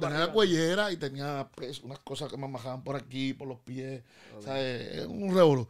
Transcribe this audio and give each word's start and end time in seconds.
tenía 0.00 0.18
la 0.18 0.32
cuellera 0.32 0.92
y 0.92 0.96
tenía 0.96 1.48
pues, 1.54 1.80
unas 1.80 1.98
cosas 2.00 2.30
que 2.30 2.36
me 2.36 2.50
bajaban 2.50 2.82
por 2.82 2.96
aquí, 2.96 3.34
por 3.34 3.48
los 3.48 3.60
pies. 3.60 4.02
O 4.36 4.42
sea, 4.42 4.60
es 4.60 5.06
un 5.06 5.34
revolú. 5.34 5.68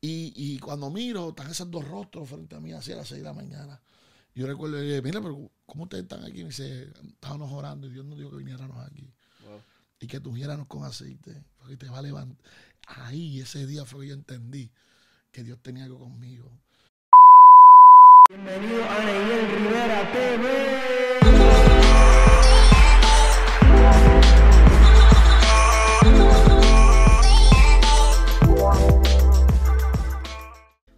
Y, 0.00 0.32
y 0.36 0.58
cuando 0.58 0.90
miro, 0.90 1.30
están 1.30 1.50
esos 1.50 1.70
dos 1.70 1.86
rostros 1.86 2.28
frente 2.28 2.56
a 2.56 2.60
mí 2.60 2.72
así 2.72 2.92
a 2.92 2.96
las 2.96 3.08
6 3.08 3.20
de 3.20 3.24
la 3.24 3.32
mañana. 3.32 3.80
Yo 4.34 4.46
recuerdo, 4.46 4.76
le 4.76 4.82
dije, 4.82 5.02
mira, 5.02 5.20
pero 5.20 5.50
¿cómo 5.64 5.84
ustedes 5.84 6.02
están 6.02 6.24
aquí? 6.24 6.40
Y 6.40 6.42
me 6.42 6.48
dice, 6.48 6.92
estábamos 7.06 7.52
orando 7.52 7.86
y 7.86 7.90
Dios 7.90 8.04
nos 8.04 8.18
dijo 8.18 8.30
que 8.30 8.36
viniéramos 8.36 8.84
aquí. 8.84 9.08
Y 10.00 10.06
que 10.06 10.20
tuviéramos 10.20 10.66
con 10.66 10.84
aceite, 10.84 11.44
porque 11.56 11.76
te 11.76 11.88
va 11.88 11.98
a 11.98 12.02
levantar. 12.02 12.36
Ahí, 12.86 13.40
ese 13.40 13.66
día 13.66 13.84
fue 13.84 14.00
que 14.02 14.08
yo 14.08 14.14
entendí 14.14 14.70
que 15.30 15.42
Dios 15.42 15.58
tenía 15.62 15.84
algo 15.84 16.00
conmigo. 16.00 16.50
Bienvenido 18.28 18.84
a 18.84 19.04
Neyel 19.04 19.50
Rivera 19.50 20.12
TV. 20.12 21.24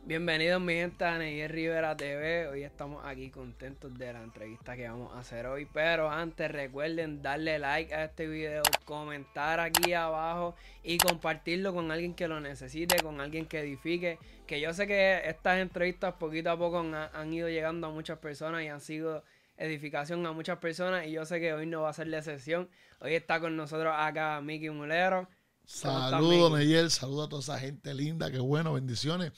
Bienvenidos 0.06 0.60
mi 0.60 0.74
gente 0.74 1.04
a 1.04 1.18
Neyel 1.18 1.48
Rivera 1.50 1.96
TV. 1.96 2.46
Hoy 2.46 2.62
estamos 2.62 3.04
aquí 3.04 3.28
contentos 3.28 3.92
de 3.98 4.12
la 4.12 4.22
entrevista 4.22 4.76
que 4.76 4.88
vamos 4.88 5.12
a 5.12 5.18
hacer 5.18 5.46
hoy. 5.46 5.66
Pero 5.72 6.08
antes 6.08 6.48
recuerden 6.48 7.22
darle 7.22 7.58
like 7.58 7.92
a 7.92 8.04
este 8.04 8.28
video, 8.28 8.62
comentar 8.84 9.58
aquí 9.58 9.94
abajo 9.94 10.54
y 10.84 10.98
compartirlo 10.98 11.74
con 11.74 11.90
alguien 11.90 12.14
que 12.14 12.28
lo 12.28 12.38
necesite, 12.38 13.02
con 13.02 13.20
alguien 13.20 13.46
que 13.46 13.58
edifique. 13.58 14.20
Que 14.46 14.60
yo 14.60 14.72
sé 14.74 14.86
que 14.86 15.22
estas 15.24 15.58
entrevistas 15.58 16.14
poquito 16.20 16.52
a 16.52 16.56
poco 16.56 16.78
han, 16.78 16.94
han 16.94 17.32
ido 17.32 17.48
llegando 17.48 17.88
a 17.88 17.90
muchas 17.90 18.20
personas 18.20 18.62
y 18.62 18.68
han 18.68 18.80
sido 18.80 19.24
edificación 19.56 20.24
a 20.24 20.30
muchas 20.30 20.58
personas. 20.58 21.08
Y 21.08 21.10
yo 21.10 21.26
sé 21.26 21.40
que 21.40 21.52
hoy 21.52 21.66
no 21.66 21.82
va 21.82 21.88
a 21.88 21.94
ser 21.94 22.06
la 22.06 22.18
excepción. 22.18 22.68
Hoy 23.00 23.16
está 23.16 23.40
con 23.40 23.56
nosotros 23.56 23.92
acá 23.92 24.40
Miki 24.40 24.70
Mulero. 24.70 25.28
Saludos, 25.64 26.56
Neyel. 26.56 26.92
Saludos 26.92 27.26
a 27.26 27.28
toda 27.28 27.42
esa 27.42 27.58
gente 27.58 27.92
linda. 27.92 28.30
Qué 28.30 28.38
bueno, 28.38 28.72
bendiciones. 28.72 29.32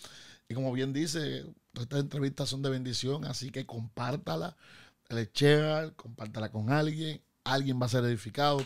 Y 0.48 0.54
como 0.54 0.72
bien 0.72 0.92
dice, 0.92 1.44
todas 1.72 1.84
estas 1.84 2.00
entrevistas 2.00 2.48
son 2.48 2.62
de 2.62 2.70
bendición, 2.70 3.24
así 3.26 3.50
que 3.50 3.66
compártala, 3.66 4.56
le 5.10 5.30
share, 5.32 5.92
compártala 5.94 6.50
con 6.50 6.70
alguien, 6.70 7.20
alguien 7.44 7.80
va 7.80 7.86
a 7.86 7.90
ser 7.90 8.04
edificado. 8.04 8.64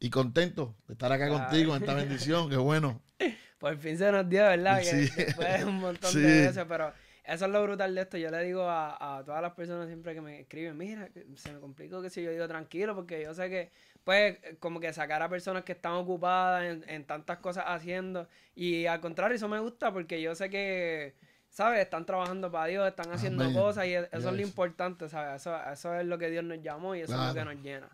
Y 0.00 0.10
contento 0.10 0.76
de 0.86 0.94
estar 0.94 1.10
acá 1.12 1.28
contigo 1.28 1.74
en 1.74 1.82
esta 1.82 1.94
bendición, 1.94 2.48
qué 2.48 2.56
bueno. 2.56 3.02
Por 3.58 3.76
fin 3.78 3.98
se 3.98 4.10
nos 4.12 4.28
dio, 4.28 4.42
¿verdad? 4.42 4.80
Que 4.80 4.94
después 4.94 5.58
de 5.58 5.64
un 5.64 5.80
montón 5.80 6.14
de 6.14 6.22
veces, 6.22 6.64
pero 6.68 6.92
eso 7.24 7.44
es 7.44 7.50
lo 7.50 7.62
brutal 7.62 7.94
de 7.94 8.00
esto. 8.00 8.16
Yo 8.16 8.30
le 8.30 8.44
digo 8.44 8.62
a, 8.62 9.18
a, 9.18 9.24
todas 9.24 9.42
las 9.42 9.52
personas 9.52 9.88
siempre 9.88 10.14
que 10.14 10.20
me 10.20 10.40
escriben, 10.40 10.78
mira, 10.78 11.10
se 11.34 11.52
me 11.52 11.58
complicó 11.58 12.00
que 12.00 12.10
si 12.10 12.22
yo 12.22 12.30
digo 12.30 12.46
tranquilo, 12.46 12.94
porque 12.94 13.22
yo 13.24 13.34
sé 13.34 13.50
que, 13.50 13.70
pues, 14.04 14.38
como 14.60 14.80
que 14.80 14.92
sacar 14.92 15.22
a 15.22 15.28
personas 15.28 15.64
que 15.64 15.72
están 15.72 15.92
ocupadas 15.92 16.64
en, 16.64 16.84
en 16.88 17.04
tantas 17.04 17.38
cosas 17.38 17.64
haciendo. 17.66 18.28
Y 18.54 18.86
al 18.86 19.00
contrario, 19.00 19.36
eso 19.36 19.48
me 19.48 19.60
gusta 19.60 19.92
porque 19.92 20.20
yo 20.20 20.34
sé 20.34 20.50
que, 20.50 21.14
¿sabes? 21.50 21.80
Están 21.80 22.06
trabajando 22.06 22.50
para 22.50 22.66
Dios, 22.66 22.88
están 22.88 23.12
haciendo 23.12 23.52
cosas 23.52 23.86
y 23.86 23.94
eso 23.94 24.08
es 24.12 24.24
lo 24.24 24.40
importante, 24.40 25.08
¿sabes? 25.08 25.40
Eso, 25.40 25.56
eso 25.70 25.94
es 25.94 26.06
lo 26.06 26.18
que 26.18 26.30
Dios 26.30 26.44
nos 26.44 26.62
llamó 26.62 26.94
y 26.94 27.00
eso 27.00 27.14
es 27.14 27.28
lo 27.28 27.34
que 27.34 27.44
nos 27.44 27.62
llena. 27.62 27.88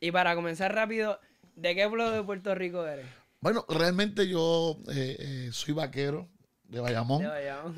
Y 0.00 0.12
para 0.12 0.34
comenzar 0.34 0.74
rápido, 0.74 1.18
¿de 1.56 1.74
qué 1.74 1.86
pueblo 1.86 2.10
de 2.10 2.22
Puerto 2.22 2.54
Rico 2.54 2.86
eres? 2.86 3.06
Bueno, 3.40 3.64
realmente 3.68 4.26
yo 4.26 4.78
eh, 4.90 5.16
eh, 5.18 5.48
soy 5.52 5.74
vaquero, 5.74 6.28
de 6.68 6.80
Bayamón. 6.80 7.24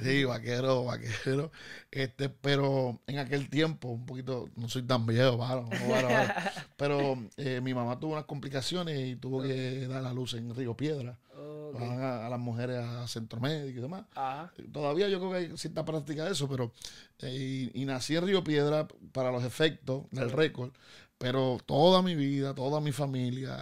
Sí, 0.02 0.24
vaquero, 0.24 0.84
vaquero. 0.84 1.50
Este, 1.90 2.28
pero 2.28 3.00
en 3.06 3.18
aquel 3.18 3.48
tiempo, 3.48 3.88
un 3.88 4.04
poquito, 4.04 4.48
no 4.56 4.68
soy 4.68 4.82
tan 4.82 5.06
viejo, 5.06 5.38
pero 6.76 7.16
eh, 7.36 7.60
mi 7.62 7.72
mamá 7.72 7.98
tuvo 7.98 8.12
unas 8.12 8.24
complicaciones 8.24 8.98
y 8.98 9.16
tuvo 9.16 9.42
que 9.42 9.86
dar 9.86 10.02
la 10.02 10.12
luz 10.12 10.34
en 10.34 10.54
Río 10.54 10.76
Piedra. 10.76 11.18
Van 11.72 12.02
a, 12.02 12.28
las 12.28 12.40
mujeres 12.40 12.78
a 12.78 13.06
centro 13.06 13.38
médico 13.38 13.78
y 13.78 13.82
demás. 13.82 14.04
Todavía 14.72 15.08
yo 15.08 15.20
creo 15.20 15.30
que 15.30 15.36
hay 15.36 15.56
cierta 15.56 15.84
práctica 15.84 16.24
de 16.24 16.32
eso, 16.32 16.48
pero 16.48 16.72
eh, 17.20 17.70
y, 17.72 17.84
nací 17.84 18.16
en 18.16 18.26
Río 18.26 18.42
Piedra 18.42 18.88
para 19.12 19.30
los 19.30 19.44
efectos 19.44 20.02
del 20.10 20.32
récord, 20.32 20.72
pero 21.16 21.58
toda 21.64 22.02
mi 22.02 22.16
vida, 22.16 22.56
toda 22.56 22.80
mi 22.80 22.90
familia 22.90 23.56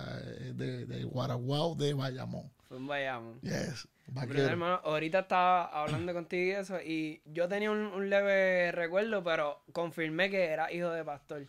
de, 0.55 0.87
de 0.87 1.05
Guaraguao, 1.05 1.75
de 1.75 1.93
Bayamón. 1.93 2.51
Fue 2.69 2.77
en 2.77 2.87
Bayamón. 2.87 3.41
Yes 3.43 3.89
hermano, 4.35 4.81
ahorita 4.85 5.21
estaba 5.21 5.65
hablando 5.67 6.13
contigo 6.13 6.43
y 6.43 6.51
eso, 6.51 6.81
y 6.81 7.21
yo 7.27 7.49
tenía 7.49 7.71
un, 7.71 8.11
leve 8.11 8.73
recuerdo, 8.73 9.23
pero 9.23 9.61
confirmé 9.73 10.31
que 10.31 10.45
era 10.45 10.73
hijo 10.73 10.91
de 10.91 11.05
pastor. 11.05 11.47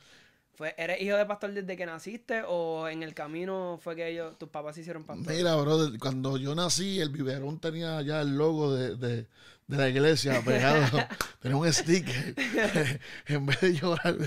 Fue, 0.56 0.76
¿Eres 0.78 1.02
hijo 1.02 1.16
de 1.16 1.26
pastor 1.26 1.54
desde 1.54 1.78
que 1.78 1.86
naciste 1.86 2.44
o 2.46 2.90
en 2.90 3.02
el 3.02 3.14
camino 3.14 3.80
fue 3.82 3.96
que 3.96 4.10
ellos, 4.10 4.38
tus 4.38 4.50
papás 4.50 4.76
se 4.76 4.82
hicieron 4.82 5.06
pastor? 5.06 5.34
Mira, 5.34 5.56
bro, 5.56 5.90
cuando 6.00 6.38
yo 6.38 6.54
nací, 6.54 7.00
el 7.00 7.10
biberón 7.10 7.60
tenía 7.60 8.02
ya 8.02 8.22
el 8.22 8.38
logo 8.38 8.76
de, 8.76 8.98
de, 8.98 9.28
de 9.68 9.78
la 9.78 9.88
iglesia 9.88 10.42
pegado, 10.44 11.00
tenía 11.40 11.56
un 11.56 11.72
sticker. 11.72 12.36
en 13.28 13.46
vez 13.46 13.62
de 13.62 13.74
llorar, 13.74 14.18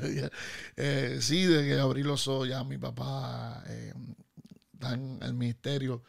eh, 0.77 1.19
sí, 1.21 1.45
de 1.45 1.67
que 1.67 1.79
abrí 1.79 2.03
los 2.03 2.27
ojos, 2.29 2.49
ya 2.49 2.65
mi 2.65 2.79
papá 2.79 3.63
eh, 3.69 3.93
está 4.73 4.95
en 4.95 5.19
el 5.21 5.35
ministerio 5.35 6.03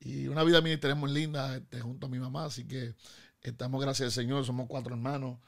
y 0.00 0.28
una 0.28 0.44
vida 0.44 0.60
mía 0.60 0.78
tenemos 0.78 1.10
linda 1.10 1.56
este, 1.56 1.80
junto 1.80 2.06
a 2.06 2.10
mi 2.10 2.18
mamá, 2.18 2.44
así 2.44 2.66
que 2.66 2.94
estamos, 3.42 3.80
gracias 3.82 4.06
al 4.06 4.12
Señor, 4.12 4.44
somos 4.44 4.66
cuatro 4.68 4.94
hermanos. 4.94 5.38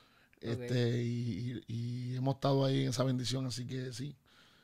Este, 0.40 1.02
y, 1.02 2.16
hemos 2.16 2.36
estado 2.36 2.64
ahí 2.64 2.84
en 2.84 2.90
esa 2.90 3.04
bendición, 3.04 3.46
así 3.46 3.66
que 3.66 3.92
sí. 3.92 4.16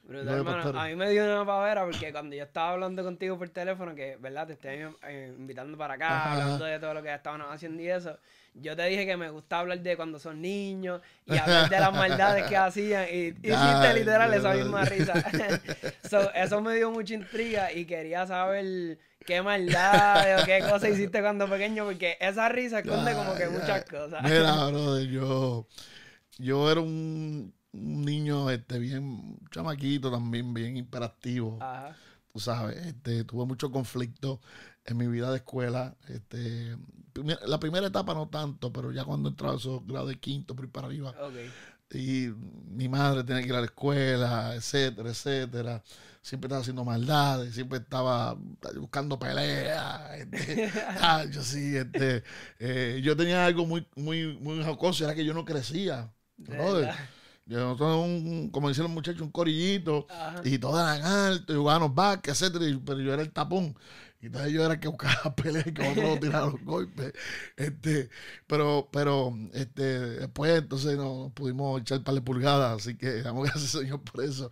a 0.09 0.85
mí 0.87 0.97
me 0.97 1.11
dio 1.11 1.25
una 1.25 1.45
pavera 1.45 1.85
porque 1.85 2.13
cuando 2.13 2.35
yo 2.35 2.45
estaba 2.45 2.73
hablando 2.73 3.05
contigo 3.05 3.37
por 3.39 3.49
teléfono, 3.51 3.95
que 3.95 4.17
verdad 4.17 4.47
te 4.47 4.55
estoy 4.55 4.95
eh, 5.07 5.35
invitando 5.37 5.77
para 5.77 5.95
acá, 5.95 6.33
hablando 6.33 6.65
de 6.65 6.79
todo 6.79 6.95
lo 6.95 7.03
que 7.03 7.15
estábamos 7.15 7.49
haciendo 7.51 7.83
y 7.83 7.89
eso, 7.89 8.19
yo 8.55 8.75
te 8.75 8.87
dije 8.87 9.05
que 9.05 9.17
me 9.19 9.31
gusta 9.31 9.59
hablar 9.59 9.81
de 9.81 9.97
cuando 9.97 10.19
son 10.19 10.41
niños 10.41 11.03
y 11.27 11.37
hablar 11.37 11.69
de 11.69 11.79
las 11.79 11.93
maldades 11.93 12.47
que 12.47 12.57
hacían 12.57 13.07
y 13.13 13.27
hiciste 13.29 13.95
literal 13.95 14.33
esa 14.33 14.55
misma 14.55 14.85
risa. 14.85 15.13
eso 16.35 16.61
me 16.63 16.75
dio 16.75 16.91
mucha 16.91 17.15
intriga 17.15 17.71
y 17.73 17.85
quería 17.85 18.27
saber 18.27 18.99
qué 19.27 19.43
maldad 19.43 20.41
o 20.41 20.45
qué 20.47 20.61
cosa 20.61 20.89
hiciste 20.89 21.21
cuando 21.21 21.49
pequeño, 21.49 21.85
porque 21.85 22.17
esa 22.21 22.49
risa 22.49 22.79
esconde 22.79 23.13
como 23.15 23.35
que 23.35 23.49
muchas 23.49 23.85
cosas. 23.85 24.23
Mira, 24.23 24.67
brother, 24.69 25.07
yo, 25.09 25.67
yo 26.39 26.71
era 26.71 26.81
un, 26.81 27.53
niño 27.73 28.51
este, 28.51 28.79
bien 28.79 29.39
chamaquito 29.51 30.11
también, 30.11 30.55
bien 30.55 30.77
hiperactivo. 30.77 31.59
Ajá. 31.61 31.95
Tú 32.33 32.41
sabes, 32.41 32.77
este, 32.87 33.25
tuve 33.25 33.45
mucho 33.47 33.71
conflicto 33.71 34.41
en 34.85 34.97
mi 34.97 35.07
vida 35.07 35.31
de 35.31 35.39
escuela. 35.39 35.97
Este, 36.09 36.77
la 37.47 37.59
primera 37.59 37.87
etapa 37.87 38.15
no 38.15 38.29
tanto, 38.29 38.73
pero 38.73 38.93
ya 38.93 39.05
cuando 39.05 39.31
entraba 39.31 39.55
a 39.55 39.57
esos 39.57 39.87
grados 39.87 40.09
de 40.09 40.19
quinto, 40.19 40.55
por 40.55 40.71
para 40.71 40.87
arriba. 40.87 41.15
Y 41.91 42.29
mi 42.69 42.89
madre 42.89 43.25
tenía 43.25 43.43
que 43.43 43.49
ir 43.49 43.55
a 43.55 43.61
la 43.61 43.67
escuela, 43.67 44.55
etcétera, 44.55 45.11
etcétera 45.11 45.83
siempre 46.27 46.49
estaba 46.49 46.61
haciendo 46.61 46.85
maldades, 46.85 47.55
siempre 47.55 47.79
estaba 47.79 48.37
buscando 48.81 49.17
peleas. 49.17 50.19
Este, 50.19 50.73
ah, 51.01 51.25
yo 51.31 51.41
sí, 51.41 51.77
este, 51.77 52.25
eh, 52.59 53.01
yo 53.05 53.17
tenía 53.17 53.47
algo 53.47 53.65
muy, 53.65 53.87
muy, 53.95 54.37
muy 54.39 54.61
jocoso, 54.65 55.05
era 55.05 55.15
que 55.15 55.25
yo 55.25 55.33
no 55.33 55.45
crecía. 55.45 56.13
Yo 57.47 57.61
no 57.61 57.77
tengo 57.77 58.03
un, 58.03 58.51
como 58.51 58.69
dicen 58.69 58.83
los 58.83 58.93
muchachos, 58.93 59.21
un 59.21 59.31
corillito, 59.31 60.09
y 60.43 60.59
todos 60.59 60.81
eran 60.81 61.05
altos, 61.05 61.55
y 61.55 61.59
jugábamos 61.59 61.95
back, 61.95 62.27
etcétera, 62.27 62.65
pero 62.85 62.99
yo 62.99 63.13
era 63.13 63.23
el 63.23 63.31
tapón. 63.31 63.77
Y 64.21 64.27
entonces 64.27 64.53
yo 64.53 64.65
era 64.65 64.75
el 64.75 64.81
que 64.81 64.89
buscaba 64.89 65.33
peleas 65.37 65.69
y 65.69 65.75
que 65.75 65.89
otros 65.89 66.19
tiraban 66.19 66.51
los 66.51 66.65
golpes. 66.65 67.13
Este, 67.57 68.11
pero, 68.49 68.89
pero, 68.91 69.33
este, 69.53 70.01
después 70.01 70.59
entonces 70.59 70.97
nos 70.97 71.31
pudimos 71.35 71.81
echar 71.83 72.03
par 72.03 72.15
de 72.17 72.23
pulgadas, 72.23 72.81
así 72.81 72.97
que 72.97 73.23
damos 73.23 73.45
gracias 73.45 73.71
Señor 73.71 74.01
por 74.01 74.25
eso. 74.25 74.51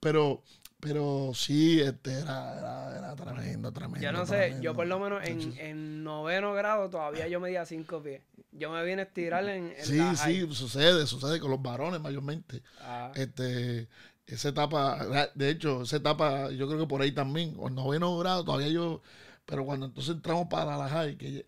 Pero 0.00 0.42
pero 0.80 1.32
sí, 1.34 1.80
este 1.80 2.20
era, 2.20 2.96
era, 2.96 3.16
tremendo, 3.16 3.72
tremendo. 3.72 4.00
Yo 4.00 4.12
no 4.12 4.26
sé, 4.26 4.56
yo 4.60 4.74
por 4.74 4.86
lo 4.86 4.98
menos 4.98 5.22
en, 5.24 5.56
en, 5.58 6.04
noveno 6.04 6.54
grado 6.54 6.88
todavía 6.88 7.28
yo 7.28 7.40
medía 7.40 7.64
cinco 7.66 8.02
pies. 8.02 8.22
Yo 8.52 8.70
me 8.70 8.84
vine 8.84 9.02
a 9.02 9.04
estirar 9.04 9.48
en, 9.48 9.74
Sí, 9.82 10.00
sí, 10.16 10.46
sucede, 10.52 11.06
sucede 11.06 11.38
con 11.38 11.50
los 11.50 11.62
varones 11.62 12.00
mayormente. 12.00 12.62
Ah. 12.80 13.12
Este, 13.14 13.88
esa 14.26 14.48
etapa, 14.48 15.28
de 15.34 15.50
hecho, 15.50 15.82
esa 15.82 15.96
etapa, 15.96 16.50
yo 16.50 16.66
creo 16.66 16.80
que 16.80 16.86
por 16.86 17.02
ahí 17.02 17.12
también, 17.12 17.56
en 17.60 17.74
noveno 17.74 18.16
grado 18.18 18.44
todavía 18.44 18.68
yo, 18.68 19.02
pero 19.44 19.64
cuando 19.64 19.86
entonces 19.86 20.14
entramos 20.14 20.48
para 20.48 20.76
la 20.76 20.88
high, 20.88 21.16
que 21.16 21.46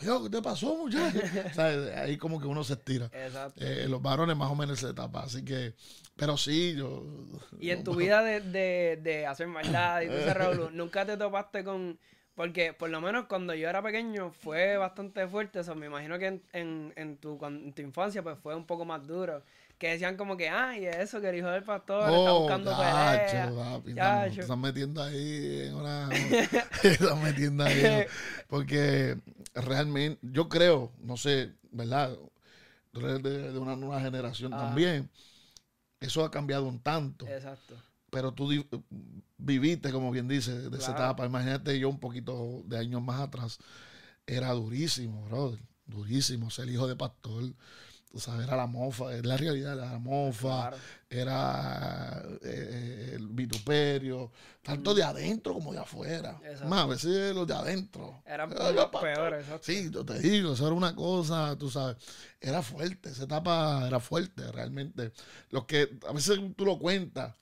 ¿qué 0.00 0.30
te 0.30 0.42
pasó, 0.42 0.76
muchacho? 0.76 1.20
ahí 1.96 2.16
como 2.16 2.40
que 2.40 2.46
uno 2.46 2.64
se 2.64 2.74
estira. 2.74 3.06
Exacto. 3.12 3.64
Eh, 3.64 3.86
los 3.88 4.02
varones 4.02 4.36
más 4.36 4.50
o 4.50 4.54
menos 4.54 4.78
esa 4.78 4.90
etapa, 4.90 5.22
así 5.22 5.44
que, 5.44 5.74
pero 6.16 6.36
sí, 6.36 6.74
yo... 6.76 7.04
Y 7.58 7.70
en 7.70 7.84
tu 7.84 7.94
vida 7.94 8.22
de, 8.22 8.40
de, 8.40 8.98
de 9.02 9.26
hacer 9.26 9.46
maldad 9.46 10.02
y 10.02 10.06
todo 10.06 10.18
ese 10.18 10.70
¿nunca 10.72 11.04
te 11.04 11.16
topaste 11.16 11.64
con...? 11.64 11.98
Porque 12.34 12.72
por 12.72 12.88
lo 12.88 13.02
menos 13.02 13.26
cuando 13.26 13.54
yo 13.54 13.68
era 13.68 13.82
pequeño 13.82 14.30
fue 14.30 14.78
bastante 14.78 15.28
fuerte 15.28 15.60
eso. 15.60 15.74
Me 15.74 15.86
imagino 15.86 16.18
que 16.18 16.26
en, 16.26 16.42
en, 16.54 16.92
en, 16.96 17.16
tu, 17.18 17.38
en 17.44 17.72
tu 17.74 17.82
infancia 17.82 18.22
pues 18.22 18.38
fue 18.38 18.54
un 18.54 18.64
poco 18.64 18.86
más 18.86 19.06
duro. 19.06 19.42
que 19.76 19.90
decían 19.90 20.16
como 20.16 20.38
que, 20.38 20.48
ay, 20.48 20.86
eso, 20.86 21.20
que 21.20 21.28
el 21.28 21.36
hijo 21.36 21.48
del 21.48 21.64
pastor 21.64 22.04
está 22.04 22.32
oh, 22.32 22.40
buscando 22.40 22.74
pelea. 22.74 23.52
Papi, 23.54 24.40
están 24.40 24.60
metiendo 24.60 25.02
ahí 25.02 25.66
en 25.66 25.74
una... 25.74 26.08
están 26.82 27.22
metiendo 27.22 27.64
ahí. 27.64 28.06
Porque 28.48 29.18
realmente, 29.54 30.18
yo 30.22 30.48
creo, 30.48 30.92
no 31.00 31.16
sé, 31.16 31.52
¿verdad? 31.70 32.16
De, 32.92 33.18
de 33.52 33.58
una 33.58 33.76
nueva 33.76 34.00
generación 34.00 34.50
también. 34.50 35.10
Eso 36.00 36.24
ha 36.24 36.30
cambiado 36.30 36.66
un 36.66 36.80
tanto. 36.80 37.26
Exacto. 37.26 37.76
Pero 38.10 38.32
tú 38.32 38.48
viviste, 39.38 39.92
como 39.92 40.10
bien 40.10 40.26
dice, 40.26 40.70
de 40.70 40.78
esa 40.78 40.92
etapa. 40.92 41.26
Imagínate 41.26 41.78
yo 41.78 41.88
un 41.88 42.00
poquito 42.00 42.62
de 42.66 42.78
años 42.78 43.02
más 43.02 43.20
atrás. 43.20 43.58
Era 44.26 44.52
durísimo, 44.52 45.24
brother. 45.26 45.60
Durísimo 45.86 46.50
ser 46.50 46.68
hijo 46.68 46.88
de 46.88 46.96
pastor 46.96 47.44
Tú 48.10 48.18
sabes, 48.18 48.44
era 48.44 48.56
la 48.56 48.66
mofa, 48.66 49.04
la 49.22 49.36
realidad, 49.36 49.74
era 49.74 49.92
la 49.92 49.98
mofa, 50.00 50.72
era 51.08 52.20
eh, 52.42 53.12
el 53.14 53.28
vituperio, 53.28 54.32
tanto 54.62 54.92
de 54.94 55.04
adentro 55.04 55.54
como 55.54 55.72
de 55.72 55.78
afuera. 55.78 56.40
Más, 56.66 56.82
a 56.82 56.86
veces 56.86 57.32
los 57.32 57.46
de 57.46 57.54
adentro. 57.54 58.20
Eran 58.26 58.50
los 58.50 58.86
peores, 58.86 59.46
Sí, 59.60 59.90
yo 59.92 60.04
te 60.04 60.18
digo, 60.18 60.54
eso 60.54 60.66
era 60.66 60.74
una 60.74 60.96
cosa, 60.96 61.56
tú 61.56 61.70
sabes, 61.70 61.98
era 62.40 62.62
fuerte, 62.62 63.10
esa 63.10 63.24
etapa 63.24 63.86
era 63.86 64.00
fuerte 64.00 64.50
realmente. 64.50 65.12
Los 65.50 65.66
que 65.66 65.96
a 66.08 66.12
veces 66.12 66.40
tú 66.56 66.64
lo 66.64 66.80
cuentas, 66.80 67.36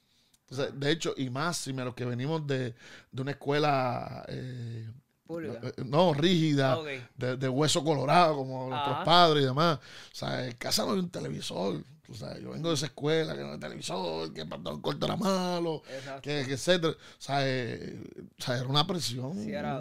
de 0.50 0.90
hecho, 0.90 1.14
y 1.16 1.30
más 1.30 1.56
si 1.56 1.72
me 1.72 1.82
los 1.82 1.94
que 1.94 2.04
venimos 2.04 2.46
de, 2.46 2.74
de 3.10 3.22
una 3.22 3.30
escuela... 3.30 4.22
Eh, 4.28 4.86
eh, 5.28 5.72
no, 5.84 6.14
rígida, 6.14 6.74
ah, 6.74 6.82
de, 7.16 7.48
hueso 7.48 7.84
colorado, 7.84 8.36
como 8.36 8.68
nuestros 8.68 9.04
padres 9.04 9.42
y 9.42 9.46
demás. 9.46 9.78
O 9.78 10.14
sea, 10.14 10.46
en 10.46 10.52
casa 10.56 10.84
no 10.84 10.92
hay 10.92 10.98
un 10.98 11.10
televisor. 11.10 11.82
O 12.10 12.14
sea, 12.14 12.38
yo 12.38 12.50
vengo 12.52 12.70
de 12.70 12.74
esa 12.74 12.86
escuela 12.86 13.36
que 13.36 13.42
no 13.42 13.52
hay 13.52 13.58
televisor, 13.58 14.32
que 14.32 14.40
el 14.40 14.48
pantalón 14.48 14.80
corto 14.80 15.04
era 15.04 15.16
malo, 15.16 15.82
que, 16.22 16.44
que, 16.46 16.54
etcétera. 16.54 16.92
O 16.92 17.20
sea, 17.20 17.46
eh, 17.46 18.00
o 18.38 18.42
sea, 18.42 18.56
era 18.56 18.66
una 18.66 18.86
presión 18.86 19.34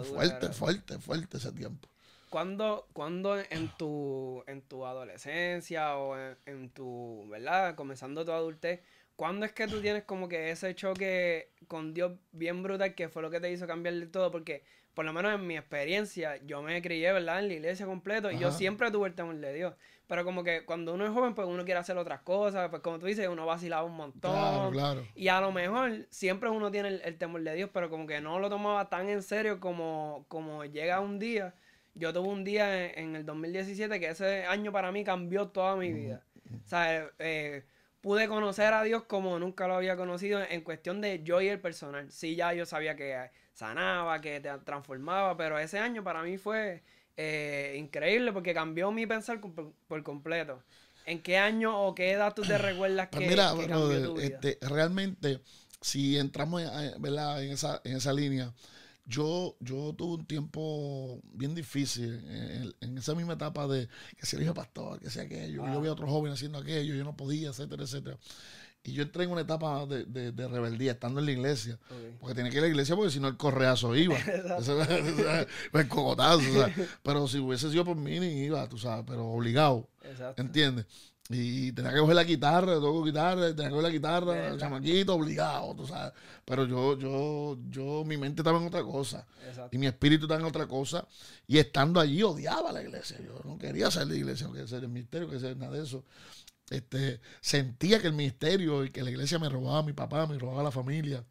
fuerte, 0.04 0.48
fuerte, 0.50 0.98
fuerte 0.98 1.38
ese 1.38 1.52
tiempo. 1.52 1.88
¿Cuándo, 2.28 2.86
cuando 2.92 3.38
en, 3.38 3.68
tu, 3.78 4.44
en 4.46 4.60
tu 4.60 4.84
adolescencia 4.84 5.96
o 5.96 6.16
en, 6.44 6.68
tu, 6.70 7.26
¿verdad? 7.30 7.74
Comenzando 7.74 8.24
tu 8.24 8.32
adultez, 8.32 8.82
¿cuándo 9.18 9.44
es 9.44 9.52
que 9.52 9.66
tú 9.66 9.80
tienes 9.80 10.04
como 10.04 10.28
que 10.28 10.52
ese 10.52 10.76
choque 10.76 11.50
con 11.66 11.92
Dios 11.92 12.12
bien 12.30 12.62
brutal 12.62 12.94
que 12.94 13.08
fue 13.08 13.20
lo 13.20 13.30
que 13.30 13.40
te 13.40 13.50
hizo 13.50 13.66
cambiar 13.66 13.96
de 13.96 14.06
todo? 14.06 14.30
Porque 14.30 14.62
por 14.94 15.04
lo 15.04 15.12
menos 15.12 15.34
en 15.34 15.44
mi 15.44 15.56
experiencia, 15.56 16.36
yo 16.46 16.62
me 16.62 16.80
crié, 16.80 17.12
¿verdad? 17.12 17.40
En 17.40 17.48
la 17.48 17.54
iglesia 17.54 17.84
completo 17.84 18.30
y 18.30 18.38
yo 18.38 18.52
siempre 18.52 18.92
tuve 18.92 19.08
el 19.08 19.14
temor 19.16 19.34
de 19.34 19.52
Dios. 19.52 19.74
Pero 20.06 20.24
como 20.24 20.44
que 20.44 20.64
cuando 20.64 20.94
uno 20.94 21.04
es 21.04 21.10
joven, 21.10 21.34
pues 21.34 21.48
uno 21.48 21.64
quiere 21.64 21.80
hacer 21.80 21.98
otras 21.98 22.20
cosas, 22.20 22.70
pues 22.70 22.80
como 22.80 23.00
tú 23.00 23.06
dices, 23.06 23.26
uno 23.26 23.44
vacilaba 23.44 23.82
un 23.82 23.96
montón. 23.96 24.32
Claro, 24.32 24.70
claro. 24.70 25.06
Y 25.16 25.26
a 25.26 25.40
lo 25.40 25.50
mejor 25.50 26.06
siempre 26.10 26.48
uno 26.48 26.70
tiene 26.70 27.00
el, 27.02 27.18
temor 27.18 27.42
de 27.42 27.54
Dios, 27.56 27.70
pero 27.74 27.90
como 27.90 28.06
que 28.06 28.20
no 28.20 28.38
lo 28.38 28.48
tomaba 28.48 28.88
tan 28.88 29.08
en 29.08 29.24
serio 29.24 29.58
como, 29.58 30.26
como 30.28 30.64
llega 30.64 31.00
un 31.00 31.18
día. 31.18 31.54
Yo 31.94 32.12
tuve 32.12 32.28
un 32.28 32.44
día 32.44 32.86
en, 32.92 33.16
el 33.16 33.26
2017 33.26 33.98
que 33.98 34.10
ese 34.10 34.44
año 34.44 34.70
para 34.70 34.92
mí 34.92 35.02
cambió 35.02 35.48
toda 35.48 35.74
mi 35.74 35.92
vida. 35.92 36.22
O 36.64 36.68
sea, 36.68 37.10
eh, 37.18 37.64
pude 38.00 38.28
conocer 38.28 38.72
a 38.74 38.82
Dios 38.82 39.04
como 39.04 39.38
nunca 39.38 39.66
lo 39.66 39.74
había 39.74 39.96
conocido 39.96 40.40
en 40.48 40.62
cuestión 40.62 41.00
de 41.00 41.22
yo 41.22 41.40
y 41.40 41.48
el 41.48 41.60
personal. 41.60 42.10
Sí, 42.10 42.36
ya 42.36 42.52
yo 42.52 42.66
sabía 42.66 42.96
que 42.96 43.30
sanaba, 43.52 44.20
que 44.20 44.40
te 44.40 44.50
transformaba, 44.58 45.36
pero 45.36 45.58
ese 45.58 45.78
año 45.78 46.04
para 46.04 46.22
mí 46.22 46.38
fue 46.38 46.82
eh, 47.16 47.76
increíble 47.78 48.32
porque 48.32 48.54
cambió 48.54 48.92
mi 48.92 49.06
pensar 49.06 49.40
por, 49.40 50.02
completo. 50.02 50.62
¿En 51.06 51.22
qué 51.22 51.38
año 51.38 51.82
o 51.82 51.94
qué 51.94 52.12
edad 52.12 52.34
tú 52.34 52.42
te 52.42 52.58
recuerdas 52.58 53.08
pues 53.10 53.24
que, 53.24 53.28
mira, 53.30 53.52
cambió 53.66 54.02
tu 54.02 54.14
vida? 54.14 54.26
Este, 54.26 54.58
realmente, 54.60 55.40
si 55.80 56.18
entramos 56.18 56.62
¿verdad? 56.98 57.42
En, 57.42 57.50
esa, 57.50 57.80
en 57.82 57.96
esa 57.96 58.12
línea, 58.12 58.52
yo, 59.08 59.56
yo 59.60 59.94
tuve 59.94 60.16
un 60.18 60.26
tiempo 60.26 61.20
bien 61.32 61.54
difícil 61.54 62.22
en, 62.80 62.98
esa 62.98 63.14
misma 63.14 63.32
etapa 63.32 63.66
de 63.66 63.88
que 64.16 64.26
si 64.26 64.36
el 64.36 64.42
hijo 64.42 64.52
pastor, 64.52 65.00
que 65.00 65.08
sea 65.08 65.22
aquello, 65.22 65.64
yo 65.66 65.80
vi 65.80 65.88
a 65.88 65.92
otro 65.92 66.06
joven 66.06 66.32
haciendo 66.32 66.58
aquello, 66.58 66.94
yo 66.94 67.04
no 67.04 67.16
podía, 67.16 67.48
etcétera, 67.48 67.84
etcétera. 67.84 68.18
Y 68.84 68.92
yo 68.92 69.02
entré 69.02 69.24
en 69.24 69.30
una 69.30 69.40
etapa 69.40 69.86
de, 69.86 70.04
de, 70.04 70.48
rebeldía, 70.48 70.92
estando 70.92 71.20
en 71.20 71.26
la 71.26 71.32
iglesia. 71.32 71.78
Porque 72.20 72.34
tenía 72.34 72.50
que 72.50 72.58
ir 72.58 72.62
a 72.62 72.66
la 72.66 72.70
iglesia 72.70 72.94
porque 72.96 73.10
si 73.10 73.18
no 73.18 73.28
el 73.28 73.36
correazo 73.36 73.96
iba. 73.96 74.16
el 75.72 75.88
cocotazo. 75.88 76.42
Pero 77.02 77.28
si 77.28 77.38
hubiese 77.38 77.70
sido 77.70 77.84
por 77.84 77.96
mí, 77.96 78.20
ni 78.20 78.44
iba, 78.44 78.68
tú 78.68 78.78
sabes, 78.78 79.04
pero 79.06 79.26
obligado. 79.26 79.88
¿Entiendes? 80.36 80.86
Y 81.30 81.72
tenía 81.72 81.92
que 81.92 81.98
coger 81.98 82.16
la 82.16 82.24
guitarra, 82.24 82.74
tengo 82.74 83.04
guitarra, 83.04 83.54
tenía 83.54 83.64
que 83.64 83.70
coger 83.70 83.82
la 83.82 83.90
guitarra, 83.90 84.56
chamaquito, 84.56 85.14
obligado, 85.14 85.74
tú 85.74 85.86
sabes. 85.86 86.14
Pero 86.44 86.64
yo, 86.64 86.98
yo, 86.98 87.58
yo, 87.68 88.02
mi 88.06 88.16
mente 88.16 88.40
estaba 88.40 88.58
en 88.58 88.66
otra 88.66 88.82
cosa. 88.82 89.26
Y 89.70 89.76
mi 89.76 89.86
espíritu 89.86 90.24
estaba 90.24 90.40
en 90.40 90.46
otra 90.46 90.66
cosa. 90.66 91.06
Y 91.46 91.58
estando 91.58 92.00
allí 92.00 92.22
odiaba 92.22 92.72
la 92.72 92.82
iglesia. 92.82 93.18
Yo 93.22 93.40
no 93.44 93.58
quería 93.58 93.90
salir 93.90 94.08
de 94.08 94.14
la 94.14 94.20
iglesia, 94.20 94.46
no 94.46 94.54
quería 94.54 94.68
ser 94.68 94.84
el 94.84 94.88
misterio, 94.88 95.26
no 95.26 95.32
quería 95.32 95.48
ser 95.48 95.56
nada 95.58 95.72
de 95.72 95.82
eso 95.84 96.02
este, 96.70 97.20
sentía 97.40 98.00
que 98.00 98.08
el 98.08 98.12
ministerio 98.12 98.84
y 98.84 98.90
que 98.90 99.02
la 99.02 99.10
iglesia 99.10 99.38
me 99.38 99.48
robaba 99.48 99.78
a 99.78 99.82
mi 99.82 99.92
papá, 99.92 100.26
me 100.26 100.38
robaba 100.38 100.60
a 100.60 100.64
la 100.64 100.70
familia. 100.70 101.24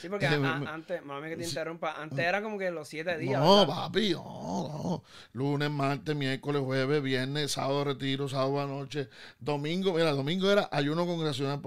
Sí, 0.00 0.08
porque 0.08 0.26
antes, 0.26 1.04
mami 1.04 1.28
que 1.30 1.36
te 1.36 1.44
interrumpa, 1.44 1.94
antes 2.00 2.18
era 2.18 2.42
como 2.42 2.58
que 2.58 2.70
los 2.70 2.88
siete 2.88 3.16
días. 3.18 3.40
No, 3.40 3.66
papi, 3.66 4.10
no, 4.10 4.22
no. 4.22 5.02
Lunes, 5.32 5.70
martes, 5.70 6.14
miércoles, 6.14 6.62
jueves, 6.62 7.02
viernes, 7.02 7.52
sábado 7.52 7.84
retiro, 7.84 8.28
sábado 8.28 8.66
noche, 8.66 9.08
domingo, 9.40 9.92
mira, 9.92 10.12
domingo 10.12 10.50
era 10.50 10.68
ayuno 10.72 11.06
congregacional 11.06 11.60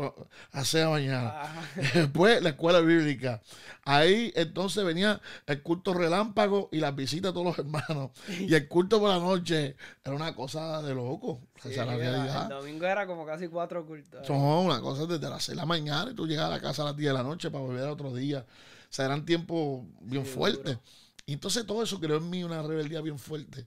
a 0.52 0.66
seis 0.66 0.88
mañana. 0.88 1.34
Después 1.94 2.42
la 2.42 2.50
escuela 2.50 2.80
bíblica. 2.80 3.42
Ahí 3.84 4.32
entonces 4.36 4.84
venía 4.84 5.20
el 5.48 5.62
culto 5.62 5.94
relámpago 5.94 6.70
y 6.72 6.80
las 6.80 6.96
visitas 6.96 7.32
a 7.32 7.34
todos 7.34 7.46
los 7.46 7.60
hermanos. 7.60 8.12
Y 8.28 8.54
el 8.54 8.68
culto 8.68 9.00
por 9.00 9.10
la 9.10 9.20
noche 9.20 9.76
era 10.04 10.16
una 10.16 10.36
cosa 10.36 10.82
de 10.82 10.94
loco. 10.94 11.42
Esa 11.64 11.86
la 11.86 11.96
realidad. 11.96 12.44
El 12.44 12.58
domingo 12.58 12.86
era 12.86 13.06
como 13.06 13.26
casi 13.26 13.48
cuatro 13.48 13.86
cultos. 13.86 14.26
Son 14.26 14.38
una 14.38 14.82
cosa 14.82 15.06
desde 15.06 15.30
las 15.30 15.44
seis 15.44 15.56
de 15.56 15.62
la 15.62 15.66
mañana 15.66 16.12
y 16.12 16.16
tú 16.16 16.28
llegas 16.28 16.46
a 16.46 16.50
la 16.50 16.60
casa 16.60 16.82
a 16.82 16.86
las 16.86 16.98
diez 16.98 17.10
de 17.10 17.14
la 17.14 17.24
noche 17.24 17.52
para 17.52 17.64
volver 17.64 17.81
a 17.88 17.94
otro 17.94 18.14
día. 18.14 18.46
O 18.50 18.94
sea, 18.94 19.06
eran 19.06 19.26
tiempos 19.26 19.86
bien 20.02 20.26
fuertes. 20.26 20.78
Y 21.26 21.34
entonces 21.34 21.66
todo 21.66 21.84
eso 21.84 22.00
creó 22.00 22.18
en 22.18 22.30
mí 22.30 22.44
una 22.44 22.62
rebeldía 22.62 23.02
bien 23.02 23.20
fuerte. 23.20 23.66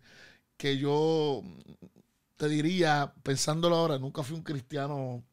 Que 0.56 0.76
yo 0.76 1.42
te 2.36 2.48
diría, 2.48 3.12
pensándolo 3.22 3.76
ahora, 3.76 3.98
nunca 3.98 4.22
fui 4.22 4.36
un 4.36 4.42
cristiano 4.42 5.24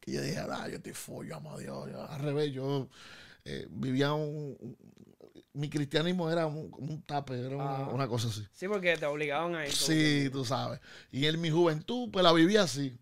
que 0.00 0.12
yo 0.12 0.22
dije, 0.22 0.38
ah, 0.38 0.66
yo 0.68 0.76
estoy 0.76 0.94
follo, 0.94 1.36
amo 1.36 1.52
a 1.52 1.58
Dios. 1.58 1.88
al 2.08 2.20
revés, 2.20 2.52
yo 2.52 2.88
eh, 3.44 3.66
vivía 3.70 4.12
un, 4.12 4.56
Mi 5.52 5.68
cristianismo 5.68 6.30
era 6.30 6.46
un, 6.46 6.72
un 6.78 7.02
tape, 7.02 7.38
era 7.38 7.56
una, 7.56 8.08
cosa 8.08 8.28
así. 8.28 8.46
Sí, 8.52 8.66
porque 8.66 8.96
te 8.96 9.06
obligaban 9.06 9.54
a 9.54 9.66
ir. 9.66 9.72
Sí, 9.72 10.28
tú 10.32 10.44
sabes. 10.44 10.80
Y 11.10 11.26
en 11.26 11.40
mi 11.40 11.50
juventud, 11.50 12.08
pues 12.10 12.22
la 12.24 12.32
vivía 12.32 12.62
así. 12.62 12.96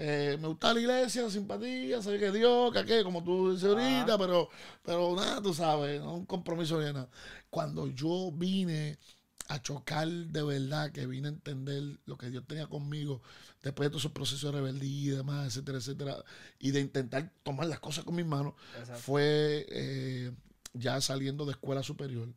Eh, 0.00 0.38
me 0.40 0.46
gusta 0.46 0.72
la 0.72 0.80
iglesia, 0.80 1.28
simpatía, 1.28 2.00
sé 2.00 2.20
que 2.20 2.30
Dios, 2.30 2.72
que 2.72 2.78
aquello, 2.78 3.02
como 3.02 3.24
tú 3.24 3.50
dices 3.50 3.68
ahorita, 3.68 4.16
pero, 4.16 4.48
pero 4.84 5.16
nada, 5.16 5.42
tú 5.42 5.52
sabes, 5.52 6.00
no 6.00 6.14
un 6.14 6.24
compromiso 6.24 6.78
de 6.78 6.92
nada. 6.92 7.08
Cuando 7.50 7.88
yo 7.88 8.30
vine 8.30 8.96
a 9.48 9.60
chocar 9.60 10.06
de 10.06 10.42
verdad, 10.44 10.92
que 10.92 11.04
vine 11.04 11.26
a 11.26 11.30
entender 11.32 11.98
lo 12.06 12.16
que 12.16 12.30
Dios 12.30 12.44
tenía 12.46 12.68
conmigo, 12.68 13.22
después 13.60 13.86
de 13.86 13.90
todos 13.90 14.02
esos 14.02 14.12
procesos 14.12 14.52
de 14.52 14.58
rebeldía 14.58 15.14
y 15.14 15.16
demás, 15.16 15.48
etcétera, 15.48 15.78
etcétera, 15.78 16.16
y 16.60 16.70
de 16.70 16.78
intentar 16.78 17.32
tomar 17.42 17.66
las 17.66 17.80
cosas 17.80 18.04
con 18.04 18.14
mis 18.14 18.26
manos, 18.26 18.54
fue 19.00 19.66
eh, 19.68 20.30
ya 20.74 21.00
saliendo 21.00 21.44
de 21.44 21.52
escuela 21.52 21.82
superior. 21.82 22.28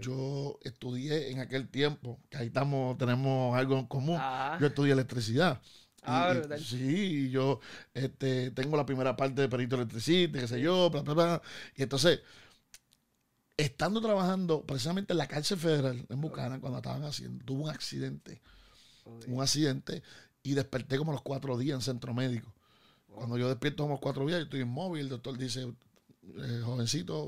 Yo 0.00 0.58
estudié 0.62 1.32
en 1.32 1.40
aquel 1.40 1.68
tiempo, 1.68 2.20
que 2.30 2.38
ahí 2.38 2.46
estamos, 2.46 2.96
tenemos 2.98 3.56
algo 3.56 3.78
en 3.78 3.86
común. 3.86 4.18
Yo 4.60 4.68
estudié 4.68 4.92
electricidad. 4.92 5.60
Ah, 6.04 6.34
sí, 6.58 7.30
yo 7.30 7.60
este, 7.94 8.50
tengo 8.50 8.76
la 8.76 8.86
primera 8.86 9.16
parte 9.16 9.40
de 9.40 9.48
perito 9.48 9.76
electricista, 9.76 10.38
qué 10.38 10.48
sé 10.48 10.60
yo, 10.60 10.90
bla, 10.90 11.02
bla, 11.02 11.14
bla. 11.14 11.42
Y 11.76 11.82
entonces, 11.82 12.20
estando 13.56 14.00
trabajando 14.00 14.62
precisamente 14.62 15.12
en 15.12 15.18
la 15.18 15.28
cárcel 15.28 15.58
federal 15.58 16.06
en 16.08 16.20
Bucana, 16.20 16.60
cuando 16.60 16.78
estaban 16.78 17.04
haciendo, 17.04 17.44
tuve 17.44 17.62
un 17.62 17.70
accidente. 17.70 18.42
Un 19.26 19.42
accidente 19.42 20.02
y 20.42 20.54
desperté 20.54 20.96
como 20.98 21.12
los 21.12 21.22
cuatro 21.22 21.58
días 21.58 21.76
en 21.76 21.82
centro 21.82 22.14
médico. 22.14 22.54
Cuando 23.06 23.36
yo 23.38 23.48
despierto 23.48 23.84
como 23.84 23.94
los 23.94 24.00
cuatro 24.00 24.26
días, 24.26 24.38
yo 24.38 24.44
estoy 24.44 24.60
inmóvil, 24.60 25.02
el 25.02 25.08
doctor 25.08 25.36
dice, 25.38 25.72
eh, 26.38 26.62
jovencito, 26.64 27.18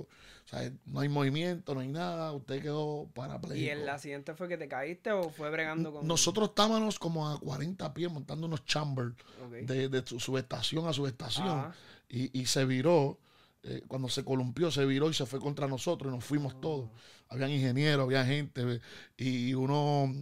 o 0.47 0.49
sea, 0.49 0.71
no 0.87 1.01
hay 1.01 1.09
movimiento, 1.09 1.75
no 1.75 1.81
hay 1.81 1.89
nada, 1.89 2.33
usted 2.33 2.63
quedó 2.63 3.09
parapléjico. 3.15 3.67
¿Y 3.67 3.69
el 3.69 3.89
accidente 3.89 4.35
fue 4.35 4.49
que 4.49 4.57
te 4.57 4.69
caíste 4.69 5.11
o 5.11 5.31
fue 5.31 5.51
bregando 5.51 5.93
con...? 5.93 6.07
Nosotros 6.07 6.51
estábamos 6.51 6.99
como 6.99 7.29
a 7.29 7.39
40 7.41 7.93
pies 7.95 8.11
montando 8.11 8.47
unos 8.47 8.65
chambers 8.65 9.15
de, 9.63 9.89
de 9.89 10.03
subestación 10.07 10.87
a 10.87 10.93
subestación 10.93 11.73
y, 12.09 12.39
y 12.39 12.47
se 12.47 12.65
viró, 12.65 13.19
eh, 13.65 13.83
cuando 13.89 14.09
se 14.09 14.25
columpió, 14.25 14.71
se 14.71 14.85
viró 14.85 15.11
y 15.11 15.15
se 15.15 15.27
fue 15.27 15.41
contra 15.41 15.67
nosotros 15.67 16.13
y 16.13 16.15
nos 16.15 16.25
fuimos 16.25 16.55
ah. 16.57 16.61
todos. 16.61 16.91
Habían 17.29 17.51
ingenieros, 17.51 18.05
había 18.05 18.25
gente 18.25 18.81
y 19.17 19.53
uno 19.55 20.15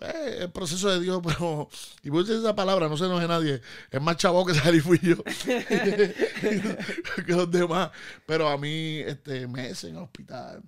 eh, 0.00 0.38
el 0.42 0.52
proceso 0.52 0.88
de 0.88 1.00
Dios, 1.00 1.20
pero, 1.24 1.68
y 2.02 2.10
voy 2.10 2.20
a 2.20 2.22
decir 2.22 2.40
esa 2.40 2.54
palabra, 2.54 2.88
no 2.88 2.96
se 2.96 3.06
enoje 3.06 3.26
nadie, 3.26 3.60
es 3.90 4.00
más 4.00 4.16
chavo 4.16 4.46
que 4.46 4.54
salir 4.54 4.82
fui 4.82 4.98
yo 5.02 5.22
que 7.26 7.32
los 7.32 7.50
demás. 7.50 7.90
Pero 8.26 8.48
a 8.48 8.56
mí, 8.56 8.98
este, 8.98 9.46
meses 9.46 9.84
en 9.84 9.96
el 9.96 10.02
hospital, 10.02 10.62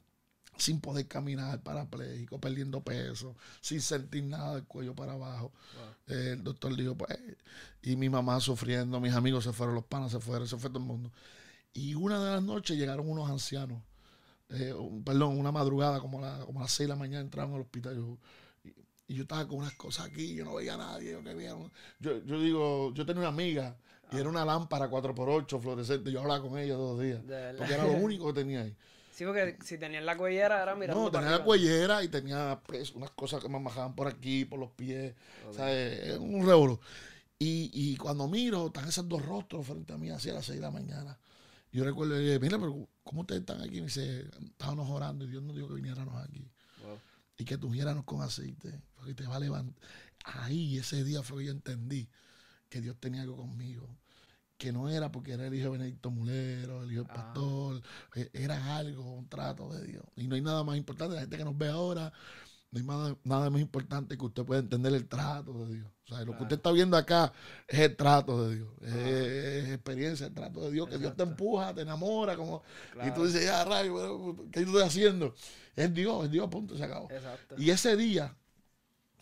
sin 0.56 0.80
poder 0.80 1.06
caminar, 1.06 1.62
parapléjico, 1.62 2.40
perdiendo 2.40 2.82
peso, 2.82 3.36
sin 3.60 3.80
sentir 3.80 4.24
nada 4.24 4.56
del 4.56 4.64
cuello 4.64 4.94
para 4.94 5.12
abajo. 5.12 5.52
el 6.06 6.42
doctor 6.42 6.74
dijo, 6.76 6.96
pues, 6.96 7.16
y 7.82 7.96
mi 7.96 8.08
mamá 8.08 8.40
sufriendo, 8.40 9.00
mis 9.00 9.14
amigos 9.14 9.44
se 9.44 9.52
fueron, 9.52 9.74
los 9.74 9.84
panas 9.84 10.12
se 10.12 10.20
fueron, 10.20 10.48
se 10.48 10.56
fue 10.58 10.70
todo 10.70 10.80
el 10.80 10.86
mundo. 10.86 11.12
Y 11.72 11.94
una 11.94 12.22
de 12.22 12.32
las 12.32 12.42
noches 12.42 12.76
llegaron 12.76 13.08
unos 13.08 13.30
ancianos, 13.30 13.82
eh, 14.50 14.74
perdón, 15.04 15.38
una 15.38 15.52
madrugada, 15.52 16.00
como, 16.00 16.20
la, 16.20 16.40
como 16.44 16.60
a 16.60 16.64
las 16.64 16.72
seis 16.72 16.88
de 16.88 16.94
la 16.94 16.98
mañana 16.98 17.20
entraron 17.20 17.54
al 17.54 17.60
hospital. 17.60 17.96
Yo, 17.96 18.18
y 19.10 19.14
yo 19.14 19.22
estaba 19.22 19.46
con 19.48 19.58
unas 19.58 19.72
cosas 19.72 20.06
aquí, 20.06 20.36
yo 20.36 20.44
no 20.44 20.54
veía 20.54 20.74
a 20.74 20.76
nadie. 20.76 21.18
Yo, 21.98 22.24
yo, 22.24 22.40
digo, 22.40 22.94
yo 22.94 23.04
tenía 23.04 23.22
una 23.22 23.30
amiga 23.30 23.76
y 24.12 24.18
era 24.18 24.28
una 24.28 24.44
lámpara 24.44 24.88
4x8 24.88 25.60
fluorescente. 25.60 26.12
Yo 26.12 26.20
hablaba 26.20 26.40
con 26.40 26.56
ella 26.56 26.74
todos 26.74 26.96
los 26.96 27.04
días. 27.04 27.20
Porque 27.58 27.74
era 27.74 27.86
lo 27.86 27.94
único 27.94 28.28
que 28.28 28.34
tenía 28.34 28.60
ahí. 28.60 28.76
Sí, 29.10 29.24
porque 29.24 29.58
si 29.64 29.78
tenían 29.78 30.06
la 30.06 30.16
cuellera 30.16 30.62
era 30.62 30.76
mirando. 30.76 31.02
No, 31.02 31.10
tenía 31.10 31.30
la 31.30 31.42
cuellera 31.42 32.04
y 32.04 32.08
tenía 32.08 32.60
pues, 32.64 32.92
unas 32.92 33.10
cosas 33.10 33.42
que 33.42 33.48
me 33.48 33.60
bajaban 33.60 33.96
por 33.96 34.06
aquí, 34.06 34.44
por 34.44 34.60
los 34.60 34.70
pies. 34.70 35.12
O 35.48 35.52
sea, 35.52 35.72
es 35.72 36.16
un 36.16 36.46
revolú. 36.46 36.78
Y, 37.36 37.68
y, 37.74 37.96
cuando 37.96 38.28
miro, 38.28 38.66
están 38.66 38.88
esos 38.88 39.08
dos 39.08 39.26
rostros 39.26 39.66
frente 39.66 39.92
a 39.92 39.98
mí, 39.98 40.08
así 40.10 40.30
a 40.30 40.34
las 40.34 40.46
6 40.46 40.60
de 40.60 40.62
la 40.62 40.70
mañana. 40.70 41.18
Yo 41.72 41.82
recuerdo, 41.82 42.14
le 42.14 42.20
dije, 42.20 42.38
mira, 42.38 42.60
pero 42.60 42.86
¿cómo 43.02 43.22
ustedes 43.22 43.40
están 43.40 43.60
aquí? 43.60 43.78
Y 43.78 43.80
me 43.80 43.86
dice, 43.86 44.30
estábamos 44.44 44.88
orando 44.88 45.24
y 45.24 45.28
Dios 45.28 45.42
nos 45.42 45.56
dijo 45.56 45.66
que 45.66 45.74
viniéramos 45.74 46.14
aquí 46.22 46.48
y 47.40 47.44
que 47.46 47.56
tuviéramos 47.56 48.04
con 48.04 48.20
aceite, 48.20 48.82
porque 48.94 49.14
te 49.14 49.26
va 49.26 49.36
a 49.36 49.40
levantar. 49.40 49.74
Ahí, 50.24 50.76
ese 50.76 51.02
día 51.04 51.22
fue 51.22 51.38
que 51.38 51.46
yo 51.46 51.52
entendí 51.52 52.06
que 52.68 52.82
Dios 52.82 52.98
tenía 53.00 53.22
algo 53.22 53.38
conmigo. 53.38 53.88
Que 54.58 54.72
no 54.72 54.90
era 54.90 55.10
porque 55.10 55.32
era 55.32 55.46
el 55.46 55.54
hijo 55.54 55.72
de 55.72 55.78
Benedicto 55.78 56.10
Mulero, 56.10 56.82
el 56.82 56.92
hijo 56.92 57.04
del 57.04 57.10
ah. 57.12 57.14
pastor, 57.14 57.82
eh, 58.14 58.28
era 58.34 58.76
algo, 58.76 59.14
un 59.14 59.26
trato 59.26 59.72
de 59.72 59.86
Dios. 59.86 60.04
Y 60.16 60.28
no 60.28 60.34
hay 60.34 60.42
nada 60.42 60.62
más 60.64 60.76
importante, 60.76 61.14
la 61.14 61.22
gente 61.22 61.38
que 61.38 61.44
nos 61.46 61.56
ve 61.56 61.70
ahora, 61.70 62.12
no 62.70 62.78
hay 62.78 62.86
nada, 62.86 63.16
nada 63.24 63.50
más 63.50 63.60
importante 63.60 64.16
que 64.16 64.24
usted 64.24 64.44
pueda 64.44 64.60
entender 64.60 64.94
el 64.94 65.08
trato 65.08 65.52
de 65.66 65.74
Dios. 65.74 65.90
O 66.04 66.14
sea, 66.14 66.24
lo 66.24 66.36
que 66.36 66.42
usted 66.42 66.56
está 66.56 66.70
viendo 66.72 66.96
acá 66.96 67.32
es 67.66 67.78
el 67.80 67.96
trato 67.96 68.46
de 68.46 68.56
Dios, 68.56 68.68
es, 68.82 69.68
experiencia, 69.70 70.26
el 70.26 70.34
trato 70.34 70.60
de 70.62 70.70
Dios, 70.72 70.88
que 70.88 70.98
Dios 70.98 71.16
te 71.16 71.22
empuja, 71.22 71.74
te 71.74 71.82
enamora, 71.82 72.36
como, 72.36 72.62
y 73.04 73.10
tú 73.12 73.26
dices, 73.26 73.44
ya, 73.44 73.64
rayo, 73.64 74.36
¿qué 74.50 74.60
estoy 74.60 74.82
haciendo? 74.82 75.34
Es 75.76 75.92
Dios, 75.94 76.24
es 76.24 76.30
Dios, 76.30 76.48
punto, 76.48 76.76
se 76.76 76.84
acabó. 76.84 77.08
Y 77.58 77.70
ese 77.70 77.96
día, 77.96 78.36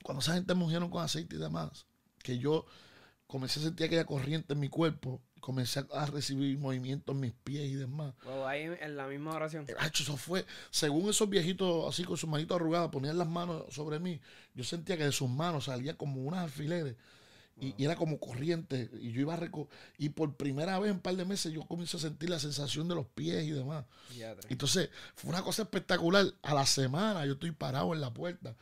cuando 0.03 0.21
esa 0.21 0.35
gente 0.35 0.55
me 0.55 0.65
ungieron 0.65 0.91
con 0.91 1.03
aceite 1.03 1.37
y 1.37 1.39
demás, 1.39 1.87
que 2.23 2.39
yo 2.39 2.67
comencé 3.27 3.61
a 3.61 3.65
sentir 3.65 3.87
aquella 3.87 4.05
corriente 4.07 4.55
en 4.55 4.61
mi 4.61 4.69
cuerpo, 4.69 5.23
comencé 5.41 5.85
a 5.93 6.07
recibir 6.07 6.59
movimientos 6.59 7.15
en 7.15 7.21
mis 7.21 7.33
pies 7.33 7.69
y 7.71 7.75
demás. 7.75 8.15
ahí 8.47 8.63
en 8.81 8.97
la 8.97 9.07
misma 9.07 9.35
oración. 9.35 9.65
Eh, 9.69 9.75
eso 9.93 10.17
fue, 10.17 10.45
según 10.71 11.09
esos 11.09 11.29
viejitos 11.29 11.89
así 11.89 12.05
con 12.05 12.17
sus 12.17 12.29
manitos 12.29 12.57
arrugadas, 12.57 12.91
ponían 12.91 13.19
las 13.19 13.29
manos 13.29 13.65
sobre 13.71 13.99
mí, 13.99 14.21
yo 14.55 14.65
sentía 14.65 14.97
que 14.97 15.05
de 15.05 15.13
sus 15.13 15.29
manos 15.29 15.65
salía 15.65 15.97
como 15.97 16.23
unas 16.23 16.45
alfileres. 16.45 16.97
Y, 17.61 17.85
era 17.85 17.97
como 17.97 18.19
corriente. 18.19 18.89
Y 19.01 19.11
yo 19.13 19.23
iba 19.23 19.35
a 19.35 19.51
Y 19.99 20.11
por 20.11 20.37
primera 20.37 20.79
vez 20.79 20.91
en 20.91 20.97
un 20.97 21.03
par 21.03 21.17
de 21.17 21.25
meses 21.25 21.53
yo 21.53 21.63
comencé 21.63 21.97
a 21.97 22.01
sentir 22.01 22.31
la 22.31 22.39
sensación 22.39 22.89
de 22.89 22.95
los 22.95 23.07
pies 23.07 23.45
y 23.45 23.51
demás. 23.51 23.85
Entonces, 24.49 24.91
fue 25.17 25.31
una 25.31 25.43
cosa 25.43 25.63
espectacular. 25.63 26.27
A 26.43 26.55
la 26.55 26.67
semana 26.67 27.27
yo 27.27 27.33
estoy 27.33 27.51
parado 27.51 27.93
en 27.95 28.01
la 28.01 28.13
puerta. 28.13 28.55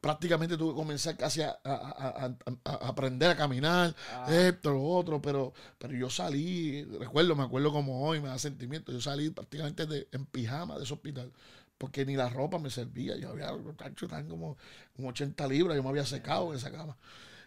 Prácticamente 0.00 0.56
tuve 0.56 0.72
que 0.72 0.76
comenzar 0.76 1.16
casi 1.16 1.42
a, 1.42 1.58
aprender 2.64 3.30
a 3.30 3.36
caminar, 3.36 3.94
ah. 4.12 4.26
esto, 4.32 4.70
lo 4.70 4.82
otro, 4.82 5.20
pero, 5.20 5.52
pero 5.76 5.94
yo 5.94 6.08
salí, 6.08 6.84
recuerdo, 6.84 7.34
me 7.34 7.42
acuerdo 7.42 7.72
como 7.72 8.06
hoy, 8.06 8.20
me 8.20 8.28
da 8.28 8.38
sentimiento, 8.38 8.92
yo 8.92 9.00
salí 9.00 9.30
prácticamente 9.30 9.86
de, 9.86 10.06
en 10.12 10.24
pijama 10.26 10.78
de 10.78 10.84
ese 10.84 10.94
hospital 10.94 11.32
porque 11.78 12.04
ni 12.04 12.16
la 12.16 12.28
ropa 12.28 12.58
me 12.58 12.70
servía. 12.70 13.16
Yo 13.16 13.30
había, 13.30 13.50
como, 14.28 14.56
como 14.96 15.08
80 15.08 15.46
libras, 15.46 15.76
yo 15.76 15.82
me 15.82 15.88
había 15.88 16.04
secado 16.04 16.50
en 16.50 16.58
esa 16.58 16.72
cama. 16.72 16.96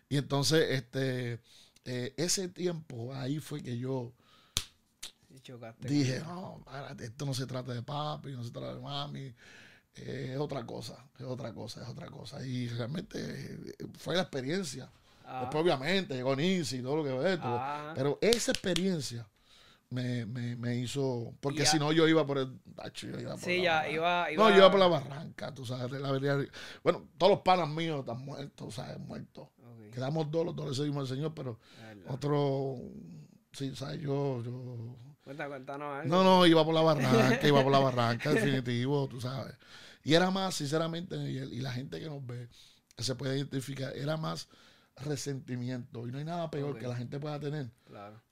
Y 0.09 0.17
entonces, 0.17 0.71
este, 0.71 1.39
eh, 1.85 2.13
ese 2.17 2.47
tiempo, 2.47 3.13
ahí 3.13 3.39
fue 3.39 3.61
que 3.61 3.77
yo 3.77 4.13
dije, 5.79 6.19
no, 6.19 6.63
esto 6.99 7.25
no 7.25 7.33
se 7.33 7.45
trata 7.45 7.73
de 7.73 7.81
papi, 7.81 8.31
no 8.31 8.43
se 8.43 8.51
trata 8.51 8.75
de 8.75 8.81
mami, 8.81 9.33
es 9.95 10.37
otra 10.37 10.65
cosa, 10.65 11.05
es 11.19 11.25
otra 11.25 11.53
cosa, 11.53 11.81
es 11.81 11.89
otra 11.89 12.07
cosa. 12.07 12.45
Y 12.45 12.67
realmente 12.69 13.19
eh, 13.19 13.87
fue 13.97 14.15
la 14.15 14.21
experiencia. 14.21 14.89
Ah. 15.25 15.41
Después, 15.41 15.63
obviamente, 15.63 16.13
llegó 16.15 16.39
y 16.39 16.63
todo 16.81 16.97
lo 16.97 17.03
que 17.03 17.11
ve. 17.13 17.37
Ah. 17.41 17.93
Pero 17.95 18.17
esa 18.21 18.51
experiencia 18.51 19.27
me, 19.89 20.25
me, 20.25 20.55
me 20.55 20.77
hizo. 20.77 21.33
Porque 21.41 21.65
si 21.65 21.77
no, 21.77 21.91
yo 21.91 22.07
iba 22.07 22.25
por 22.25 22.37
el. 22.37 22.59
Yo 22.93 23.19
iba 23.19 23.31
por 23.31 23.39
sí, 23.39 23.61
ya, 23.61 23.89
iba, 23.89 24.27
No, 24.35 24.49
yo 24.49 24.57
iba 24.57 24.71
por 24.71 24.79
la 24.79 24.87
barranca, 24.87 25.53
tú 25.53 25.65
sabes. 25.65 25.91
La, 25.99 26.11
bueno, 26.83 27.09
todos 27.17 27.31
los 27.31 27.41
panas 27.41 27.69
míos 27.69 27.99
están 27.99 28.19
muertos, 28.23 28.75
¿sabes? 28.75 28.97
Muertos. 28.99 29.49
Quedamos 29.93 30.31
dos, 30.31 30.45
los 30.45 30.55
dos 30.55 30.69
le 30.69 30.75
seguimos 30.75 31.01
al 31.01 31.15
Señor, 31.15 31.33
pero 31.33 31.59
otro, 32.07 32.77
sí, 33.51 33.75
¿sabes? 33.75 33.99
Yo, 33.99 34.41
yo... 34.41 34.95
Cuenta, 35.23 35.47
cuéntanos 35.47 36.05
No, 36.05 36.23
no, 36.23 36.45
iba 36.45 36.65
por 36.65 36.73
la 36.73 36.81
barranca, 36.81 37.47
iba 37.47 37.63
por 37.63 37.71
la 37.71 37.79
barranca, 37.79 38.31
definitivo, 38.33 39.07
tú 39.07 39.21
sabes. 39.21 39.55
Y 40.03 40.13
era 40.13 40.31
más, 40.31 40.55
sinceramente, 40.55 41.15
y, 41.15 41.59
la 41.59 41.71
gente 41.71 41.99
que 41.99 42.07
nos 42.07 42.25
ve, 42.25 42.49
que 42.95 43.03
se 43.03 43.15
puede 43.15 43.37
identificar, 43.37 43.95
era 43.95 44.17
más 44.17 44.47
resentimiento. 44.97 46.07
Y 46.07 46.11
no 46.11 46.17
hay 46.17 46.25
nada 46.25 46.49
peor 46.49 46.77
que 46.77 46.87
la 46.87 46.95
gente 46.95 47.19
pueda 47.19 47.39
tener 47.39 47.69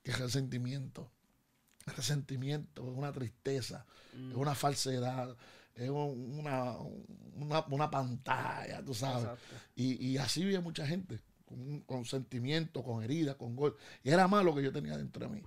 que 0.03 0.11
resentimiento. 0.11 1.11
Resentimiento 1.85 2.83
es 2.91 2.97
una 2.97 3.11
tristeza, 3.11 3.85
es 4.13 4.35
mm. 4.35 4.39
una 4.39 4.55
falsedad, 4.55 5.35
es 5.75 5.89
una, 5.89 6.75
una, 7.67 7.89
pantalla, 7.89 8.83
tú 8.83 8.93
sabes. 8.93 9.29
Y, 9.75 10.07
y, 10.07 10.17
así 10.17 10.43
vive 10.43 10.59
mucha 10.59 10.85
gente 10.85 11.19
con, 11.85 12.05
sentimiento, 12.05 12.83
con 12.83 13.03
herida, 13.03 13.35
con 13.35 13.55
gol. 13.55 13.75
Y 14.03 14.09
era 14.09 14.27
más 14.27 14.43
lo 14.43 14.53
que 14.53 14.63
yo 14.63 14.71
tenía 14.71 14.97
dentro 14.97 15.27
de 15.27 15.35
mí. 15.35 15.43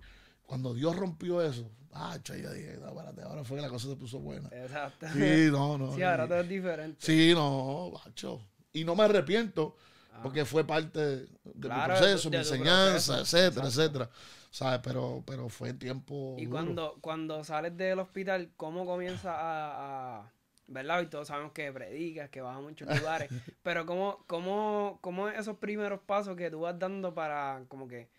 Cuando 0.53 0.75
Dios 0.75 0.95
rompió 0.95 1.41
eso, 1.41 1.67
ah, 1.95 2.19
yo 2.23 2.35
dije, 2.35 2.77
no, 2.79 2.89
ahora 2.89 3.43
fue 3.43 3.57
que 3.57 3.63
la 3.63 3.71
cosa 3.71 3.89
se 3.89 3.97
puso 3.97 4.19
buena. 4.19 4.51
Exacto. 4.53 5.07
Sí, 5.15 5.49
no, 5.51 5.79
no. 5.79 5.95
Sí, 5.95 6.03
ahora 6.03 6.29
todo 6.29 6.41
es 6.41 6.49
diferente. 6.51 6.99
Sí, 7.01 7.33
no, 7.33 7.91
bacho. 7.91 8.39
Y 8.71 8.85
no 8.85 8.95
me 8.95 9.05
arrepiento, 9.05 9.77
ah. 10.13 10.21
porque 10.23 10.45
fue 10.45 10.67
parte 10.67 11.01
de, 11.01 11.29
mi 11.55 11.85
proceso, 11.87 12.29
mi 12.29 12.37
enseñanza, 12.37 13.21
etcétera, 13.21 13.67
etcétera. 13.67 14.11
¿Sabes? 14.51 14.81
Pero, 14.85 15.25
pero 15.27 15.49
fue 15.49 15.73
tiempo. 15.73 16.37
Y 16.39 16.45
cuando, 16.45 16.99
cuando 17.01 17.43
sales 17.45 17.75
del 17.75 18.01
hospital, 18.01 18.51
¿cómo 18.59 18.85
comienza 18.85 19.33
a 19.35 20.31
¿verdad? 20.67 21.01
Y 21.01 21.07
todos 21.07 21.29
sabemos 21.29 21.53
que 21.53 21.73
predicas, 21.73 22.29
que 22.29 22.43
vas 22.43 22.59
a 22.59 22.61
muchos 22.61 22.87
lugares, 23.01 23.31
pero 23.63 23.87
¿cómo, 23.87 24.23
cómo, 24.27 24.99
cómo 25.01 25.29
esos 25.29 25.57
primeros 25.57 26.01
pasos 26.01 26.37
que 26.37 26.51
tú 26.51 26.61
vas 26.61 26.79
dando 26.79 27.15
para 27.15 27.65
como 27.69 27.89
que 27.89 28.11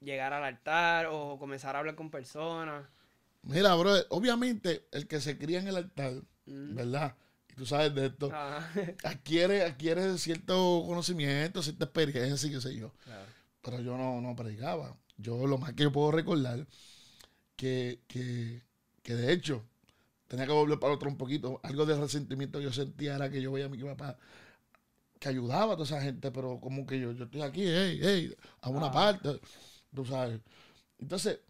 llegar 0.00 0.32
al 0.32 0.44
altar 0.44 1.06
o 1.10 1.38
comenzar 1.38 1.76
a 1.76 1.80
hablar 1.80 1.94
con 1.94 2.10
personas? 2.10 2.86
Mira, 3.42 3.74
bro, 3.74 3.94
obviamente 4.10 4.86
el 4.92 5.06
que 5.06 5.20
se 5.20 5.38
cría 5.38 5.60
en 5.60 5.68
el 5.68 5.76
altar, 5.76 6.12
mm. 6.46 6.74
¿verdad? 6.74 7.14
Y 7.50 7.54
tú 7.54 7.66
sabes 7.66 7.94
de 7.94 8.06
esto, 8.06 8.30
adquiere, 9.04 9.62
adquiere 9.62 10.18
cierto 10.18 10.84
conocimiento, 10.86 11.62
cierta 11.62 11.86
experiencia 11.86 12.48
y 12.48 12.52
qué 12.52 12.60
sé 12.60 12.76
yo. 12.76 12.92
Pero 13.62 13.80
yo 13.80 13.96
no, 13.96 14.20
no 14.20 14.36
predicaba. 14.36 14.96
Yo 15.16 15.46
lo 15.46 15.58
más 15.58 15.72
que 15.72 15.84
yo 15.84 15.92
puedo 15.92 16.12
recordar 16.12 16.66
que, 17.56 18.00
que, 18.06 18.62
que 19.02 19.14
de 19.14 19.32
hecho 19.32 19.64
tenía 20.28 20.46
que 20.46 20.52
volver 20.52 20.78
para 20.78 20.94
otro 20.94 21.08
un 21.08 21.16
poquito. 21.16 21.60
Algo 21.64 21.86
de 21.86 21.98
resentimiento 21.98 22.58
que 22.58 22.64
yo 22.64 22.72
sentía 22.72 23.16
era 23.16 23.30
que 23.30 23.42
yo 23.42 23.50
veía 23.50 23.66
a 23.66 23.70
mi 23.70 23.82
papá 23.82 24.16
que 25.18 25.28
ayudaba 25.28 25.72
a 25.72 25.76
toda 25.76 25.84
esa 25.84 26.00
gente, 26.00 26.30
pero 26.30 26.60
como 26.60 26.86
que 26.86 27.00
yo, 27.00 27.12
yo 27.12 27.24
estoy 27.24 27.42
aquí, 27.42 27.64
hey, 27.64 27.98
hey, 28.02 28.36
a 28.60 28.70
una 28.70 28.86
ah. 28.86 28.92
parte, 28.92 29.40
tú 29.94 30.04
sabes. 30.04 30.40
Entonces, 30.98 31.40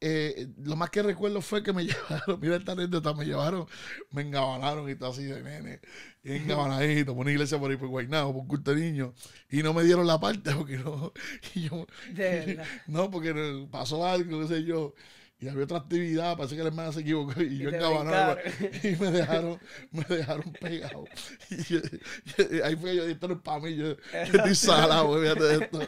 eh, 0.00 0.48
lo 0.62 0.76
más 0.76 0.90
que 0.90 1.02
recuerdo 1.02 1.40
fue 1.40 1.62
que 1.62 1.72
me 1.72 1.84
llevaron, 1.86 2.38
mira 2.40 2.56
esta 2.56 2.72
anécdota, 2.72 3.14
me 3.14 3.24
llevaron, 3.24 3.66
me 4.10 4.22
engabanaron 4.22 4.88
y 4.90 4.94
todo 4.94 5.10
así 5.10 5.24
de 5.24 5.42
nene, 5.42 5.80
y 6.22 6.32
engabanadito, 6.32 7.14
por 7.14 7.22
una 7.22 7.32
iglesia 7.32 7.58
por 7.58 7.70
ahí 7.70 7.76
por 7.78 7.88
Guaynabo, 7.88 8.34
por 8.34 8.46
culto 8.46 8.74
de 8.74 8.80
niños, 8.82 9.14
y 9.50 9.62
no 9.62 9.72
me 9.72 9.84
dieron 9.84 10.06
la 10.06 10.20
parte 10.20 10.52
porque 10.56 10.76
no, 10.76 11.12
y 11.54 11.62
yo, 11.62 11.86
no, 12.86 13.10
porque 13.10 13.66
pasó 13.70 14.06
algo, 14.06 14.42
qué 14.42 14.48
sé 14.48 14.64
yo, 14.64 14.94
y 15.38 15.48
había 15.48 15.64
otra 15.64 15.78
actividad, 15.78 16.34
parece 16.34 16.56
que 16.56 16.62
la 16.62 16.68
hermana 16.68 16.92
se 16.92 17.00
equivocó 17.00 17.42
y, 17.42 17.58
yo 17.58 17.68
encabanado 17.68 18.38
y 18.82 18.96
me 18.96 19.10
dejaron, 19.10 19.60
me 19.90 20.02
dejaron 20.04 20.50
pegado. 20.58 21.04
Y, 21.50 22.60
ahí 22.60 22.74
fue 22.76 22.96
yo, 22.96 23.04
esto 23.04 23.28
no 23.28 23.34
es 23.34 23.40
para 23.40 23.60
mí, 23.60 23.76
yo, 23.76 23.96
estoy 24.14 24.54
salado, 24.54 25.20
fíjate 25.20 25.44
de 25.44 25.64
esto. 25.64 25.80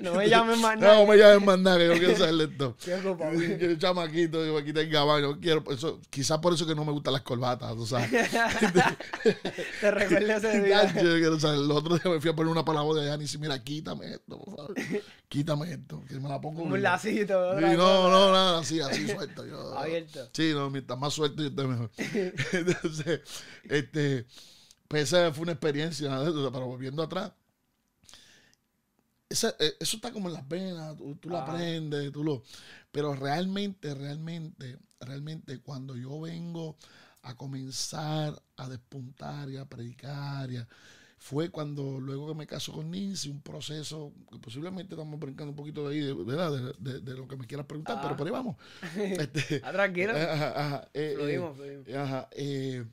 No 0.00 0.14
me 0.14 0.30
llamen 0.30 0.58
más 0.62 0.78
nada. 0.78 0.94
No 0.94 1.06
me 1.06 1.18
llamen 1.18 1.44
más 1.44 1.58
nada, 1.58 1.76
que 1.76 1.86
yo 1.88 1.92
quiero 1.92 2.12
hacerle 2.14 2.44
esto. 2.44 2.76
Yo, 2.86 3.56
yo 3.58 3.78
chamaquito, 3.78 4.44
yo 4.44 4.56
aquí 4.56 4.72
tengo 4.72 4.92
gabán, 4.92 5.40
quiero, 5.40 5.62
eso, 5.70 6.00
quizás 6.08 6.38
por 6.38 6.54
eso 6.54 6.66
que 6.66 6.74
no 6.74 6.84
me 6.84 6.92
gustan 6.92 7.12
las 7.12 7.22
corbatas, 7.22 7.74
tú 7.74 7.86
sabes. 7.86 8.10
Te 9.80 9.90
recuerdo 9.90 10.32
ese 10.32 10.62
día. 10.62 10.86
Yo, 10.94 11.16
quiero 11.16 11.38
saber, 11.38 11.60
el 11.60 11.70
otro 11.70 11.98
día 11.98 12.10
me 12.12 12.20
fui 12.20 12.30
a 12.30 12.34
poner 12.34 12.50
una 12.50 12.64
palabra 12.64 13.02
de 13.02 13.08
Yanis 13.08 13.34
y 13.34 13.38
mira, 13.38 13.62
quítame 13.62 14.12
esto, 14.12 14.38
por 14.38 14.56
favor. 14.56 14.74
Quítame 15.28 15.72
esto, 15.72 16.02
que 16.08 16.14
me 16.20 16.28
la 16.28 16.40
pongo. 16.40 16.62
Un 16.62 16.82
lacito. 16.82 17.60
no, 17.60 18.08
no, 18.08 18.32
nada, 18.32 18.53
así, 18.56 18.80
así 18.80 19.08
suelto. 19.14 19.46
Yo, 19.46 19.78
Abierto. 19.78 20.30
Sí, 20.32 20.52
no, 20.52 20.70
mientras 20.70 20.98
más 20.98 21.12
suelto, 21.14 21.42
yo 21.42 21.48
estoy 21.48 21.66
mejor. 21.66 21.90
Entonces, 22.52 23.20
este, 23.64 24.26
pues 24.88 25.04
esa 25.04 25.32
fue 25.32 25.42
una 25.42 25.52
experiencia, 25.52 26.10
pero 26.24 26.66
volviendo 26.66 27.02
atrás, 27.02 27.32
esa, 29.28 29.54
eh, 29.58 29.74
eso 29.80 29.96
está 29.96 30.12
como 30.12 30.28
en 30.28 30.34
las 30.34 30.48
venas, 30.48 30.96
tú, 30.96 31.16
tú 31.16 31.28
lo 31.28 31.38
aprendes, 31.38 32.12
tú 32.12 32.22
lo... 32.22 32.42
Pero 32.92 33.14
realmente, 33.14 33.94
realmente, 33.94 34.78
realmente 35.00 35.60
cuando 35.60 35.96
yo 35.96 36.20
vengo 36.20 36.76
a 37.22 37.36
comenzar 37.36 38.40
a 38.56 38.68
despuntar 38.68 39.50
y 39.50 39.56
a 39.56 39.64
predicar 39.64 40.50
y 40.50 40.58
a, 40.58 40.68
fue 41.24 41.48
cuando 41.48 41.98
luego 42.00 42.28
que 42.28 42.34
me 42.34 42.46
caso 42.46 42.70
con 42.70 42.90
Nancy, 42.90 43.30
un 43.30 43.40
proceso 43.40 44.12
que 44.30 44.38
posiblemente 44.38 44.92
estamos 44.92 45.18
brincando 45.18 45.52
un 45.52 45.56
poquito 45.56 45.88
de 45.88 45.94
ahí, 45.94 46.00
de, 46.02 46.74
de, 46.78 47.00
de, 47.00 47.14
lo 47.14 47.26
que 47.26 47.38
me 47.38 47.46
quieras 47.46 47.64
preguntar, 47.64 47.98
pero 48.02 48.14
por 48.14 48.26
ahí 48.26 48.30
vamos. 48.30 48.56
Este, 48.94 49.62
ah, 49.64 49.72
tranquilo. 49.72 50.12
Ajá, 50.16 50.86
eh, 50.92 51.16
eh, 51.88 51.96
ajá, 51.96 52.28
eh, 52.32 52.84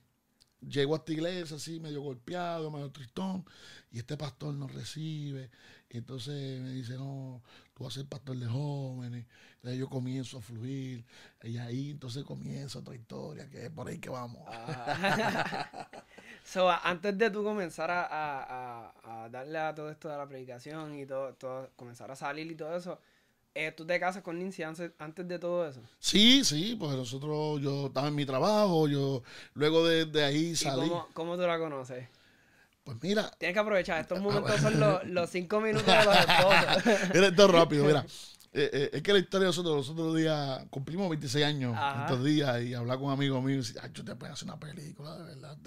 llego 0.65 0.93
a 0.93 0.99
esta 0.99 1.11
iglesia 1.11 1.57
así, 1.57 1.81
medio 1.81 2.01
golpeado, 2.01 2.71
medio 2.71 2.89
tristón, 2.89 3.43
y 3.91 3.97
este 3.99 4.15
pastor 4.15 4.53
nos 4.53 4.73
recibe, 4.73 5.51
entonces 5.89 6.61
me 6.61 6.69
dice, 6.69 6.93
no, 6.93 7.43
tú 7.73 7.83
vas 7.83 7.97
a 7.97 7.99
ser 7.99 8.07
pastor 8.07 8.37
de 8.37 8.45
jóvenes, 8.45 9.25
entonces 9.55 9.77
yo 9.77 9.89
comienzo 9.89 10.37
a 10.37 10.41
fluir, 10.41 11.03
y 11.43 11.57
ahí 11.57 11.91
entonces 11.91 12.23
comienza 12.23 12.79
otra 12.79 12.95
historia, 12.95 13.49
que 13.49 13.65
es 13.65 13.71
por 13.71 13.89
ahí 13.89 13.99
que 13.99 14.09
vamos. 14.09 14.41
Ah. 14.47 15.89
So, 16.43 16.69
antes 16.69 17.17
de 17.17 17.29
tú 17.29 17.43
comenzar 17.43 17.89
a, 17.91 19.27
darle 19.29 19.59
a 19.59 19.73
todo 19.73 19.89
esto 19.89 20.09
de 20.09 20.17
la 20.17 20.27
predicación 20.27 20.97
y 20.97 21.05
todo, 21.05 21.33
todo 21.35 21.69
comenzar 21.75 22.11
a 22.11 22.15
salir 22.15 22.51
y 22.51 22.55
todo 22.55 22.75
eso, 22.75 22.99
eh, 23.53 23.71
¿tú 23.71 23.85
te 23.85 23.99
casas 23.99 24.23
con 24.23 24.39
Nancy 24.39 24.63
antes, 24.63 24.91
de 25.27 25.39
todo 25.39 25.67
eso? 25.67 25.81
Sí, 25.99 26.43
sí, 26.43 26.75
pues 26.79 26.95
nosotros, 26.95 27.61
yo 27.61 27.87
estaba 27.87 28.07
en 28.07 28.15
mi 28.15 28.25
trabajo, 28.25 28.87
yo 28.87 29.23
luego 29.53 29.85
de, 29.85 30.23
ahí 30.23 30.55
salí. 30.55 30.89
cómo, 30.89 31.07
cómo, 31.13 31.35
tú 31.35 31.43
la 31.43 31.59
conoces? 31.59 32.07
Pues 32.83 32.97
mira. 33.01 33.29
Tienes 33.37 33.53
que 33.53 33.59
aprovechar, 33.59 34.01
estos 34.01 34.19
momentos 34.19 34.59
son 34.59 34.79
los, 34.79 35.03
los 35.07 35.29
cinco 35.29 35.61
minutos 35.61 35.85
de 35.85 36.05
los 36.05 36.17
esposos. 36.17 37.09
Mira, 37.13 37.27
esto 37.27 37.47
rápido, 37.47 37.85
mira. 37.85 38.05
Eh, 38.53 38.69
eh, 38.73 38.89
es 38.91 39.01
que 39.01 39.13
la 39.13 39.19
historia 39.19 39.45
de 39.45 39.49
nosotros, 39.49 39.75
los 39.77 39.89
otros 39.91 40.13
días, 40.13 40.65
cumplimos 40.69 41.09
26 41.09 41.45
años 41.45 41.77
estos 42.01 42.21
días 42.21 42.61
y 42.61 42.73
hablar 42.73 42.99
con 42.99 43.09
amigos 43.09 43.41
míos 43.41 43.69
y 43.69 43.73
decir, 43.73 43.91
yo 43.93 44.03
te 44.03 44.13
puedo 44.15 44.33
hacer 44.33 44.45
una 44.45 44.59
película, 44.59 45.17
de 45.17 45.23
verdad. 45.23 45.57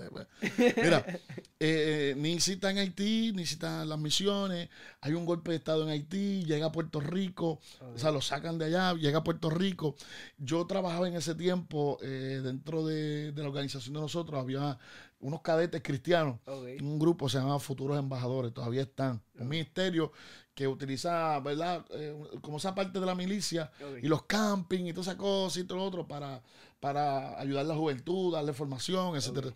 Mira, 0.76 1.06
eh, 1.60 2.14
ni 2.18 2.34
está 2.34 2.70
en 2.70 2.78
Haití, 2.78 3.32
ni 3.34 3.44
está 3.44 3.82
en 3.82 3.88
las 3.88 3.98
misiones, 3.98 4.68
hay 5.00 5.14
un 5.14 5.24
golpe 5.24 5.52
de 5.52 5.56
Estado 5.56 5.84
en 5.84 5.88
Haití, 5.88 6.44
llega 6.44 6.66
a 6.66 6.72
Puerto 6.72 7.00
Rico, 7.00 7.58
o 7.80 7.98
sea, 7.98 8.10
lo 8.10 8.20
sacan 8.20 8.58
de 8.58 8.66
allá, 8.66 8.92
llega 8.92 9.20
a 9.20 9.24
Puerto 9.24 9.48
Rico. 9.48 9.96
Yo 10.36 10.66
trabajaba 10.66 11.08
en 11.08 11.14
ese 11.14 11.34
tiempo 11.34 11.96
dentro 12.02 12.84
de, 12.84 13.32
la 13.34 13.48
organización 13.48 13.94
de 13.94 14.00
nosotros, 14.00 14.38
había 14.38 14.78
unos 15.20 15.40
cadetes 15.40 15.82
cristianos, 15.82 16.38
un 16.46 16.98
grupo 16.98 17.30
se 17.30 17.38
llamaba 17.38 17.58
Futuros 17.58 17.98
Embajadores, 17.98 18.52
todavía 18.52 18.82
están, 18.82 19.22
un 19.38 19.48
ministerio 19.48 20.12
que 20.54 20.68
utiliza, 20.68 21.40
¿verdad? 21.40 21.84
Eh, 21.90 22.16
como 22.40 22.58
esa 22.58 22.75
parte 22.75 23.00
de 23.00 23.06
la 23.06 23.14
milicia 23.14 23.70
y 24.00 24.06
los 24.06 24.23
campings 24.25 24.88
y 24.88 24.92
todas 24.92 25.08
esas 25.08 25.18
cosas 25.18 25.62
y 25.62 25.64
todo 25.64 25.78
lo 25.78 25.84
otro 25.84 26.06
para, 26.06 26.40
para 26.80 27.38
ayudar 27.40 27.64
a 27.64 27.68
la 27.68 27.75
juventud, 27.75 28.32
darle 28.32 28.52
formación, 28.52 29.16
etcétera. 29.16 29.52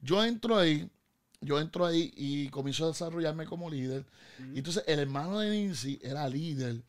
Yo 0.00 0.24
entro 0.24 0.56
ahí, 0.56 0.88
yo 1.40 1.60
entro 1.60 1.84
ahí 1.84 2.12
y 2.16 2.48
comienzo 2.48 2.84
a 2.84 2.88
desarrollarme 2.88 3.44
como 3.44 3.68
líder. 3.68 4.06
Y 4.54 4.58
entonces 4.58 4.84
el 4.86 5.00
hermano 5.00 5.38
de 5.40 5.66
Nancy 5.66 5.98
era 6.02 6.28
líder. 6.28 6.82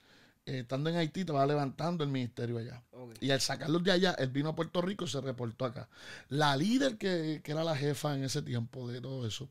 Eh, 0.45 0.59
estando 0.59 0.89
en 0.89 0.95
Haití, 0.95 1.19
estaba 1.19 1.45
levantando 1.45 2.03
el 2.03 2.09
ministerio 2.09 2.57
allá. 2.57 2.81
Y 3.19 3.29
al 3.31 3.41
sacarlos 3.41 3.83
de 3.83 3.91
allá, 3.91 4.15
él 4.17 4.29
vino 4.29 4.49
a 4.49 4.55
Puerto 4.55 4.81
Rico 4.81 5.05
y 5.05 5.07
se 5.07 5.21
reportó 5.21 5.65
acá. 5.65 5.89
La 6.29 6.55
líder 6.55 6.97
que, 6.97 7.41
que 7.43 7.51
era 7.51 7.63
la 7.63 7.75
jefa 7.75 8.15
en 8.15 8.23
ese 8.23 8.41
tiempo 8.41 8.87
de 8.87 9.01
todo 9.01 9.27
eso, 9.27 9.49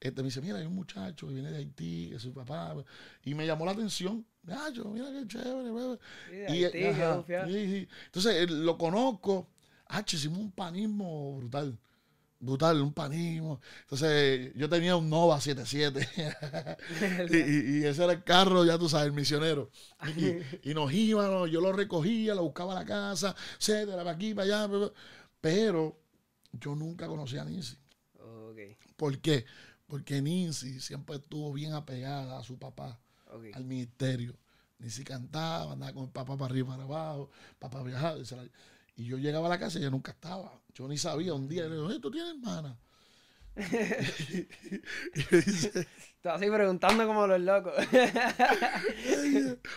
este, 0.00 0.22
me 0.22 0.28
dice, 0.28 0.42
mira, 0.42 0.58
hay 0.58 0.66
un 0.66 0.74
muchacho 0.74 1.26
que 1.26 1.34
viene 1.34 1.50
de 1.50 1.58
Haití, 1.58 2.08
que 2.10 2.16
es 2.16 2.22
su 2.22 2.32
papá. 2.32 2.74
Y 3.24 3.34
me 3.34 3.46
llamó 3.46 3.64
la 3.64 3.72
atención. 3.72 4.24
yo 4.74 4.84
mira 4.86 5.06
qué 5.10 5.26
chévere. 5.26 5.98
Y, 6.48 6.64
Haití, 6.64 7.88
entonces 8.06 8.50
lo 8.50 8.76
conozco. 8.76 9.48
Ah, 9.88 10.04
hicimos 10.06 10.38
un 10.38 10.52
panismo 10.52 11.38
brutal. 11.38 11.78
Brutal, 12.38 12.82
un 12.82 12.92
panismo. 12.92 13.60
Entonces 13.82 14.52
yo 14.54 14.68
tenía 14.68 14.96
un 14.96 15.08
Nova 15.08 15.40
77. 15.40 16.08
y, 17.30 17.78
y, 17.78 17.84
ese 17.84 18.04
era 18.04 18.12
el 18.12 18.24
carro, 18.24 18.64
ya 18.64 18.78
tú 18.78 18.90
sabes, 18.90 19.06
el 19.06 19.12
misionero. 19.12 19.70
Y, 20.62 20.74
nos 20.74 20.92
íbamos, 20.92 21.50
yo 21.50 21.62
lo 21.62 21.72
recogía, 21.72 22.34
lo 22.34 22.42
buscaba 22.42 22.72
a 22.72 22.80
la 22.80 22.84
casa, 22.84 23.34
etcétera, 23.58 23.98
para 23.98 24.10
aquí, 24.10 24.34
para 24.34 24.66
allá. 24.66 24.90
Pero 25.40 25.98
yo 26.52 26.74
nunca 26.74 27.06
conocí 27.06 27.38
a 27.38 27.44
Nancy. 27.44 27.78
¿Por 28.96 29.18
qué? 29.18 29.44
Porque 29.86 30.20
Nancy 30.20 30.80
siempre 30.80 31.16
estuvo 31.16 31.52
bien 31.52 31.72
apegada 31.72 32.38
a 32.38 32.42
su 32.42 32.58
papá, 32.58 32.98
al 33.54 33.64
ministerio. 33.64 34.36
Nancy 34.78 35.04
cantaba, 35.04 35.72
andaba 35.72 35.92
con 35.92 36.04
el 36.04 36.10
papá 36.10 36.36
para 36.36 36.50
arriba 36.50 36.68
y 36.68 36.70
para 36.70 36.82
abajo, 36.84 37.30
papá 37.58 37.82
viajaba. 37.82 38.18
Y 38.96 39.04
yo 39.04 39.18
llegaba 39.18 39.46
a 39.46 39.50
la 39.50 39.58
casa 39.58 39.78
y 39.78 39.82
ella 39.82 39.90
nunca 39.90 40.12
estaba. 40.12 40.60
Yo 40.74 40.88
ni 40.88 40.98
sabía. 40.98 41.34
Un 41.34 41.48
día 41.48 41.64
le 41.64 41.76
digo, 41.76 42.00
¿tú 42.00 42.10
tienes 42.10 42.34
hermana? 42.34 42.76
Estaba 46.16 46.36
así 46.36 46.50
preguntando 46.50 47.06
como 47.06 47.26
los 47.26 47.40
locos. 47.40 47.72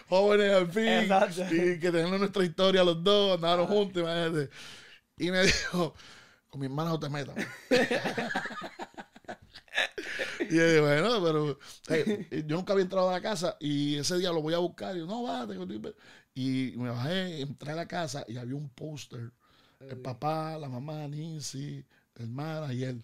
Jóvenes 0.10 0.52
al 0.52 0.70
fin. 0.72 1.08
Y 1.52 1.80
que 1.80 1.92
tenemos 1.92 2.20
nuestra 2.20 2.44
historia 2.44 2.84
los 2.84 3.02
dos, 3.04 3.36
andaron 3.36 3.68
juntos, 3.68 4.04
imagínate. 4.04 4.50
Y 5.18 5.32
me 5.32 5.44
dijo, 5.44 5.94
con 6.50 6.60
mi 6.60 6.68
hermana 6.68 6.90
no 6.90 7.00
te 7.00 7.10
metas. 7.10 7.36
y 10.50 10.56
yo 10.56 10.66
dije, 10.66 10.82
bueno, 10.82 11.24
pero 11.24 11.60
yo 12.46 12.56
nunca 12.56 12.74
había 12.74 12.84
entrado 12.84 13.10
a 13.10 13.14
la 13.14 13.22
casa 13.22 13.58
y 13.60 13.96
ese 13.96 14.18
día 14.18 14.32
lo 14.32 14.42
voy 14.42 14.54
a 14.54 14.60
buscar. 14.60 14.96
Y 14.96 15.00
yo, 15.00 15.06
no, 15.06 15.24
va, 15.24 15.48
Y 16.34 16.74
me 16.78 16.90
bajé, 16.90 17.42
entré 17.42 17.72
a 17.72 17.76
la 17.76 17.88
casa 17.88 18.26
y 18.28 18.38
había 18.38 18.56
un 18.56 18.70
póster. 18.70 19.32
El 19.80 19.98
papá, 19.98 20.58
la 20.58 20.68
mamá, 20.68 21.08
Nancy, 21.08 21.86
hermana 22.16 22.74
y 22.74 22.84
él. 22.84 23.04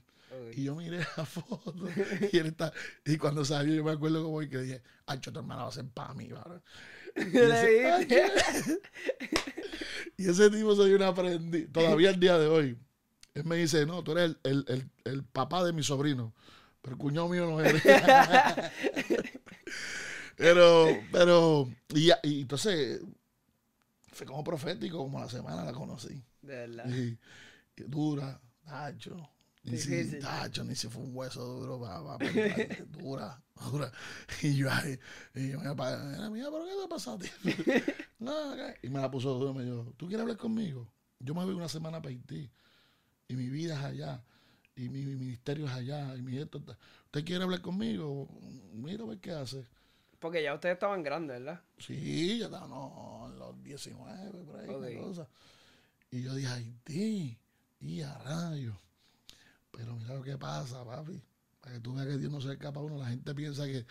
Y 0.54 0.64
yo 0.64 0.76
miré 0.76 1.00
la 1.18 1.26
foto 1.26 1.74
y 2.32 2.38
él 2.38 2.48
está. 2.48 2.74
Y 3.06 3.18
cuando 3.18 3.46
salió, 3.46 3.74
yo 3.74 3.84
me 3.84 3.92
acuerdo 3.92 4.24
como 4.24 4.40
que 4.40 4.58
dije, 4.58 4.82
Ancho, 5.06 5.32
tu 5.32 5.40
hermana 5.40 5.64
va 5.64 5.70
a 5.70 5.72
ser 5.72 5.86
para 5.90 6.14
mí, 6.14 6.28
¿verdad? 6.28 6.62
Y 7.18 7.38
ese, 7.38 8.28
y 10.18 10.30
ese 10.30 10.50
tipo 10.50 10.76
se 10.76 10.86
dio 10.86 10.98
una 10.98 11.08
aprendiz. 11.08 11.72
Todavía 11.72 12.10
el 12.10 12.20
día 12.20 12.38
de 12.38 12.48
hoy. 12.48 12.78
Él 13.34 13.46
me 13.46 13.56
dice, 13.56 13.86
no, 13.86 14.04
tú 14.04 14.12
eres 14.12 14.36
el, 14.44 14.66
el, 14.68 14.90
el 15.06 15.24
papá 15.24 15.64
de 15.64 15.72
mi 15.72 15.82
sobrino. 15.82 16.34
Pero 16.86 16.98
el 16.98 17.02
cuñado 17.02 17.28
mío 17.30 17.48
no 17.48 17.60
es. 17.62 17.82
pero, 20.38 20.88
pero, 21.12 21.68
y, 21.96 22.12
y, 22.22 22.42
entonces, 22.42 23.02
fue 24.12 24.28
como 24.28 24.44
profético, 24.44 25.00
como 25.00 25.20
la 25.20 25.28
semana 25.28 25.64
la 25.64 25.74
conocí. 25.74 26.24
De 26.44 26.56
verdad. 26.56 26.88
Y, 26.88 27.18
dura, 27.88 28.40
Nacho. 28.66 29.32
Ni 29.64 29.80
si, 29.80 30.20
Nacho, 30.20 30.64
ni 30.64 30.76
si 30.76 30.88
fue 30.88 31.02
un 31.02 31.18
hueso 31.18 31.44
duro, 31.44 31.80
va, 31.80 32.00
va, 32.02 32.20
dura, 32.90 33.42
dura. 33.72 33.92
Y 34.44 34.56
yo 34.56 34.72
ahí, 34.72 35.00
y 35.34 35.50
yo, 35.50 35.58
mira, 35.58 35.74
mira, 36.30 36.52
pero 36.52 36.66
¿qué 36.66 36.72
te 36.78 36.86
ha 36.86 36.88
pasado, 36.88 37.18
tío? 37.18 37.32
no, 38.20 38.56
y 38.84 38.90
me 38.90 39.00
la 39.00 39.10
puso 39.10 39.34
duro, 39.34 39.56
me 39.56 39.64
dijo, 39.64 39.92
¿tú 39.98 40.06
quieres 40.06 40.22
hablar 40.22 40.38
conmigo? 40.38 40.88
Yo 41.18 41.34
me 41.34 41.46
voy 41.46 41.56
una 41.56 41.68
semana 41.68 42.00
para 42.00 42.12
Haití 42.12 42.52
y 43.28 43.36
mi 43.36 43.50
vida 43.50 43.74
es 43.74 43.84
allá 43.84 44.24
y 44.76 44.90
mi, 44.90 45.06
ministerio 45.06 45.66
es 45.66 45.72
allá, 45.72 46.16
y 46.16 46.22
mi 46.22 46.38
esto. 46.38 46.58
¿Usted 47.06 47.24
quiere 47.24 47.44
hablar 47.44 47.62
conmigo? 47.62 48.28
Mira 48.74 49.04
a 49.04 49.08
ver 49.08 49.20
qué 49.20 49.32
hace. 49.32 49.64
Porque 50.20 50.44
ya 50.44 50.54
ustedes 50.54 50.74
estaban 50.74 51.04
grandes, 51.04 51.40
¿verdad? 51.40 51.62
Sí, 51.78 52.40
ya 52.40 52.46
estaban 52.46 52.72
en 52.72 53.40
los 53.40 53.64
19, 53.64 54.44
por 54.44 54.84
ahí, 54.84 54.98
cosa. 54.98 55.28
Y 56.12 56.24
yo 56.24 56.34
dije, 56.34 56.48
Haití, 56.48 57.38
y 57.80 58.02
a 58.02 58.18
radio. 58.20 58.78
Pero 59.72 59.96
mira 59.96 60.16
lo 60.16 60.24
que 60.24 60.38
pasa, 60.38 60.84
papi. 60.84 61.22
Para 61.62 61.76
que 61.76 61.82
tú 61.82 61.94
veas 61.94 62.08
que 62.08 62.18
Dios 62.18 62.32
no 62.32 62.42
se 62.42 62.54
escapa 62.54 62.80
a 62.80 62.84
uno, 62.84 62.98
la 62.98 63.08
gente 63.08 63.34
piensa 63.34 63.66
que. 63.66 63.86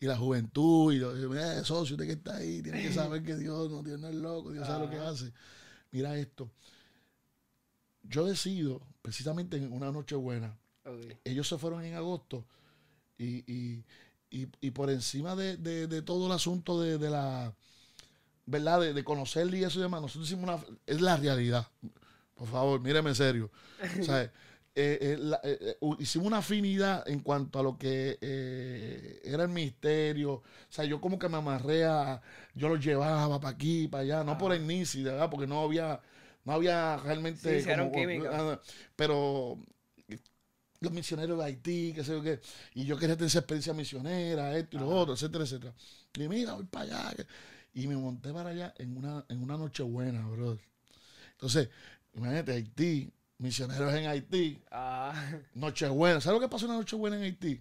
Y 0.00 0.06
la 0.06 0.16
juventud, 0.16 0.92
y 0.92 0.98
lo, 0.98 1.14
eh, 1.36 1.64
socio, 1.64 1.94
usted 1.94 2.06
que 2.06 2.12
está 2.14 2.36
ahí, 2.36 2.60
tiene 2.60 2.82
que 2.82 2.92
saber 2.92 3.22
que 3.22 3.36
Dios 3.36 3.70
no, 3.70 3.82
Dios 3.82 4.00
no 4.00 4.08
es 4.08 4.14
loco, 4.14 4.52
Dios 4.52 4.66
sabe 4.66 4.86
lo 4.86 4.90
que 4.90 4.98
hace. 4.98 5.32
mira 5.92 6.16
esto. 6.16 6.50
Yo 8.02 8.26
decido, 8.26 8.82
precisamente 9.04 9.58
en 9.58 9.70
una 9.70 9.92
noche 9.92 10.14
buena, 10.14 10.56
ellos 11.24 11.46
se 11.46 11.58
fueron 11.58 11.84
en 11.84 11.94
agosto 11.94 12.46
y, 13.18 13.82
por 14.70 14.88
encima 14.88 15.36
de, 15.36 16.02
todo 16.02 16.24
el 16.24 16.32
asunto 16.32 16.80
de, 16.80 17.10
la, 17.10 17.52
¿verdad? 18.46 18.80
De, 18.80 18.94
de 18.94 19.04
conocerle 19.04 19.58
y 19.58 19.64
eso 19.64 19.78
y 19.78 19.82
demás, 19.82 20.00
nosotros 20.00 20.26
hicimos 20.26 20.44
una, 20.44 20.58
es 20.86 21.02
la 21.02 21.18
realidad. 21.18 21.68
Por 22.34 22.48
favor, 22.48 22.80
míreme 22.80 23.10
en 23.10 23.14
serio. 23.14 23.50
O 24.00 24.02
sea, 24.02 24.22
eh, 24.22 24.30
eh, 24.74 25.18
eh, 25.44 25.76
hicimos 25.98 26.26
una 26.26 26.38
afinidad 26.38 27.06
en 27.06 27.20
cuanto 27.20 27.58
a 27.58 27.62
lo 27.62 27.76
que 27.76 28.16
era 29.22 29.42
el 29.42 29.50
misterio. 29.50 30.32
O 30.32 30.42
sea, 30.70 30.86
yo 30.86 30.98
como 30.98 31.18
que 31.18 31.28
me 31.28 31.36
amarré 31.36 31.84
a. 31.84 32.22
Yo 32.54 32.70
lo 32.70 32.76
llevaba 32.76 33.38
para 33.38 33.54
aquí, 33.54 33.86
para 33.86 34.02
allá, 34.02 34.24
no 34.24 34.38
por 34.38 34.54
el 34.54 34.66
NISI, 34.66 35.02
¿verdad? 35.02 35.28
Porque 35.28 35.46
no 35.46 35.60
había, 35.60 36.00
no 36.44 36.52
había 36.52 36.96
realmente. 36.98 37.62
Sí, 37.62 37.68
como, 37.68 38.60
pero 38.96 39.58
los 40.80 40.92
misioneros 40.92 41.38
de 41.38 41.44
Haití, 41.44 41.92
qué 41.94 42.04
sé 42.04 42.12
yo 42.12 42.22
qué. 42.22 42.40
Y 42.74 42.84
yo 42.84 42.96
quería 42.98 43.16
tener 43.16 43.28
esa 43.28 43.40
experiencia 43.40 43.72
misionera, 43.72 44.56
esto 44.56 44.76
y 44.76 44.80
lo 44.80 44.88
otro, 44.88 45.14
etcétera, 45.14 45.44
etcétera. 45.44 45.74
Y 46.14 46.28
mira, 46.28 46.54
voy 46.54 46.64
para 46.64 47.08
allá. 47.08 47.26
Y 47.72 47.86
me 47.88 47.96
monté 47.96 48.32
para 48.32 48.50
allá 48.50 48.74
en 48.78 48.96
una, 48.96 49.24
en 49.28 49.42
una 49.42 49.56
noche 49.56 49.82
buena, 49.82 50.26
bro. 50.28 50.58
Entonces, 51.32 51.68
imagínate, 52.14 52.52
Haití, 52.52 53.10
misioneros 53.38 53.92
en 53.94 54.06
Haití. 54.06 54.60
Ah. 54.70 55.40
Nochebuena. 55.54 56.20
¿Sabes 56.20 56.40
lo 56.40 56.46
que 56.46 56.50
pasó 56.50 56.66
en 56.66 56.72
una 56.72 56.80
Nochebuena 56.80 57.16
en 57.16 57.22
Haití? 57.24 57.60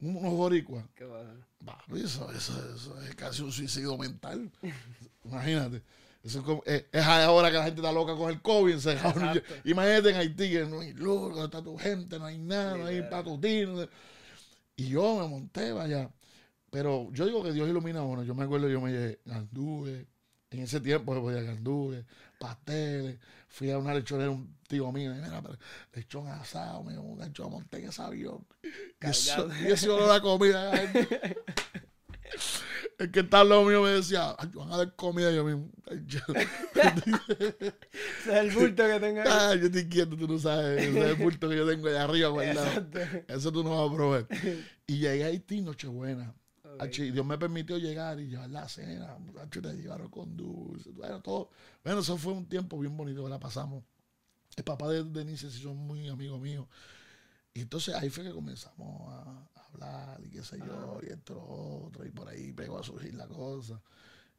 Unos 0.00 0.32
boricuas. 0.32 0.84
Qué 0.94 1.04
bueno. 1.04 1.50
Eso, 1.94 2.30
eso, 2.32 3.02
es 3.02 3.14
casi 3.14 3.42
un 3.42 3.52
suicidio 3.52 3.96
mental. 3.96 4.50
Imagínate. 5.24 5.82
Eso 6.22 6.40
es, 6.40 6.44
como, 6.44 6.62
es, 6.66 6.84
ahora 6.92 7.50
que 7.50 7.56
la 7.56 7.64
gente 7.64 7.80
está 7.80 7.92
loca 7.92 8.14
con 8.14 8.30
el 8.30 8.42
COVID. 8.42 8.76
Imagínate 9.64 10.10
en 10.10 10.16
Haití 10.16 10.50
que 10.50 10.64
no 10.66 10.80
hay 10.80 10.92
luz, 10.92 11.34
no 11.34 11.44
está 11.46 11.62
tu 11.62 11.78
gente, 11.78 12.18
no 12.18 12.26
hay 12.26 12.38
nada, 12.38 12.76
no 12.76 12.86
hay 12.86 13.02
patutino. 13.02 13.88
Y 14.76 14.88
yo 14.88 15.16
me 15.20 15.28
monté, 15.28 15.72
vaya. 15.72 16.10
Pero 16.70 17.08
yo 17.12 17.26
digo 17.26 17.42
que 17.42 17.52
Dios 17.52 17.68
ilumina 17.68 18.00
a 18.00 18.02
uno. 18.02 18.22
Yo 18.22 18.34
me 18.34 18.44
acuerdo, 18.44 18.68
yo 18.68 18.80
me 18.80 18.92
llevé 18.92 19.20
gandúes. 19.24 20.06
En 20.50 20.60
ese 20.60 20.80
tiempo 20.80 21.14
yo 21.14 21.22
podía 21.22 21.42
gandúes, 21.42 22.04
pasteles. 22.38 23.18
Fui 23.48 23.70
a 23.70 23.78
una 23.78 23.94
lechonera, 23.94 24.30
un 24.30 24.56
tío 24.68 24.90
mío, 24.92 25.12
y 25.12 25.14
mira, 25.14 25.42
lechón 25.92 26.28
asado, 26.28 26.84
me 26.84 26.96
un 26.98 27.18
lechón 27.18 27.50
monté 27.50 27.78
en 27.78 27.88
ese 27.88 28.02
avión. 28.02 28.46
Y 28.62 29.06
eso, 29.06 29.48
y 29.62 29.66
eso 29.66 30.06
la 30.06 30.20
comida. 30.20 30.72
El 33.00 33.10
que 33.10 33.20
está 33.20 33.40
al 33.40 33.48
lado 33.48 33.64
mío 33.64 33.82
me 33.82 33.88
decía, 33.92 34.36
Ay, 34.38 34.50
van 34.52 34.70
a 34.70 34.76
dar 34.76 34.94
comida 34.94 35.32
yo 35.32 35.42
mismo. 35.42 35.70
Ese 35.90 36.04
es 38.26 38.26
el 38.26 38.50
bulto 38.50 38.86
que 38.86 39.00
tengo 39.00 39.22
ahí. 39.22 39.26
Ah, 39.26 39.54
yo 39.54 39.66
estoy 39.66 39.88
quieto, 39.88 40.18
tú 40.18 40.28
no 40.28 40.38
sabes. 40.38 40.82
Ese 40.82 40.98
es 40.98 41.06
el 41.06 41.14
bulto 41.14 41.48
que 41.48 41.56
yo 41.56 41.66
tengo 41.66 41.88
allá 41.88 42.04
arriba 42.04 42.28
guardado. 42.28 42.86
Eso 43.26 43.50
tú 43.50 43.64
no 43.64 43.70
vas 43.70 43.90
a 43.90 43.96
probar. 43.96 44.26
Y 44.86 44.98
llegué 44.98 45.24
a 45.24 45.28
Haití, 45.28 45.62
Nochebuena. 45.62 46.34
Okay. 46.78 47.10
Dios 47.10 47.24
me 47.24 47.38
permitió 47.38 47.78
llegar 47.78 48.20
y 48.20 48.26
llevar 48.26 48.50
la 48.50 48.68
cena. 48.68 49.16
Muchachos, 49.18 49.62
te 49.62 49.72
llevaron 49.74 50.08
con 50.08 50.36
dulce. 50.36 50.90
Bueno, 50.90 51.22
todo. 51.22 51.50
Bueno, 51.84 52.00
eso 52.00 52.18
fue 52.18 52.32
un 52.32 52.46
tiempo 52.46 52.78
bien 52.78 52.96
bonito 52.96 53.22
que 53.24 53.30
la 53.30 53.38
pasamos. 53.38 53.82
El 54.56 54.64
papá 54.64 54.88
de 54.88 55.04
Denise 55.04 55.50
sí 55.50 55.62
son 55.62 55.76
muy 55.76 56.08
amigos 56.08 56.40
míos. 56.40 56.66
Y 57.54 57.60
entonces 57.60 57.94
ahí 57.94 58.10
fue 58.10 58.24
que 58.24 58.32
comenzamos 58.32 59.12
a, 59.12 59.46
hablar 59.72 60.20
y 60.24 60.30
qué 60.30 60.42
sé 60.42 60.58
yo, 60.58 60.98
y 61.02 61.06
esto, 61.06 61.40
otro, 61.40 62.04
y 62.04 62.10
por 62.10 62.28
ahí 62.28 62.52
pegó 62.52 62.78
a 62.78 62.82
surgir 62.82 63.14
la 63.14 63.26
cosa. 63.26 63.80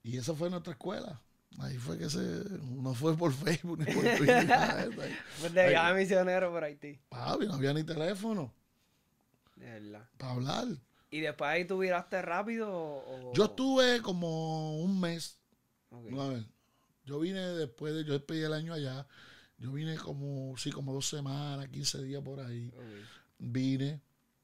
Y 0.03 0.17
esa 0.17 0.33
fue 0.33 0.49
nuestra 0.49 0.73
escuela. 0.73 1.21
Ahí 1.59 1.77
fue 1.77 1.97
que 1.97 2.09
se. 2.09 2.19
No 2.61 2.93
fue 2.93 3.15
por 3.15 3.33
Facebook 3.45 3.79
ni 3.79 3.93
por 3.93 4.03
Twitter. 4.03 4.91
pues 5.39 5.53
viaje 5.53 5.93
misionero 5.93 6.51
por 6.51 6.63
Haití. 6.63 6.99
Papi, 7.09 7.47
no 7.47 7.55
había 7.55 7.73
ni 7.73 7.83
teléfono. 7.83 8.53
De 9.55 9.65
verdad. 9.65 10.09
Para 10.17 10.31
hablar. 10.31 10.67
¿Y 11.09 11.19
después 11.19 11.49
ahí 11.49 11.65
tú 11.65 11.79
viraste 11.79 12.21
rápido? 12.21 12.69
O... 12.71 13.33
Yo 13.33 13.45
estuve 13.45 14.01
como 14.01 14.81
un 14.81 14.99
mes. 14.99 15.37
A 15.91 16.27
ver, 16.27 16.45
yo 17.03 17.19
vine 17.19 17.41
después 17.41 17.93
de. 17.93 18.05
Yo 18.05 18.13
despedí 18.13 18.41
el 18.41 18.53
año 18.53 18.73
allá. 18.73 19.05
Yo 19.57 19.71
vine 19.71 19.95
como, 19.97 20.57
sí, 20.57 20.71
como 20.71 20.91
dos 20.91 21.07
semanas, 21.07 21.67
15 21.67 22.01
días 22.01 22.23
por 22.23 22.39
ahí. 22.39 22.73
Vine, 23.37 24.01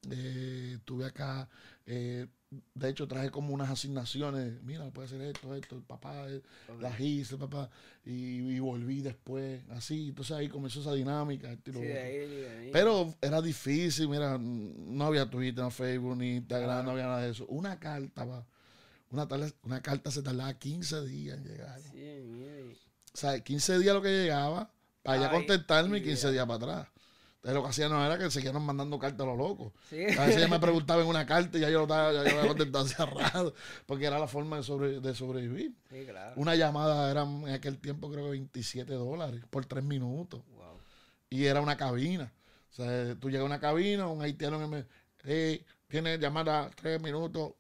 eh, 0.09 0.73
estuve 0.77 1.05
acá. 1.05 1.49
Eh, 1.85 2.27
de 2.73 2.89
hecho, 2.89 3.07
traje 3.07 3.29
como 3.29 3.53
unas 3.53 3.69
asignaciones. 3.69 4.61
Mira, 4.63 4.89
puede 4.91 5.07
hacer 5.07 5.21
esto, 5.21 5.53
esto. 5.53 5.75
El 5.75 5.83
papá 5.83 6.29
eh, 6.29 6.41
las 6.79 6.99
hice, 6.99 7.35
el 7.35 7.41
papá. 7.41 7.69
Y, 8.05 8.59
volví 8.59 9.01
después, 9.01 9.61
así. 9.69 10.09
Entonces 10.09 10.35
ahí 10.37 10.47
comenzó 10.47 10.79
esa 10.79 10.93
dinámica. 10.93 11.57
Pero 12.71 13.13
era 13.21 13.41
difícil, 13.41 14.07
mira, 14.07 14.37
no 14.37 15.05
había 15.05 15.29
Twitter, 15.29 15.63
no 15.63 15.71
Facebook, 15.71 16.15
ni 16.15 16.37
Instagram, 16.37 16.85
no 16.85 16.91
había 16.91 17.03
nada 17.03 17.21
de 17.21 17.31
eso. 17.31 17.45
Una 17.47 17.79
carta, 17.79 18.23
va. 18.23 18.45
Una, 19.09 19.27
una 19.63 19.81
carta 19.81 20.11
se 20.11 20.21
tardaba 20.21 20.53
15 20.53 21.05
días 21.05 21.37
en 21.37 21.45
llegar. 21.45 21.79
o 21.79 23.17
sea, 23.17 23.39
15 23.39 23.79
días 23.79 23.93
lo 23.93 24.01
que 24.01 24.09
llegaba 24.09 24.71
para 25.01 25.19
allá 25.19 25.31
contestarme 25.31 25.99
y 25.99 26.03
15 26.03 26.31
días 26.31 26.45
para 26.45 26.55
atrás. 26.55 26.87
Entonces 27.47 27.61
lo 27.61 27.63
que 27.63 27.69
hacían 27.69 27.91
no 27.91 28.05
era 28.05 28.17
que 28.17 28.29
seguían 28.29 28.61
mandando 28.61 28.99
cartas 28.99 29.21
a 29.21 29.29
los 29.29 29.37
locos. 29.37 29.71
A 29.89 30.25
veces 30.25 30.41
ya 30.41 30.49
me 30.49 30.59
preguntaba 30.59 31.01
en 31.01 31.07
una 31.07 31.25
carta 31.25 31.57
y 31.57 31.61
ya 31.61 31.69
yo 31.69 31.77
lo 31.77 31.83
estaba, 31.83 32.11
ya 32.11 32.43
yo 32.43 32.85
cerrado, 32.85 33.53
porque 33.85 34.05
era 34.05 34.19
la 34.19 34.27
forma 34.27 34.59
de, 34.59 34.99
de 34.99 35.15
sobrevivir. 35.15 35.73
Sí, 35.89 36.05
claro. 36.05 36.33
Una 36.35 36.55
llamada 36.55 37.09
era 37.09 37.21
en 37.21 37.47
aquel 37.47 37.77
tiempo 37.77 38.11
creo 38.11 38.25
que 38.25 38.31
27 38.31 38.93
dólares 38.95 39.45
por 39.49 39.65
tres 39.65 39.81
minutos. 39.81 40.41
Y 41.29 41.45
era 41.45 41.61
una 41.61 41.77
cabina. 41.77 42.33
O 42.69 42.75
sea, 42.75 43.15
tú 43.15 43.29
llegas 43.29 43.43
a 43.43 43.45
una 43.45 43.61
cabina, 43.61 44.07
un 44.07 44.21
haitiano 44.21 44.59
que 44.59 44.67
me, 44.67 44.85
hey, 45.23 45.65
tiene 45.87 46.17
llamada 46.17 46.69
tres 46.75 47.01
minutos, 47.01 47.53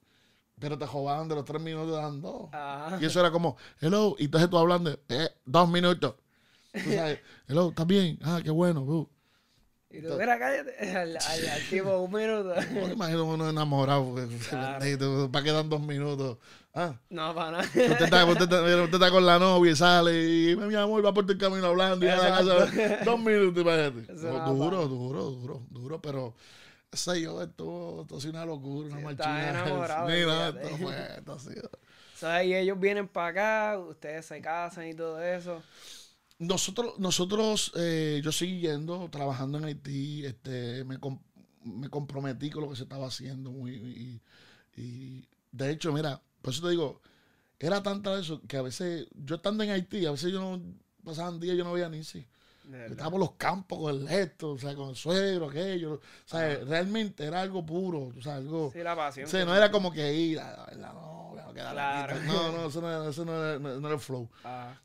pero 0.59 0.77
te 0.77 0.85
jodaban 0.85 1.29
de 1.29 1.35
los 1.35 1.45
tres 1.45 1.61
minutos 1.61 1.95
dan 1.95 2.21
dos. 2.21 2.49
Y 2.99 3.05
eso 3.05 3.21
era 3.21 3.31
como, 3.31 3.55
hello, 3.79 4.17
y 4.19 4.25
entonces 4.25 4.49
tú 4.49 4.57
hablando, 4.57 4.99
eh, 5.07 5.29
dos 5.45 5.69
minutos. 5.69 6.15
Tú 6.73 6.91
sabes, 6.93 7.21
hello, 7.47 7.69
¿estás 7.69 7.87
bien? 7.87 8.19
Ah, 8.21 8.41
qué 8.43 8.51
bueno, 8.51 8.83
bro. 8.83 9.09
Y 9.89 10.01
tú, 10.01 10.15
mira, 10.17 10.37
cállate, 10.37 10.77
al, 10.97 11.15
al, 11.17 11.69
tipo 11.69 11.97
un 11.99 12.11
minuto. 12.11 12.53
No 12.71 12.91
imagino 12.91 13.25
uno 13.25 13.49
enamorado, 13.49 14.15
¿para 15.31 15.43
qué 15.43 15.51
dan 15.51 15.69
dos 15.69 15.81
minutos? 15.81 16.37
Ah. 16.73 16.93
No, 17.09 17.33
para 17.33 17.51
nada. 17.51 17.63
Usted 17.63 18.01
está, 18.01 18.25
usted, 18.25 18.93
está, 18.93 19.11
con 19.11 19.25
la 19.25 19.39
novia 19.39 19.71
y 19.71 19.75
sale 19.75 20.23
y 20.23 20.55
mi 20.55 20.75
amor 20.75 21.05
va 21.05 21.13
por 21.13 21.29
el 21.29 21.37
camino 21.37 21.67
hablando 21.67 22.05
y 22.05 22.09
a 22.09 22.17
casa, 22.17 22.67
dos 23.05 23.19
minutos, 23.19 23.63
imagínate. 23.63 24.13
duro, 24.13 24.87
duro, 24.87 25.23
duro, 25.31 25.61
duro, 25.69 26.01
pero 26.01 26.35
ese 26.91 27.21
yo, 27.21 27.41
esto, 27.41 28.01
esto 28.01 28.17
es 28.17 28.25
una 28.25 28.45
locura, 28.45 28.87
una 28.89 28.97
sí, 28.97 29.03
marchina. 29.03 29.49
enamorado. 29.49 30.07
Mira, 30.09 30.49
esto 30.49 30.77
fue, 30.77 30.95
esto 31.17 31.33
ha 31.33 31.39
sido. 31.39 31.69
¿Sabes? 32.15 32.47
Y 32.47 32.55
ellos 32.55 32.79
vienen 32.79 33.07
para 33.07 33.27
acá, 33.27 33.79
ustedes 33.79 34.25
se 34.25 34.41
casan 34.41 34.87
y 34.87 34.93
todo 34.93 35.21
eso. 35.21 35.61
Nosotros, 36.39 36.99
nosotros 36.99 37.71
eh, 37.75 38.21
yo 38.23 38.31
seguí 38.31 38.59
yendo, 38.59 39.09
trabajando 39.09 39.57
en 39.57 39.65
Haití, 39.65 40.25
este, 40.25 40.83
me, 40.83 40.99
me 41.63 41.89
comprometí 41.89 42.49
con 42.51 42.63
lo 42.63 42.69
que 42.69 42.75
se 42.75 42.83
estaba 42.83 43.07
haciendo. 43.07 43.51
y, 43.67 44.21
de 45.51 45.71
hecho, 45.71 45.91
mira, 45.91 46.21
por 46.41 46.53
eso 46.53 46.61
te 46.63 46.69
digo, 46.69 47.01
era 47.59 47.81
tanta 47.81 48.19
eso 48.19 48.41
que 48.47 48.57
a 48.57 48.61
veces, 48.61 49.07
yo 49.15 49.35
estando 49.35 49.63
en 49.63 49.71
Haití, 49.71 50.05
a 50.05 50.11
veces 50.11 50.31
yo 50.31 50.39
no 50.39 50.61
pasaban 51.03 51.39
días, 51.39 51.57
yo 51.57 51.63
no 51.63 51.73
veía 51.73 51.89
ni 51.89 52.03
si. 52.03 52.25
Estaba 52.89 53.11
por 53.11 53.19
los 53.19 53.31
campos 53.33 53.79
con 53.79 53.95
el 53.95 54.07
gesto, 54.07 54.51
o 54.51 54.57
sea, 54.57 54.75
con 54.75 54.89
el 54.89 54.95
suegro, 54.95 55.49
aquello. 55.49 55.93
O 55.93 56.01
sea, 56.25 56.59
realmente 56.65 57.25
era 57.25 57.41
algo 57.41 57.65
puro, 57.65 58.11
o 58.17 58.21
sea, 58.21 58.35
algo. 58.35 58.71
Sí, 58.71 58.79
la 58.79 58.95
pasión. 58.95 59.25
O 59.25 59.29
sea, 59.29 59.45
no 59.45 59.55
era 59.55 59.71
como 59.71 59.91
que 59.91 60.13
ir, 60.13 60.37
la 60.37 60.93
novia, 60.93 61.17
claro. 61.73 62.15
No, 62.25 62.51
no, 62.51 62.67
eso 62.67 62.81
no 62.81 62.89
era, 62.89 63.09
eso 63.09 63.25
no 63.25 63.43
era, 63.43 63.59
no, 63.59 63.87
era 63.87 63.93
el 63.93 63.99
flow. 63.99 64.29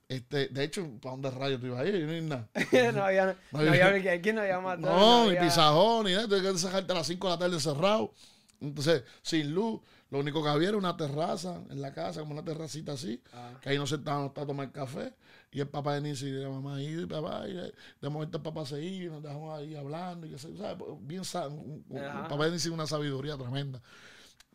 Este, 0.09 0.49
de 0.49 0.65
hecho, 0.65 0.87
¿para 1.01 1.13
dónde 1.13 1.31
rayos 1.31 1.61
tú 1.61 1.67
ibas 1.67 1.81
a 1.81 1.87
ir? 1.87 2.05
No 2.05 2.29
nada. 2.29 2.49
no 2.93 3.05
había, 3.05 3.37
no 3.51 3.59
había, 3.59 4.21
¿quién 4.21 4.37
no 4.37 4.43
había 4.43 4.61
matado? 4.61 4.99
No, 4.99 5.31
ni 5.31 5.37
pisajón, 5.37 6.07
ni 6.07 6.13
nada. 6.13 6.29
Tienes 6.29 6.53
que 6.53 6.59
sacarte 6.59 6.93
a 6.93 6.97
las 6.97 7.07
5 7.07 7.27
de 7.27 7.33
la 7.33 7.39
tarde 7.39 7.61
cerrado. 7.61 8.13
Entonces, 8.61 9.05
sin 9.23 9.55
luz. 9.55 9.81
Lo 10.11 10.19
único 10.19 10.43
que 10.43 10.51
había 10.51 10.69
era 10.69 10.77
una 10.77 10.95
terraza 10.95 11.63
en 11.71 11.81
la 11.81 11.95
casa, 11.95 12.21
como 12.21 12.33
una 12.35 12.45
terracita 12.45 12.93
así, 12.93 13.23
ah. 13.33 13.53
que 13.63 13.71
ahí 13.71 13.79
nos 13.79 13.89
sentábamos 13.89 14.33
a 14.37 14.47
tomar 14.47 14.71
café. 14.71 15.15
Y 15.53 15.61
el 15.61 15.69
papá 15.69 15.95
de 15.95 16.01
Nisi 16.01 16.27
y 16.27 16.33
la 16.33 16.49
mamá 16.49 16.83
y 16.83 17.05
papá, 17.05 17.47
y 17.47 17.53
de 17.53 18.09
momento 18.09 18.39
el 18.39 18.43
papá 18.43 18.65
se 18.65 18.83
iba, 18.83 19.15
nos 19.15 19.23
dejamos 19.23 19.59
ahí 19.59 19.77
hablando, 19.77 20.27
y 20.27 20.31
que 20.31 20.39
se, 20.39 20.57
¿sabes? 20.57 20.79
bien 21.03 21.21
el 21.21 22.29
papá 22.29 22.47
de 22.47 22.53
Nisi 22.53 22.71
una 22.71 22.87
sabiduría 22.87 23.37
tremenda. 23.37 23.83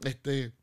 Este, 0.03 0.53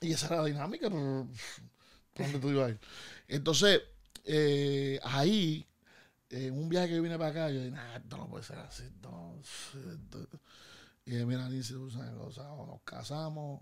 y 0.00 0.12
esa 0.12 0.26
era 0.26 0.36
la 0.38 0.44
dinámica, 0.46 0.90
por, 0.90 1.00
donde 1.00 2.38
tú 2.40 2.50
ibas 2.50 2.66
a 2.66 2.70
ir. 2.70 2.80
Entonces, 3.28 3.82
eh, 4.24 4.98
ahí, 5.04 5.64
en 6.30 6.52
un 6.54 6.68
viaje 6.68 6.88
que 6.88 6.96
yo 6.96 7.02
vine 7.02 7.16
para 7.16 7.30
acá, 7.30 7.50
yo 7.50 7.60
dije, 7.60 7.70
nah, 7.70 7.96
esto 7.96 8.16
no 8.16 8.28
puede 8.28 8.44
ser 8.44 8.58
así. 8.58 8.84
No, 9.02 9.40
y 11.06 11.12
mira, 11.24 11.48
Nisi, 11.48 11.74
nos 11.74 12.80
casamos, 12.84 13.60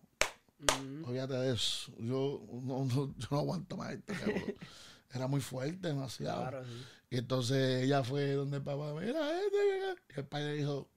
Mm. 0.58 1.04
Olvídate 1.04 1.34
de 1.34 1.54
eso. 1.54 1.92
Yo 1.98 2.42
no, 2.62 2.86
yo 3.16 3.28
no 3.30 3.38
aguanto 3.38 3.76
más 3.76 3.92
esto. 3.92 4.12
era 5.12 5.26
muy 5.26 5.40
fuerte, 5.40 5.88
demasiado. 5.88 6.64
Y 7.10 7.16
entonces 7.16 7.84
ella 7.84 8.02
fue 8.04 8.32
donde 8.32 8.58
el 8.58 8.62
papá, 8.62 8.92
mira, 8.94 9.40
este, 9.40 10.04
y 10.14 10.20
el 10.20 10.26
padre 10.26 10.46
le 10.46 10.54
dijo, 10.58 10.88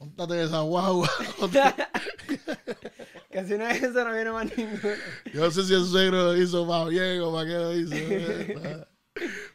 Póntate 0.00 0.42
esa 0.42 0.60
guagua. 0.60 1.10
que 3.30 3.44
si 3.44 3.58
no 3.58 3.68
es 3.68 3.82
eso, 3.82 4.02
no 4.02 4.14
viene 4.14 4.32
más 4.32 4.56
ninguno. 4.56 4.94
Yo 5.34 5.40
no 5.42 5.50
sé 5.50 5.62
si 5.64 5.74
el 5.74 5.84
suegro 5.84 6.24
lo 6.24 6.42
hizo 6.42 6.64
más 6.64 6.88
bien 6.88 7.20
o 7.20 7.30
para 7.34 7.46
qué 7.46 7.52
lo 7.52 7.76
hizo. 7.76 8.86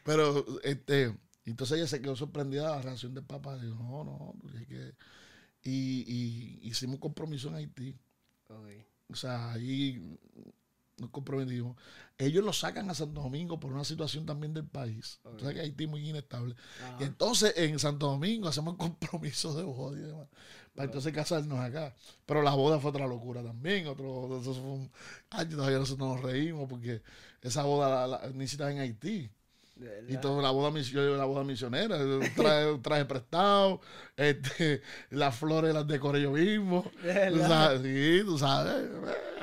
Pero, 0.03 0.45
este, 0.61 1.17
entonces 1.45 1.79
ella 1.79 1.87
se 1.87 1.99
quedó 1.99 2.15
sorprendida 2.15 2.69
de 2.69 2.75
la 2.75 2.81
reacción 2.83 3.15
del 3.15 3.23
papá. 3.23 3.57
Dijo, 3.57 3.73
no, 3.75 4.03
no, 4.03 4.35
pues 4.39 4.67
que... 4.67 4.93
Y, 5.63 6.05
y, 6.07 6.59
hicimos 6.61 6.99
compromiso 6.99 7.47
en 7.47 7.55
Haití. 7.55 7.97
O 9.09 9.15
sea, 9.15 9.53
ahí 9.53 9.99
nos 10.97 11.09
comprometimos. 11.09 11.75
Ellos 12.17 12.43
lo 12.43 12.53
sacan 12.53 12.89
a 12.89 12.93
Santo 12.93 13.21
Domingo 13.21 13.59
por 13.59 13.73
una 13.73 13.83
situación 13.83 14.25
también 14.25 14.53
del 14.53 14.65
país. 14.65 15.19
O 15.23 15.37
sea 15.39 15.53
que 15.53 15.59
Haití 15.59 15.83
es 15.83 15.89
muy 15.89 16.07
inestable. 16.09 16.55
Y 16.99 17.03
entonces 17.03 17.53
en 17.57 17.77
Santo 17.79 18.07
Domingo 18.07 18.47
hacemos 18.47 18.75
compromiso 18.77 19.53
de 19.53 19.63
boda 19.63 19.97
y 19.97 20.03
demás. 20.03 20.27
Para 20.73 20.85
entonces 20.85 21.13
casarnos 21.13 21.59
acá. 21.59 21.93
Pero 22.25 22.41
la 22.41 22.53
boda 22.53 22.79
fue 22.79 22.91
otra 22.91 23.07
locura 23.07 23.43
también. 23.43 23.87
Otro, 23.87 24.39
eso 24.39 24.53
fue 24.53 24.63
un, 24.63 24.91
todavía 25.49 25.79
nosotros 25.79 26.07
nos 26.07 26.21
reímos 26.21 26.69
porque 26.69 27.01
esa 27.41 27.63
boda 27.63 28.07
la, 28.07 28.29
necesitas 28.33 28.71
en 28.71 28.79
Haití. 28.79 29.29
Y 30.07 30.15
toda 30.17 30.41
la 30.41 30.51
boda, 30.51 30.71
la 30.71 31.25
boda 31.25 31.43
misionera, 31.43 31.97
traje, 32.35 32.77
traje 32.81 33.05
prestado, 33.05 33.81
este, 34.15 34.81
las 35.09 35.35
flores 35.35 35.73
las 35.73 35.85
decoré 35.85 36.21
yo 36.21 36.31
mismo. 36.31 36.89
Tú 36.93 37.39
sabes, 37.39 37.81
sí, 37.81 38.21
tú 38.23 38.37
sabes, 38.37 38.89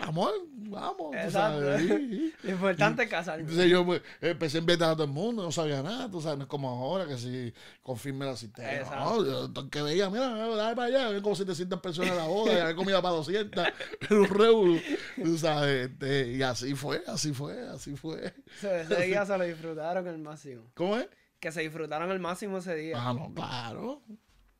amor, 0.01 0.33
vamos. 0.73 1.15
Lo 2.43 2.51
importante 2.51 3.05
es 3.05 3.09
casarme. 3.09 3.43
Entonces 3.43 3.71
yo 3.71 3.85
pues, 3.85 4.03
empecé 4.21 4.59
a 4.59 4.61
invitar 4.61 4.91
a 4.91 4.93
todo 4.95 5.05
el 5.05 5.11
mundo, 5.11 5.43
no 5.43 5.53
sabía 5.53 5.83
nada, 5.83 6.11
tú 6.11 6.21
sabes, 6.21 6.39
no 6.39 6.45
es 6.45 6.49
como 6.49 6.69
ahora 6.69 7.07
que 7.07 7.17
si 7.17 7.53
confirme 7.83 8.25
la 8.25 8.33
asistencia. 8.33 8.97
No, 8.97 9.71
que 9.71 9.83
veía, 9.83 10.11
mira, 10.11 10.29
dale 10.29 10.75
para 10.75 10.89
allá, 10.89 11.09
ven 11.11 11.23
como 11.23 11.37
700 11.37 11.81
personas 11.81 12.13
a 12.13 12.17
la 12.17 12.27
boda, 12.27 12.53
había 12.63 12.75
comida 12.75 13.01
para 13.01 13.15
200, 13.17 13.67
era 14.01 14.21
un 14.21 14.29
reúno, 14.29 14.81
tú 15.23 15.39
sabes, 15.39 15.91
este, 15.91 16.33
y 16.33 16.43
así 16.43 16.75
fue, 16.75 17.03
así 17.07 17.33
fue, 17.33 17.69
así 17.69 17.97
fue. 17.97 18.33
ese 18.63 19.03
día 19.03 19.25
se 19.25 19.39
lo 19.39 19.45
disfrutaron 19.45 20.07
el 20.07 20.19
máximo. 20.19 20.63
¿Cómo 20.75 20.97
es? 20.97 21.09
Que 21.39 21.53
se 21.53 21.61
disfrutaron 21.61 22.11
el 22.11 22.21
máximo 22.21 22.59
ese 22.59 22.75
día. 22.75 22.97
Ah, 22.99 23.13
no, 23.13 23.33
claro. 23.35 24.03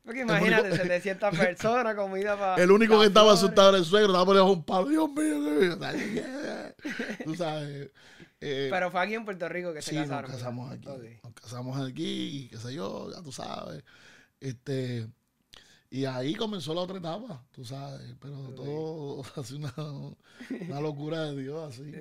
Porque 0.03 0.21
imagínate, 0.21 0.75
700 0.75 1.37
personas, 1.37 1.95
comida 1.95 2.37
para. 2.37 2.61
El 2.61 2.71
único 2.71 2.99
que 2.99 3.07
estaba 3.07 3.33
asustado 3.33 3.69
era 3.69 3.77
el 3.77 3.85
suegro, 3.85 4.07
estaba 4.09 4.25
poniendo 4.25 4.51
un 4.51 4.63
palo. 4.63 4.89
Dios 4.89 5.09
mío, 5.09 5.77
tú 7.23 7.35
sabes. 7.35 7.89
Eh, 8.41 8.67
Pero 8.69 8.91
fue 8.91 9.01
aquí 9.01 9.13
en 9.13 9.23
Puerto 9.23 9.47
Rico 9.47 9.73
que 9.73 9.81
se 9.81 9.95
casaron. 9.95 10.29
Nos 10.29 10.39
casamos 10.39 10.71
aquí. 10.73 10.87
Nos 11.23 11.33
casamos 11.33 11.89
aquí, 11.89 12.47
qué 12.51 12.57
sé 12.57 12.73
yo, 12.73 13.09
ya 13.11 13.21
tú 13.21 13.31
sabes. 13.31 13.83
Este. 14.41 15.07
Y 15.89 16.05
ahí 16.05 16.35
comenzó 16.35 16.73
la 16.73 16.81
otra 16.81 16.97
etapa, 16.97 17.41
tú 17.51 17.63
sabes. 17.63 18.13
Pero 18.19 18.35
todo 18.55 19.23
así 19.41 19.53
una, 19.53 19.73
una 20.67 20.81
locura 20.81 21.31
de 21.31 21.41
Dios, 21.41 21.73
así. 21.73 21.93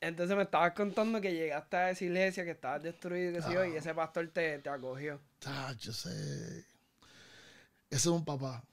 Entonces 0.00 0.36
me 0.36 0.44
estabas 0.44 0.72
contando 0.74 1.20
que 1.20 1.32
llegaste 1.32 1.76
a 1.76 1.90
esa 1.90 2.04
iglesia 2.04 2.44
que 2.44 2.52
estabas 2.52 2.82
destruido 2.82 3.40
y, 3.66 3.72
y 3.72 3.76
ese 3.76 3.92
pastor 3.94 4.28
te, 4.28 4.60
te 4.60 4.68
acogió. 4.70 5.20
Tacho, 5.40 5.92
sé 5.92 6.64
ese 7.90 8.08
es 8.08 8.14
un 8.14 8.24
papá. 8.24 8.64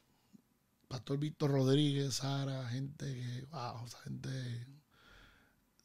Pastor 0.87 1.17
Víctor 1.17 1.51
Rodríguez, 1.51 2.15
Sara, 2.15 2.69
gente 2.69 3.05
que, 3.05 3.45
wow, 3.51 3.85
esa 3.85 3.99
gente 3.99 4.29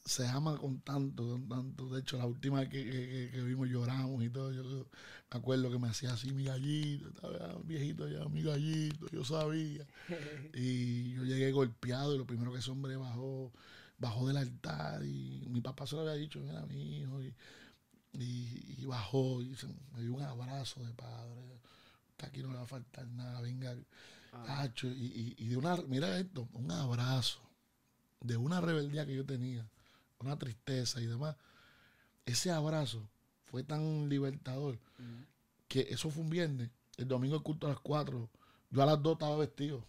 se 0.05 0.27
ama 0.29 0.57
con 0.59 0.81
tanto, 0.81 1.27
con 1.27 1.49
tanto. 1.49 1.89
De 1.89 2.01
hecho, 2.01 2.19
la 2.19 2.27
última 2.27 2.61
vez 2.61 2.69
que, 2.69 3.43
vimos 3.43 3.69
lloramos 3.69 4.23
y 4.23 4.31
todo. 4.31 4.53
Yo, 4.53 4.63
me 4.63 5.39
acuerdo 5.39 5.71
que 5.71 5.79
me 5.79 5.89
hacía 5.89 6.13
así 6.13 6.33
mi 6.33 6.45
gallito, 6.45 7.09
estaba 7.09 7.59
viejito 7.65 8.09
ya, 8.09 8.25
mi 8.29 8.43
gallito, 8.43 9.09
yo 9.11 9.25
sabía. 9.25 9.87
y 10.55 11.15
yo 11.15 11.25
llegué 11.25 11.53
golpeado 11.53 12.15
y 12.15 12.19
lo 12.19 12.27
primero 12.27 12.53
que 12.53 12.59
ese 12.59 12.71
hombre 12.71 12.97
bajó, 12.97 13.51
bajó 13.99 14.29
del 14.29 14.37
altar 14.37 15.05
y 15.05 15.47
mi 15.49 15.61
papá 15.61 15.87
se 15.87 15.97
lo 15.97 16.03
había 16.03 16.15
dicho, 16.15 16.41
mira 16.41 16.67
mi 16.67 16.99
hijo, 16.99 17.23
y, 17.23 17.35
y, 18.13 18.85
bajó 18.85 19.41
y 19.41 19.57
me 19.95 20.03
dio 20.03 20.15
un 20.15 20.23
abrazo 20.23 20.85
de 20.85 20.93
padre 20.93 21.62
aquí 22.27 22.43
no 22.43 22.51
le 22.51 22.57
va 22.57 22.63
a 22.63 22.67
faltar 22.67 23.07
nada, 23.09 23.41
venga, 23.41 23.77
ah. 24.33 24.69
y, 24.83 25.35
y, 25.39 25.49
de 25.49 25.57
una, 25.57 25.77
mira 25.89 26.19
esto, 26.19 26.49
un 26.53 26.71
abrazo, 26.71 27.41
de 28.21 28.37
una 28.37 28.61
rebeldía 28.61 29.07
que 29.07 29.15
yo 29.15 29.25
tenía, 29.25 29.69
una 30.19 30.39
tristeza 30.39 31.01
y 31.01 31.07
demás, 31.07 31.37
ese 32.25 32.51
abrazo 32.51 33.09
fue 33.45 33.65
tan 33.65 34.09
libertador 34.09 34.79
que 35.69 35.81
eso 35.91 36.11
fue 36.11 36.23
un 36.23 36.31
viernes, 36.31 36.71
el 36.97 37.09
domingo 37.09 37.37
el 37.37 37.43
culto 37.43 37.67
a 37.67 37.71
las 37.71 37.81
4, 37.81 38.31
yo 38.71 38.83
a 38.83 38.87
las 38.87 39.03
2 39.03 39.13
estaba 39.15 39.37
vestido. 39.37 39.85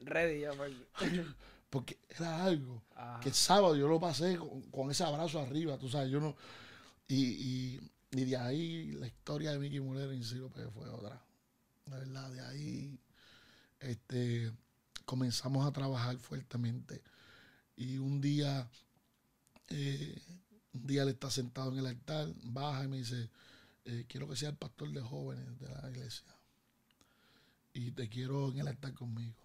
Ready 0.00 0.40
ya, 0.40 0.50
porque 1.70 1.98
era 2.08 2.44
algo 2.44 2.82
que 3.20 3.28
el 3.28 3.34
sábado 3.34 3.76
yo 3.76 3.88
lo 3.88 4.00
pasé 4.00 4.38
con, 4.70 4.90
ese 4.90 5.04
abrazo 5.04 5.40
arriba, 5.40 5.78
tú 5.78 5.88
sabes, 5.88 6.10
yo 6.10 6.20
no. 6.20 6.36
Y, 7.08 7.80
y, 8.10 8.24
de 8.24 8.36
ahí 8.36 8.92
la 8.92 9.06
historia 9.06 9.52
de 9.52 9.58
Mickey 9.58 9.80
Mulera 9.80 10.12
en 10.12 10.20
pues, 10.50 10.68
fue 10.72 10.88
otra. 10.88 11.22
La 11.86 11.98
verdad, 11.98 12.30
de 12.30 12.40
ahí 12.40 13.00
este, 13.80 14.52
comenzamos 15.04 15.66
a 15.66 15.72
trabajar 15.72 16.16
fuertemente. 16.18 17.02
Y 17.76 17.98
un 17.98 18.20
día, 18.20 18.68
eh, 19.68 20.20
un 20.72 20.86
día 20.86 21.02
él 21.02 21.10
está 21.10 21.30
sentado 21.30 21.72
en 21.72 21.78
el 21.78 21.86
altar, 21.86 22.32
baja 22.44 22.84
y 22.84 22.88
me 22.88 22.98
dice, 22.98 23.30
eh, 23.84 24.04
quiero 24.08 24.28
que 24.28 24.36
sea 24.36 24.50
el 24.50 24.56
pastor 24.56 24.90
de 24.90 25.00
jóvenes 25.00 25.58
de 25.60 25.68
la 25.68 25.90
iglesia. 25.90 26.26
Y 27.72 27.92
te 27.92 28.08
quiero 28.08 28.50
en 28.50 28.58
el 28.58 28.68
altar 28.68 28.94
conmigo. 28.94 29.36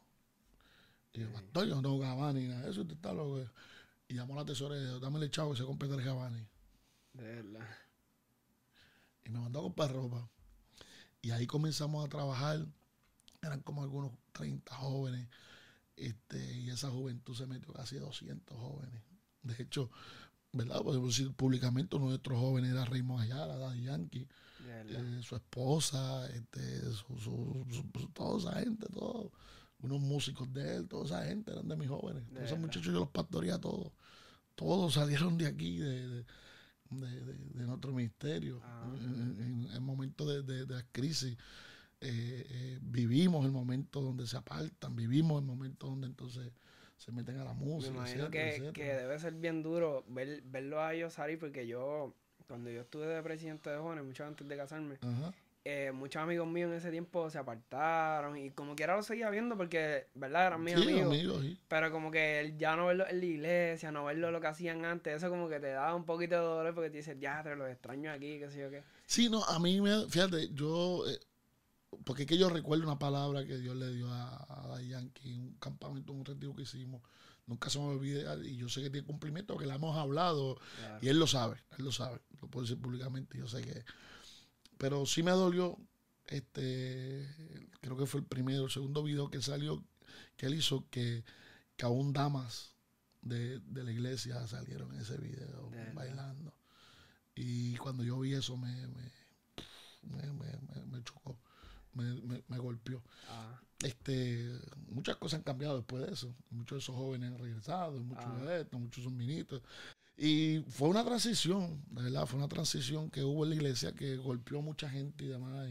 Y 1.13 1.19
yo, 1.19 1.31
pastor, 1.31 1.67
yo 1.67 1.75
no 1.75 1.81
tengo 1.81 1.99
gabán 1.99 2.35
ni 2.35 2.47
nada 2.47 2.61
de 2.61 2.71
eso, 2.71 2.81
está 2.81 3.13
loco. 3.13 3.45
Y 4.07 4.15
llamó 4.15 4.33
a 4.33 4.37
la 4.37 4.45
tesorera, 4.45 4.97
dame 4.99 5.19
el 5.19 5.29
chavo 5.29 5.51
que 5.51 5.57
se 5.57 5.65
compre 5.65 5.89
tres 5.89 6.05
gabanes. 6.05 6.47
De 7.13 7.23
verdad. 7.23 7.67
Y 9.25 9.29
me 9.29 9.39
mandó 9.39 9.59
a 9.59 9.63
comprar 9.63 9.91
ropa. 9.91 10.27
Y 11.21 11.31
ahí 11.31 11.47
comenzamos 11.47 12.05
a 12.05 12.09
trabajar. 12.09 12.65
Eran 13.41 13.61
como 13.61 13.83
algunos 13.83 14.11
30 14.33 14.75
jóvenes. 14.75 15.27
Este, 15.95 16.57
y 16.59 16.69
esa 16.69 16.89
juventud 16.89 17.35
se 17.35 17.45
metió 17.45 17.73
casi 17.73 17.97
200 17.97 18.57
jóvenes. 18.57 19.01
De 19.43 19.61
hecho, 19.61 19.89
¿verdad? 20.53 20.81
Podemos 20.81 21.15
decir 21.15 21.33
públicamente, 21.33 21.95
uno 21.95 22.05
de 22.05 22.11
nuestros 22.11 22.39
jóvenes 22.39 22.71
era 22.71 22.85
Raymond 22.85 23.23
Ayala, 23.23 23.57
Daddy 23.57 23.83
Yankee, 23.83 24.27
eh, 24.67 25.19
su 25.21 25.35
esposa, 25.35 26.27
este, 26.29 26.81
toda 28.13 28.37
esa 28.37 28.59
gente, 28.59 28.87
todos, 28.87 29.31
unos 29.79 29.99
músicos 29.99 30.51
de 30.53 30.77
él, 30.77 30.87
toda 30.87 31.05
esa 31.05 31.25
gente 31.25 31.51
eran 31.51 31.67
de 31.67 31.75
mis 31.75 31.89
jóvenes. 31.89 32.23
esos 32.41 32.59
muchachos 32.59 32.93
yo 32.93 32.99
los 32.99 33.09
pastoreé 33.09 33.57
todos. 33.59 33.91
Todos 34.55 34.93
salieron 34.93 35.37
de 35.37 35.47
aquí, 35.47 35.77
de 35.77 36.07
de, 36.07 36.25
nuestro 36.91 37.91
ministerio. 37.91 38.59
Ah. 38.63 38.91
En, 38.99 39.67
el 39.73 39.81
momento 39.81 40.25
de, 40.25 40.65
la 40.65 40.83
crisis, 40.91 41.37
eh, 42.01 42.45
eh, 42.49 42.79
vivimos 42.81 43.45
el 43.45 43.51
momento 43.51 44.01
donde 44.01 44.27
se 44.27 44.37
apartan, 44.37 44.95
vivimos 44.95 45.41
el 45.41 45.47
momento 45.47 45.87
donde 45.87 46.07
entonces 46.07 46.51
se 46.97 47.11
meten 47.11 47.39
a 47.39 47.43
la 47.43 47.53
música. 47.53 47.91
Me 47.91 47.97
imagino 47.97 48.29
que, 48.29 48.83
debe 48.83 49.19
ser 49.19 49.33
bien 49.33 49.63
duro 49.63 50.03
ver, 50.07 50.41
verlo 50.43 50.81
a 50.81 50.93
ellos 50.93 51.13
salir, 51.13 51.39
porque 51.39 51.65
yo, 51.65 52.13
cuando 52.47 52.69
yo 52.69 52.81
estuve 52.81 53.07
de 53.07 53.23
presidente 53.23 53.69
de 53.69 53.77
jóvenes, 53.77 54.05
mucho 54.05 54.25
antes 54.25 54.47
de 54.47 54.57
casarme, 54.57 54.97
eh, 55.63 55.91
muchos 55.93 56.21
amigos 56.21 56.47
míos 56.47 56.71
en 56.71 56.77
ese 56.77 56.89
tiempo 56.89 57.29
se 57.29 57.37
apartaron 57.37 58.35
y 58.35 58.49
como 58.49 58.75
quiera 58.75 58.95
lo 58.95 59.03
seguía 59.03 59.29
viendo 59.29 59.55
porque, 59.55 60.07
¿verdad? 60.15 60.47
Eran 60.47 60.63
mis 60.63 60.75
amigos. 60.75 61.45
Pero 61.67 61.91
como 61.91 62.09
que 62.09 62.55
ya 62.57 62.75
no 62.75 62.87
verlo 62.87 63.07
en 63.07 63.19
la 63.19 63.25
iglesia, 63.25 63.91
no 63.91 64.05
verlo 64.05 64.31
lo 64.31 64.41
que 64.41 64.47
hacían 64.47 64.85
antes, 64.85 65.15
eso 65.15 65.29
como 65.29 65.47
que 65.49 65.59
te 65.59 65.67
daba 65.67 65.95
un 65.95 66.05
poquito 66.05 66.35
de 66.35 66.41
dolor 66.41 66.73
porque 66.73 66.89
te 66.89 66.97
dices, 66.97 67.17
ya, 67.19 67.43
te 67.43 67.55
lo 67.55 67.67
extraño 67.67 68.11
aquí, 68.11 68.39
qué 68.39 68.49
sé 68.49 68.59
yo 68.59 68.71
qué. 68.71 68.83
Sí, 69.05 69.29
no, 69.29 69.43
a 69.43 69.59
mí 69.59 69.79
me, 69.81 70.07
fíjate, 70.09 70.49
yo, 70.53 71.07
eh, 71.07 71.19
porque 72.05 72.23
es 72.23 72.27
que 72.27 72.37
yo 72.39 72.49
recuerdo 72.49 72.85
una 72.85 72.97
palabra 72.97 73.45
que 73.45 73.57
Dios 73.57 73.75
le 73.75 73.93
dio 73.93 74.09
a, 74.09 74.75
a 74.75 74.81
Yankee 74.81 75.35
en 75.35 75.41
un 75.41 75.53
campamento, 75.57 76.11
un 76.11 76.25
retiro 76.25 76.55
que 76.55 76.63
hicimos. 76.63 77.03
Nunca 77.45 77.69
se 77.69 77.79
me 77.79 77.85
olvida 77.85 78.35
y 78.43 78.55
yo 78.55 78.69
sé 78.69 78.81
que 78.81 78.89
tiene 78.89 79.05
cumplimiento, 79.05 79.57
que 79.57 79.65
le 79.65 79.73
hemos 79.73 79.97
hablado 79.97 80.57
y 81.01 81.09
él 81.09 81.19
lo 81.19 81.27
sabe, 81.27 81.57
él 81.77 81.85
lo 81.85 81.91
sabe, 81.91 82.19
lo 82.39 82.47
puedo 82.47 82.65
decir 82.65 82.81
públicamente, 82.81 83.37
yo 83.37 83.47
sé 83.47 83.61
que 83.61 83.83
pero 84.81 85.05
sí 85.05 85.21
me 85.21 85.29
dolió, 85.29 85.77
este, 86.25 87.29
creo 87.81 87.95
que 87.95 88.07
fue 88.07 88.21
el 88.21 88.25
primero, 88.25 88.65
el 88.65 88.71
segundo 88.71 89.03
video 89.03 89.29
que 89.29 89.39
salió, 89.39 89.83
que 90.35 90.47
él 90.47 90.55
hizo, 90.55 90.89
que, 90.89 91.23
que 91.77 91.85
aún 91.85 92.13
damas 92.13 92.73
de, 93.21 93.61
la 93.75 93.91
iglesia 93.91 94.47
salieron 94.47 94.91
en 94.95 95.01
ese 95.01 95.17
video 95.17 95.69
bailando. 95.93 96.51
Y 97.35 97.75
cuando 97.75 98.03
yo 98.03 98.19
vi 98.21 98.33
eso 98.33 98.57
me, 98.57 98.87
me, 98.87 99.03
chocó, 101.03 101.37
me, 101.93 102.57
golpeó. 102.57 103.03
Ah. 103.29 103.61
Este, 103.83 104.51
muchas 104.87 105.17
cosas 105.17 105.37
han 105.37 105.43
cambiado 105.43 105.77
después 105.77 106.07
de 106.07 106.11
eso. 106.11 106.35
Muchos 106.49 106.77
de 106.77 106.79
esos 106.79 106.95
jóvenes 106.95 107.31
han 107.31 107.37
regresado, 107.37 107.99
muchos 107.99 108.25
ah. 108.25 108.45
de 108.45 108.61
estos, 108.61 108.79
muchos 108.79 109.03
son 109.03 109.15
ministros. 109.15 109.61
Y 110.23 110.63
fue 110.69 110.87
una 110.87 111.03
transición, 111.03 111.83
de 111.89 112.03
verdad, 112.03 112.27
fue 112.27 112.37
una 112.37 112.47
transición 112.47 113.09
que 113.09 113.23
hubo 113.23 113.43
en 113.43 113.49
la 113.49 113.55
iglesia 113.55 113.91
que 113.91 114.17
golpeó 114.17 114.61
mucha 114.61 114.87
gente 114.87 115.25
y 115.25 115.29
demás. 115.29 115.67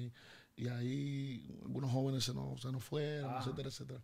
Y, 0.57 0.67
ahí 0.67 1.47
algunos 1.63 1.93
jóvenes 1.93 2.25
se 2.25 2.35
nos, 2.35 2.61
se 2.61 2.73
nos 2.73 2.83
fueron, 2.83 3.33
etcétera, 3.37 3.69
etcétera. 3.69 4.03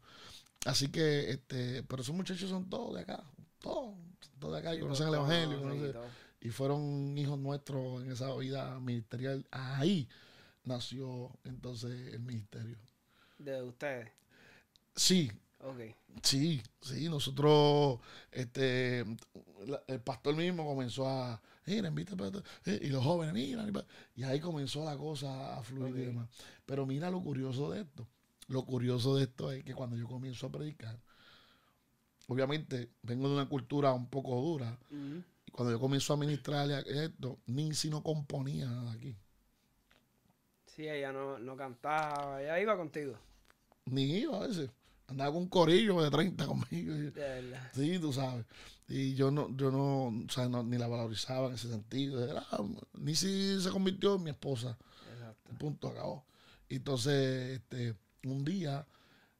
Así 0.65 0.87
que, 0.87 1.31
este, 1.31 1.83
pero 1.83 2.01
esos 2.01 2.15
muchachos 2.15 2.49
son 2.49 2.71
todos 2.71 2.95
de 2.95 3.01
acá, 3.01 3.25
todos, 3.59 3.97
todos 4.39 4.55
de 4.55 4.61
acá 4.61 4.73
y 4.73 4.79
conocen 4.79 5.09
el 5.09 5.15
Evangelio. 5.15 6.01
y 6.41 6.51
fueron 6.51 7.19
hijos 7.19 7.41
nuestros 7.41 8.05
en 8.05 8.13
esa 8.13 8.33
vida 8.37 8.79
ministerial. 8.79 9.45
Ahí 9.51 10.09
nació 10.63 11.37
entonces 11.43 12.15
el 12.15 12.21
ministerio. 12.21 12.79
¿De 13.37 13.63
ustedes? 13.65 14.13
Sí. 14.95 15.33
Okay. 15.59 15.95
Sí, 16.23 16.63
sí, 16.81 17.09
nosotros, 17.09 17.99
este, 18.31 19.01
el 19.01 20.01
pastor 20.05 20.37
mismo 20.37 20.67
comenzó 20.67 21.09
a, 21.09 21.41
mira, 21.67 21.89
invita 21.89 22.15
eh, 22.67 22.81
y 22.83 22.89
los 22.89 23.03
jóvenes, 23.03 23.35
mira, 23.35 23.67
y 24.15 24.23
ahí 24.23 24.39
comenzó 24.39 24.85
la 24.85 24.97
cosa 24.97 25.57
a 25.57 25.63
fluir 25.63 25.97
y 25.97 26.07
demás. 26.07 26.29
Pero 26.65 26.87
mira 26.87 27.11
lo 27.11 27.23
curioso 27.23 27.71
de 27.71 27.81
esto. 27.81 28.07
Lo 28.49 28.65
curioso 28.65 29.17
de 29.17 29.25
esto 29.25 29.51
es 29.51 29.65
que 29.65 29.75
cuando 29.75 29.97
yo 29.97 30.07
comienzo 30.07 30.47
a 30.47 30.53
predicar, 30.53 30.99
obviamente 32.29 32.91
vengo 33.03 33.29
de 33.29 33.35
una 33.35 33.49
cultura 33.49 33.93
un 33.93 34.09
poco 34.09 34.37
dura, 34.41 34.79
y 35.47 35.51
cuando 35.51 35.73
yo 35.73 35.81
comienzo 35.81 36.13
a 36.13 36.17
ministrarle 36.17 36.83
esto, 36.87 37.39
ni 37.47 37.75
si 37.75 37.91
no 37.91 38.03
componía 38.03 38.67
nada 38.67 38.93
aquí. 38.93 39.17
Sí, 40.67 40.89
ella 40.89 41.13
no, 41.13 41.39
no 41.39 41.57
cantaba, 41.57 42.43
ella 42.43 42.61
iba 42.61 42.77
contigo. 42.77 43.17
Ni 43.87 44.03
iba 44.19 44.37
a 44.37 44.47
veces. 44.47 44.71
Andaba 45.09 45.33
con 45.33 45.43
un 45.43 45.49
corillo 45.49 46.03
de 46.03 46.11
30 46.11 46.47
conmigo. 46.47 46.95
Sí, 47.73 47.99
tú 47.99 48.13
sabes. 48.13 48.45
Y 48.89 49.15
yo 49.15 49.31
no, 49.31 49.55
yo 49.57 49.71
no, 49.71 50.07
o 50.07 50.31
sea, 50.31 50.49
ni 50.49 50.79
la 50.79 50.89
valorizaba 50.89 51.49
en 51.49 51.55
ese 51.55 51.69
sentido. 51.69 52.27
ni 52.95 53.15
si 53.15 53.61
se 53.61 53.71
convirtió 53.71 54.17
en 54.17 54.23
mi 54.25 54.31
esposa. 54.31 54.77
Exacto. 55.13 55.51
Punto, 55.59 55.89
acabó. 55.89 56.25
Y 56.69 56.77
entonces, 56.77 57.61
este, 57.61 57.95
un 58.25 58.45
día, 58.45 58.87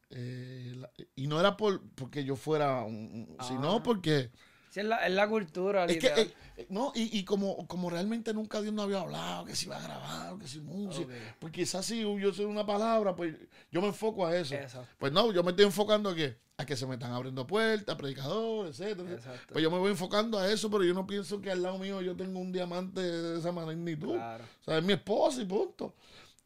eh, 0.09 0.75
y 1.15 1.27
no 1.27 1.39
era 1.39 1.57
por 1.57 1.81
porque 1.95 2.23
yo 2.23 2.35
fuera, 2.35 2.83
un, 2.83 3.37
sino 3.47 3.83
porque 3.83 4.31
es 4.75 4.85
la, 4.85 5.27
cultura, 5.27 5.85
es 5.85 5.97
que, 5.97 6.07
eh, 6.07 6.33
eh, 6.57 6.67
no, 6.69 6.91
y, 6.93 7.17
y, 7.17 7.23
como, 7.23 7.67
como 7.67 7.89
realmente 7.89 8.33
nunca 8.33 8.61
Dios 8.61 8.73
no 8.73 8.83
había 8.83 8.99
hablado, 8.99 9.45
que 9.45 9.55
si 9.55 9.65
iba 9.65 9.77
a 9.77 9.81
grabar, 9.81 10.37
que 10.37 10.47
si 10.47 10.59
música, 10.59 11.11
pues 11.39 11.51
quizás 11.53 11.85
si 11.85 12.01
yo 12.01 12.33
soy 12.33 12.45
una 12.45 12.65
palabra, 12.65 13.15
pues 13.15 13.35
yo 13.71 13.81
me 13.81 13.87
enfoco 13.87 14.25
a 14.25 14.35
eso. 14.35 14.55
Pues 14.97 15.11
no, 15.11 15.31
yo 15.31 15.43
me 15.43 15.51
estoy 15.51 15.65
enfocando 15.65 16.09
a 16.09 16.15
que, 16.15 16.37
a 16.57 16.65
que 16.65 16.75
se 16.75 16.85
me 16.85 16.95
están 16.95 17.11
abriendo 17.11 17.47
puertas, 17.47 17.95
predicadores, 17.95 18.79
etcétera. 18.79 19.19
Pues 19.51 19.63
yo 19.63 19.71
me 19.71 19.77
voy 19.77 19.91
enfocando 19.91 20.37
a 20.37 20.51
eso, 20.51 20.69
pero 20.69 20.83
yo 20.83 20.93
no 20.93 21.07
pienso 21.07 21.41
que 21.41 21.51
al 21.51 21.63
lado 21.63 21.77
mío 21.77 22.01
yo 22.01 22.15
tengo 22.15 22.39
un 22.39 22.51
diamante 22.51 23.01
de 23.01 23.39
esa 23.39 23.51
magnitud. 23.51 24.15
Claro. 24.15 24.43
O 24.61 24.63
sea, 24.63 24.77
es 24.77 24.83
mi 24.83 24.93
esposa 24.93 25.41
y 25.41 25.45
punto. 25.45 25.95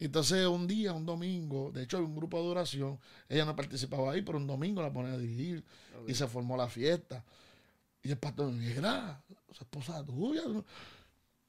Entonces 0.01 0.47
un 0.47 0.67
día, 0.67 0.93
un 0.93 1.05
domingo, 1.05 1.71
de 1.71 1.83
hecho 1.83 1.97
hay 1.97 2.03
un 2.03 2.15
grupo 2.15 2.41
de 2.41 2.49
oración, 2.49 2.99
ella 3.29 3.45
no 3.45 3.55
participaba 3.55 4.11
ahí, 4.11 4.23
pero 4.23 4.39
un 4.39 4.47
domingo 4.47 4.81
la 4.81 4.91
pone 4.91 5.11
a 5.11 5.17
dirigir 5.17 5.63
y 6.07 6.15
se 6.15 6.27
formó 6.27 6.57
la 6.57 6.67
fiesta. 6.67 7.23
Y 8.03 8.11
el 8.11 8.17
pastor 8.17 8.51
me 8.51 8.71
esa 8.71 9.23
esposa 9.59 10.03
tuya, 10.03 10.41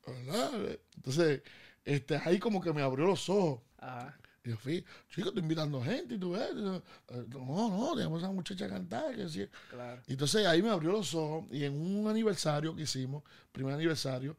¿verdad? 0.06 0.78
Entonces, 0.96 1.42
este, 1.84 2.16
ahí 2.16 2.38
como 2.38 2.60
que 2.60 2.72
me 2.72 2.82
abrió 2.82 3.06
los 3.06 3.28
ojos. 3.28 3.60
Ajá. 3.78 4.18
Y 4.44 4.50
yo 4.50 4.56
fui, 4.56 4.84
chico, 5.08 5.28
estoy 5.28 5.42
invitando 5.42 5.80
gente 5.82 6.14
y 6.14 6.18
tú 6.18 6.32
ves. 6.32 6.52
No, 6.54 6.82
no, 7.08 7.94
tenemos 7.94 8.22
a 8.22 8.26
esa 8.26 8.32
muchacha 8.32 8.66
a 8.66 8.70
cantar. 8.70 9.14
Que 9.14 9.28
sí. 9.28 9.48
claro. 9.70 10.02
Y 10.06 10.12
entonces 10.12 10.46
ahí 10.46 10.62
me 10.62 10.70
abrió 10.70 10.92
los 10.92 11.14
ojos 11.14 11.44
y 11.50 11.64
en 11.64 11.74
un 11.74 12.08
aniversario 12.08 12.74
que 12.74 12.82
hicimos, 12.82 13.22
primer 13.52 13.74
aniversario, 13.74 14.36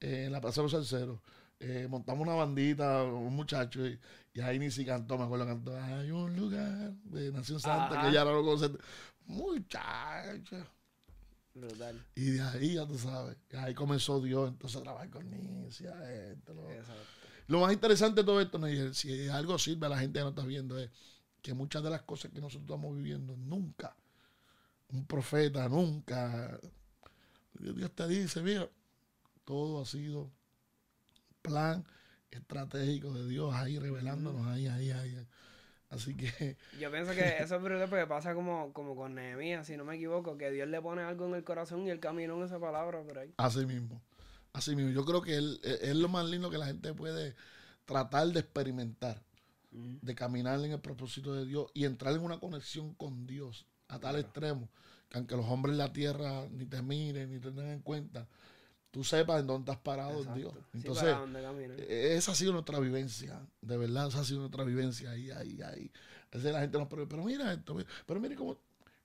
eh, 0.00 0.24
en 0.26 0.32
la 0.32 0.40
Plaza 0.40 0.60
de 0.60 0.62
los 0.64 0.72
Salceros, 0.72 1.20
eh, 1.60 1.86
montamos 1.88 2.26
una 2.26 2.36
bandita, 2.36 3.04
un 3.04 3.34
muchacho, 3.34 3.86
y, 3.86 3.98
ahí 4.42 4.58
ni 4.58 4.70
si 4.70 4.84
cantó, 4.84 5.16
me 5.16 5.24
acuerdo, 5.24 5.46
cantó, 5.46 5.74
hay 5.80 6.10
un 6.10 6.36
lugar 6.36 6.92
de 7.04 7.32
Nación 7.32 7.60
Santa 7.60 8.02
que 8.02 8.12
ya 8.12 8.24
no 8.24 8.32
lo 8.32 8.44
conoce. 8.44 8.70
Muchacha. 9.26 10.66
Y 12.14 12.30
de 12.30 12.42
ahí, 12.42 12.74
ya 12.74 12.86
tú 12.86 12.98
sabes, 12.98 13.36
ahí 13.58 13.74
comenzó 13.74 14.20
Dios 14.20 14.48
entonces 14.48 14.78
a 14.80 14.82
trabajar 14.82 15.10
con 15.10 15.30
Nicia. 15.30 15.94
Esto, 16.30 16.54
lo, 16.54 16.68
lo, 17.48 17.60
más 17.60 17.72
interesante 17.72 18.20
de 18.20 18.26
todo 18.26 18.40
esto, 18.40 18.60
si 18.94 19.28
algo 19.28 19.58
sirve 19.58 19.86
a 19.86 19.90
la 19.90 19.98
gente 19.98 20.18
que 20.18 20.24
no 20.24 20.30
está 20.30 20.44
viendo, 20.44 20.78
es 20.78 20.90
que 21.42 21.54
muchas 21.54 21.82
de 21.82 21.90
las 21.90 22.02
cosas 22.02 22.30
que 22.32 22.40
nosotros 22.40 22.62
estamos 22.62 22.94
viviendo, 22.96 23.36
nunca, 23.36 23.96
un 24.88 25.06
profeta, 25.06 25.68
nunca, 25.68 26.58
Dios 27.54 27.92
te 27.92 28.08
dice, 28.08 28.42
mira, 28.42 28.68
todo 29.44 29.80
ha 29.80 29.86
sido 29.86 30.30
plan 31.42 31.84
estratégico 32.30 33.12
de 33.12 33.28
Dios 33.28 33.54
ahí 33.54 33.78
revelándonos, 33.78 34.46
ahí, 34.48 34.66
ahí, 34.66 34.90
ahí. 34.90 35.26
Así 35.88 36.16
que. 36.16 36.56
Yo 36.80 36.90
pienso 36.90 37.12
que 37.12 37.38
eso 37.38 37.56
es 37.56 37.62
brutal 37.62 37.88
porque 37.88 38.06
pasa 38.06 38.34
como, 38.34 38.72
como 38.72 38.96
con 38.96 39.14
Nehemías, 39.14 39.66
si 39.66 39.76
no 39.76 39.84
me 39.84 39.96
equivoco, 39.96 40.36
que 40.36 40.50
Dios 40.50 40.68
le 40.68 40.80
pone 40.80 41.02
algo 41.02 41.26
en 41.26 41.34
el 41.34 41.44
corazón 41.44 41.86
y 41.86 41.90
él 41.90 42.00
caminó 42.00 42.36
en 42.36 42.44
esa 42.44 42.58
palabra 42.58 43.02
por 43.02 43.18
ahí. 43.18 43.34
Así 43.36 43.64
mismo. 43.66 44.02
Así 44.52 44.74
mismo. 44.74 44.90
Yo 44.90 45.04
creo 45.04 45.22
que 45.22 45.36
él, 45.36 45.60
es 45.62 45.96
lo 45.96 46.08
más 46.08 46.26
lindo 46.26 46.50
que 46.50 46.58
la 46.58 46.66
gente 46.66 46.92
puede 46.94 47.34
tratar 47.84 48.28
de 48.28 48.40
experimentar, 48.40 49.22
de 49.70 50.14
caminar 50.14 50.58
en 50.64 50.72
el 50.72 50.80
propósito 50.80 51.34
de 51.34 51.46
Dios 51.46 51.70
y 51.74 51.84
entrar 51.84 52.14
en 52.14 52.22
una 52.22 52.40
conexión 52.40 52.94
con 52.94 53.26
Dios 53.26 53.66
a 53.88 54.00
tal 54.00 54.18
extremo 54.18 54.68
que 55.08 55.18
aunque 55.18 55.36
los 55.36 55.46
hombres 55.46 55.72
en 55.72 55.78
la 55.78 55.92
tierra 55.92 56.48
ni 56.50 56.66
te 56.66 56.82
miren 56.82 57.30
ni 57.30 57.38
te 57.38 57.50
tengan 57.50 57.68
en 57.68 57.80
cuenta, 57.80 58.28
tú 58.96 59.04
sepas 59.04 59.40
en 59.40 59.46
dónde 59.46 59.70
has 59.70 59.78
parado 59.78 60.22
en 60.22 60.32
Dios. 60.32 60.54
Entonces, 60.72 61.14
e-, 61.86 62.16
esa 62.16 62.32
ha 62.32 62.34
sido 62.34 62.54
nuestra 62.54 62.80
vivencia, 62.80 63.38
de 63.60 63.76
verdad, 63.76 64.08
esa 64.08 64.20
ha 64.20 64.24
sido 64.24 64.40
nuestra 64.40 64.64
vivencia 64.64 65.10
ahí, 65.10 65.30
ahí, 65.30 65.60
ahí. 65.60 65.92
Entonces 66.24 66.50
la 66.50 66.60
gente 66.60 66.78
nos 66.78 66.88
pregunta, 66.88 67.14
pero 67.14 67.26
mira 67.26 67.52
esto, 67.52 67.76
pero 68.06 68.20
mire 68.20 68.36
cómo 68.36 68.56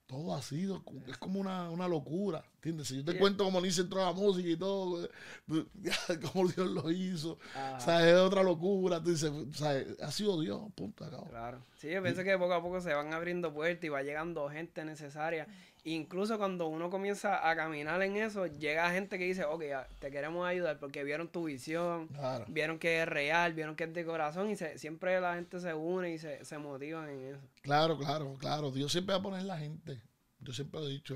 todo 0.08 0.34
ha 0.34 0.42
sido, 0.42 0.82
es 1.10 1.18
como 1.18 1.42
una, 1.42 1.70
una 1.70 1.90
locura, 1.90 2.42
¿entiendes? 2.56 2.88
Si 2.88 2.96
yo 2.96 3.04
te 3.04 3.18
cuento 3.18 3.44
cómo 3.44 3.60
Nice 3.60 3.82
entró 3.82 4.02
a 4.02 4.06
la 4.08 4.14
música 4.14 4.48
y 4.48 4.56
todo, 4.56 5.10
cómo 6.32 6.48
Dios 6.48 6.70
lo 6.70 6.90
hizo, 6.90 7.34
o 7.34 7.80
sea, 7.82 8.10
es 8.10 8.16
otra 8.16 8.44
locura, 8.44 9.04
tú 9.04 9.10
dices, 9.10 9.30
o 9.30 9.54
sea, 9.54 9.84
ha 10.02 10.12
sido 10.12 10.40
Dios, 10.40 10.62
punto, 10.74 11.04
acabó. 11.04 11.28
Claro, 11.28 11.66
sí, 11.76 11.90
yo 11.90 12.02
pienso 12.02 12.24
que 12.24 12.38
poco 12.38 12.54
a 12.54 12.62
poco 12.62 12.80
se 12.80 12.94
van 12.94 13.14
abriendo 13.14 13.54
puertas 13.54 13.84
y 13.84 13.90
va 13.90 14.04
llegando 14.04 14.50
gente 14.50 14.86
necesaria 14.86 15.48
Incluso 15.84 16.38
cuando 16.38 16.68
uno 16.68 16.92
comienza 16.92 17.50
a 17.50 17.56
caminar 17.56 18.02
en 18.04 18.16
eso, 18.16 18.46
llega 18.46 18.92
gente 18.92 19.18
que 19.18 19.26
dice, 19.26 19.46
ok, 19.46 19.64
te 19.98 20.12
queremos 20.12 20.46
ayudar 20.46 20.78
porque 20.78 21.04
vieron 21.04 21.28
tu 21.28 21.46
visión, 21.46 22.08
vieron 22.50 22.78
que 22.78 23.02
es 23.02 23.08
real, 23.08 23.54
vieron 23.54 23.76
que 23.76 23.86
es 23.86 23.94
de 23.94 24.06
corazón 24.06 24.52
y 24.52 24.56
se, 24.56 24.78
siempre 24.78 25.20
la 25.20 25.34
gente 25.36 25.60
se 25.60 25.74
une 25.74 26.14
y 26.14 26.20
se, 26.20 26.46
se 26.46 26.60
motivan 26.60 27.10
en 27.10 27.36
eso. 27.36 27.42
Claro, 27.64 27.98
claro, 27.98 28.36
claro. 28.38 28.70
Dios 28.70 28.92
siempre 28.92 29.14
va 29.14 29.20
a 29.20 29.24
poner 29.24 29.44
la 29.44 29.58
gente. 29.58 30.04
Yo 30.40 30.54
siempre 30.54 30.82
he 30.82 30.88
dicho, 30.88 31.16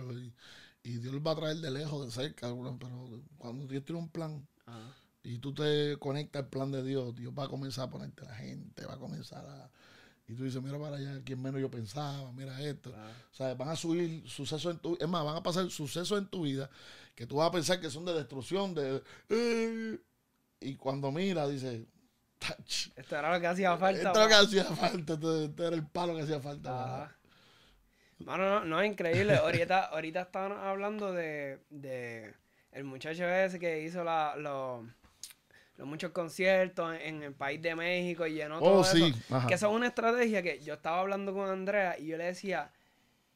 y, 0.84 0.97
Dios 0.97 1.15
va 1.15 1.32
a 1.32 1.36
traer 1.36 1.58
de 1.58 1.69
lejos, 1.69 2.06
de 2.06 2.12
cerca, 2.12 2.47
pero 2.80 3.21
cuando 3.38 3.67
Dios 3.67 3.86
tiene 3.86 4.01
un 4.01 4.10
plan 4.10 4.47
y 5.21 5.39
tú 5.39 5.54
te 5.54 5.97
conectas 5.97 6.43
al 6.43 6.49
plan 6.49 6.71
de 6.71 6.84
Dios, 6.84 7.15
Dios 7.15 7.34
va 7.38 7.45
a 7.45 7.49
comenzar 7.49 7.88
a 7.88 7.89
ponerte 7.89 8.25
la 8.25 8.36
gente, 8.36 8.86
va 8.86 8.93
a 8.93 8.99
comenzar 8.99 9.45
a 9.45 9.71
y 10.27 10.33
tú 10.33 10.43
dices, 10.43 10.61
mira 10.61 10.79
para 10.79 10.95
allá, 10.95 11.21
quien 11.23 11.41
menos 11.41 11.61
yo 11.61 11.69
pensaba, 11.69 12.31
mira 12.31 12.59
esto. 12.61 12.89
O 12.89 13.35
sea, 13.35 13.53
van 13.53 13.69
a 13.69 13.75
subir 13.75 14.27
sucesos 14.27 14.73
en 14.73 14.79
tu 14.79 14.97
es 14.99 15.07
más, 15.07 15.23
van 15.23 15.35
a 15.35 15.43
pasar 15.43 15.69
sucesos 15.69 16.17
en 16.17 16.27
tu 16.27 16.43
vida 16.43 16.69
que 17.15 17.25
tú 17.25 17.38
vas 17.38 17.47
a 17.47 17.51
pensar 17.51 17.79
que 17.79 17.89
son 17.89 18.05
de 18.05 18.13
destrucción, 18.13 18.73
de... 18.73 19.01
Eh", 19.29 19.99
y 20.59 20.75
cuando 20.75 21.11
mira, 21.11 21.47
dice... 21.47 21.85
Esto 22.95 23.17
era 23.17 23.33
lo 23.33 23.39
que 23.39 23.47
hacía 23.47 23.77
falta. 23.77 24.01
Esto 24.01 24.09
era 24.11 24.23
lo 24.23 24.27
que 24.27 24.35
hacía 24.35 24.63
falta, 24.65 25.13
esto, 25.13 25.67
era 25.67 25.75
el 25.75 25.88
palo 25.88 26.15
que 26.15 26.23
hacía 26.23 26.39
falta. 26.39 27.15
Bueno, 28.19 28.49
no, 28.49 28.65
no, 28.65 28.81
es 28.81 28.91
increíble. 28.91 29.35
ahorita, 29.35 29.85
ahorita 29.85 30.21
estaban 30.21 30.51
hablando 30.51 31.11
de, 31.13 31.59
de 31.69 32.33
el 32.71 32.83
muchacho 32.83 33.27
ese 33.27 33.59
que 33.59 33.83
hizo 33.83 34.03
la, 34.03 34.35
los 34.35 34.85
los 35.77 35.88
muchos 35.88 36.11
conciertos 36.11 36.95
en, 37.01 37.23
el 37.23 37.33
país 37.33 37.61
de 37.61 37.75
México 37.75 38.25
y 38.25 38.33
llenó 38.33 38.57
oh, 38.57 38.61
todo 38.61 38.83
sí. 38.83 39.13
eso. 39.29 39.47
Que 39.47 39.55
eso 39.55 39.69
es 39.69 39.75
una 39.75 39.88
estrategia 39.88 40.41
que 40.41 40.59
yo 40.61 40.75
estaba 40.75 40.99
hablando 40.99 41.33
con 41.33 41.49
Andrea 41.49 41.97
y 41.99 42.07
yo 42.07 42.17
le 42.17 42.25
decía, 42.25 42.71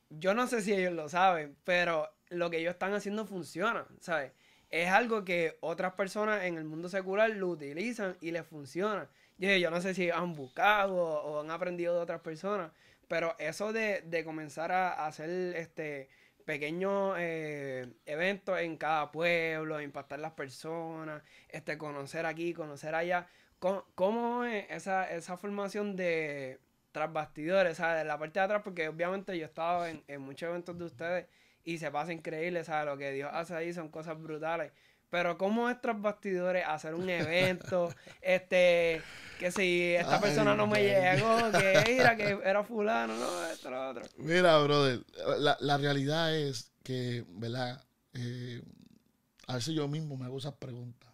yo 0.10 0.34
no 0.34 0.48
sé 0.48 0.62
si 0.62 0.74
ellos 0.74 0.94
lo 0.94 1.10
saben, 1.10 1.56
pero 1.64 2.10
lo 2.30 2.50
que 2.50 2.58
ellos 2.58 2.72
están 2.72 2.94
haciendo 2.94 3.26
funciona, 3.26 3.86
¿sabes? 4.00 4.32
Es 4.70 4.90
algo 4.90 5.26
que 5.26 5.58
otras 5.62 5.94
personas 5.94 6.44
en 6.44 6.58
el 6.58 6.64
mundo 6.64 6.90
secular 6.90 7.30
lo 7.32 7.50
utilizan 7.50 8.16
y 8.22 8.32
les 8.32 8.46
funciona. 8.46 9.10
Yo, 9.38 9.50
yo 9.56 9.72
no 9.72 9.82
sé 9.82 9.94
si 9.94 10.10
han 10.10 10.36
buscado 10.36 10.96
o, 10.96 11.42
han 11.42 11.52
aprendido 11.52 11.96
de 11.96 12.02
otras 12.02 12.22
personas, 12.22 12.72
pero 13.08 13.36
eso 13.40 13.74
de, 13.74 14.02
de 14.02 14.24
comenzar 14.24 14.72
a 14.72 15.08
hacer 15.08 15.30
este 15.56 16.10
pequeños 16.50 17.14
eh, 17.20 17.94
eventos 18.08 18.60
en 18.60 18.76
cada 18.76 19.12
pueblo, 19.12 19.80
impactar 19.82 20.18
las 20.18 20.32
personas, 20.32 21.22
este, 21.48 21.78
conocer 21.78 22.26
aquí, 22.26 22.56
conocer 22.56 22.96
allá. 22.96 23.28
¿Cómo, 23.60 24.46
es 24.46 24.66
esa, 24.72 25.12
esa 25.12 25.38
formación 25.38 25.96
de 25.96 26.60
tras 26.92 27.14
bastidores, 27.14 27.78
de 27.78 28.04
la 28.04 28.18
parte 28.18 28.40
de 28.40 28.46
atrás? 28.46 28.62
Porque 28.64 28.90
obviamente 28.90 29.38
yo 29.38 29.44
he 29.44 29.46
estado 29.46 29.86
en, 29.86 30.22
muchos 30.22 30.50
eventos 30.50 30.76
de 30.80 30.86
ustedes 30.86 31.28
y 31.64 31.78
se 31.78 31.92
pasa 31.92 32.14
increíble, 32.14 32.64
¿sabes? 32.64 32.88
Lo 32.88 32.98
que 32.98 33.12
Dios 33.12 33.30
hace 33.32 33.54
ahí 33.54 33.72
son 33.72 33.90
cosas 33.90 34.20
brutales. 34.20 34.72
Pero 35.10 35.38
como 35.38 35.70
estos 35.70 36.00
bastidores, 36.02 36.66
hacer 36.68 36.96
un 36.96 37.10
evento, 37.10 37.94
este, 38.22 39.02
que 39.40 39.52
si 39.52 39.94
esta 39.96 40.20
persona 40.20 40.56
no 40.56 40.68
me 40.68 40.84
llegó, 40.84 41.52
que 41.60 41.84
mira, 41.88 42.16
que 42.16 42.40
era 42.44 42.64
fulano, 42.64 43.16
no, 43.16 43.46
esto, 43.46 43.70
lo 43.70 43.90
otro. 43.90 44.04
Mira, 44.18 44.58
brother, 44.60 45.02
la, 45.40 45.58
la 45.60 45.78
realidad 45.78 46.36
es 46.36 46.72
que, 46.84 47.26
¿verdad? 47.30 47.84
Eh, 48.14 48.62
a 49.48 49.56
veces 49.56 49.74
yo 49.74 49.88
mismo 49.88 50.16
me 50.18 50.26
hago 50.26 50.38
esas 50.38 50.54
preguntas. 50.54 51.10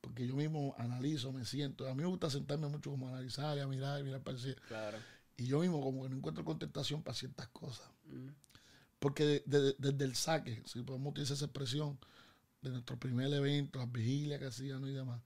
Porque 0.00 0.26
yo 0.26 0.34
mismo 0.34 0.74
analizo, 0.76 1.32
me 1.32 1.46
siento. 1.46 1.88
A 1.88 1.94
mí 1.94 2.02
me 2.02 2.08
gusta 2.08 2.28
sentarme 2.28 2.68
mucho 2.68 2.90
como 2.90 3.08
a 3.08 3.12
analizar 3.12 3.56
y 3.56 3.60
a 3.60 3.66
mirar 3.66 4.00
y 4.00 4.04
mirar 4.04 4.20
para 4.20 4.36
el 4.36 4.56
Claro. 4.68 4.98
Y 5.38 5.46
yo 5.46 5.60
mismo 5.60 5.80
como 5.80 6.02
que 6.02 6.10
no 6.10 6.16
encuentro 6.16 6.44
contestación 6.44 7.02
para 7.02 7.16
ciertas 7.16 7.48
cosas. 7.48 7.88
Mm. 8.04 8.28
Porque 8.98 9.42
desde 9.46 10.04
el 10.04 10.14
saque, 10.14 10.62
si 10.66 10.82
podemos 10.82 11.10
utilizar 11.10 11.36
esa 11.36 11.46
expresión, 11.46 11.98
de 12.64 12.70
nuestro 12.70 12.98
primer 12.98 13.32
evento, 13.32 13.78
las 13.78 13.92
vigilias 13.92 14.40
que 14.40 14.46
hacían 14.46 14.84
y 14.84 14.92
demás, 14.92 15.20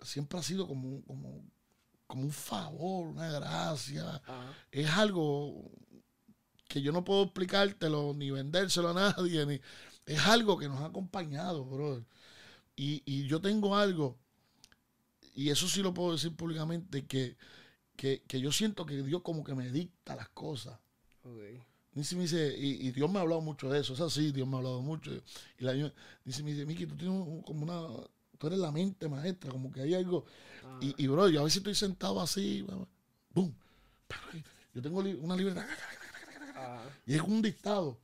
siempre 0.00 0.38
ha 0.38 0.42
sido 0.42 0.66
como, 0.66 1.02
como, 1.04 1.44
como 2.06 2.22
un 2.22 2.32
favor, 2.32 3.06
una 3.08 3.28
gracia. 3.30 4.20
Es 4.72 4.90
algo 4.90 5.70
que 6.66 6.82
yo 6.82 6.90
no 6.92 7.04
puedo 7.04 7.24
explicártelo 7.24 8.14
ni 8.14 8.30
vendérselo 8.30 8.90
a 8.90 8.94
nadie, 8.94 9.44
ni, 9.44 9.60
es 10.06 10.26
algo 10.26 10.58
que 10.58 10.68
nos 10.68 10.80
ha 10.80 10.86
acompañado, 10.86 11.64
brother. 11.64 12.04
Y, 12.76 13.26
yo 13.26 13.42
tengo 13.42 13.76
algo, 13.76 14.18
y 15.34 15.50
eso 15.50 15.68
sí 15.68 15.82
lo 15.82 15.92
puedo 15.92 16.12
decir 16.12 16.34
públicamente, 16.34 17.04
que, 17.04 17.36
yo 18.28 18.52
siento 18.52 18.86
que 18.86 19.02
Dios 19.02 19.20
como 19.20 19.44
que 19.44 19.54
me 19.54 19.70
dicta 19.70 20.16
las 20.16 20.30
cosas. 20.30 20.78
Dice, 21.92 22.14
me 22.14 22.22
dice, 22.22 22.54
y, 22.56 22.90
Dios 22.92 23.10
me 23.10 23.18
ha 23.18 23.22
hablado 23.22 23.40
mucho 23.40 23.68
de 23.68 23.80
eso, 23.80 23.94
es 23.94 24.00
así, 24.00 24.30
Dios 24.30 24.46
me 24.46 24.54
ha 24.54 24.58
hablado 24.58 24.80
mucho. 24.80 25.10
Y 25.58 25.64
la, 25.64 25.72
dice, 26.24 26.42
me 26.42 26.52
dice, 26.52 26.64
Miki, 26.64 26.86
tú 26.86 26.96
tienes 26.96 27.44
como 27.44 27.64
una, 27.64 28.06
tú 28.38 28.46
eres 28.46 28.58
la 28.60 28.70
mente 28.70 29.08
maestra, 29.08 29.50
como 29.50 29.72
que 29.72 29.82
hay 29.82 29.94
algo. 29.94 30.24
Y, 30.80 30.90
ah. 30.90 30.94
y, 30.96 31.06
bro, 31.08 31.28
yo 31.28 31.40
a 31.40 31.44
veces 31.44 31.58
estoy 31.58 31.74
sentado 31.74 32.20
así, 32.20 32.64
boom, 33.34 33.54
yo 34.72 34.82
tengo 34.82 35.00
una 35.00 35.36
libreta, 35.36 35.66
ah. 36.54 36.84
y 37.06 37.14
es 37.14 37.22
un 37.22 37.42
dictado. 37.42 37.98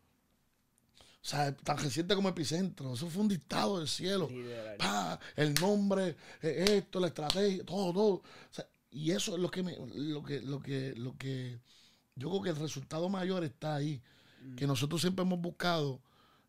O 1.26 1.28
sea, 1.28 1.52
tan 1.56 1.76
reciente 1.78 2.14
como 2.14 2.28
Epicentro. 2.28 2.94
Eso 2.94 3.10
fue 3.10 3.22
un 3.22 3.28
dictado 3.28 3.78
del 3.78 3.88
cielo. 3.88 4.28
el 5.36 5.54
nombre, 5.54 6.16
eh, 6.40 6.64
esto, 6.68 7.00
la 7.00 7.08
estrategia, 7.08 7.64
todo, 7.64 7.92
todo. 7.92 8.22
y 8.92 9.10
eso 9.10 9.34
es 9.34 9.40
lo 9.40 9.50
que, 9.50 9.62
me, 9.64 9.76
lo 9.94 10.22
que, 10.22 10.40
lo 10.40 10.60
que, 10.60 10.94
lo 10.96 11.16
que, 11.16 11.58
yo 12.16 12.28
creo 12.30 12.42
que 12.42 12.50
el 12.50 12.56
resultado 12.56 13.08
mayor 13.08 13.44
está 13.44 13.76
ahí. 13.76 14.02
Que 14.56 14.66
mm. 14.66 14.68
nosotros 14.68 15.00
siempre 15.00 15.22
hemos 15.24 15.40
buscado 15.40 16.00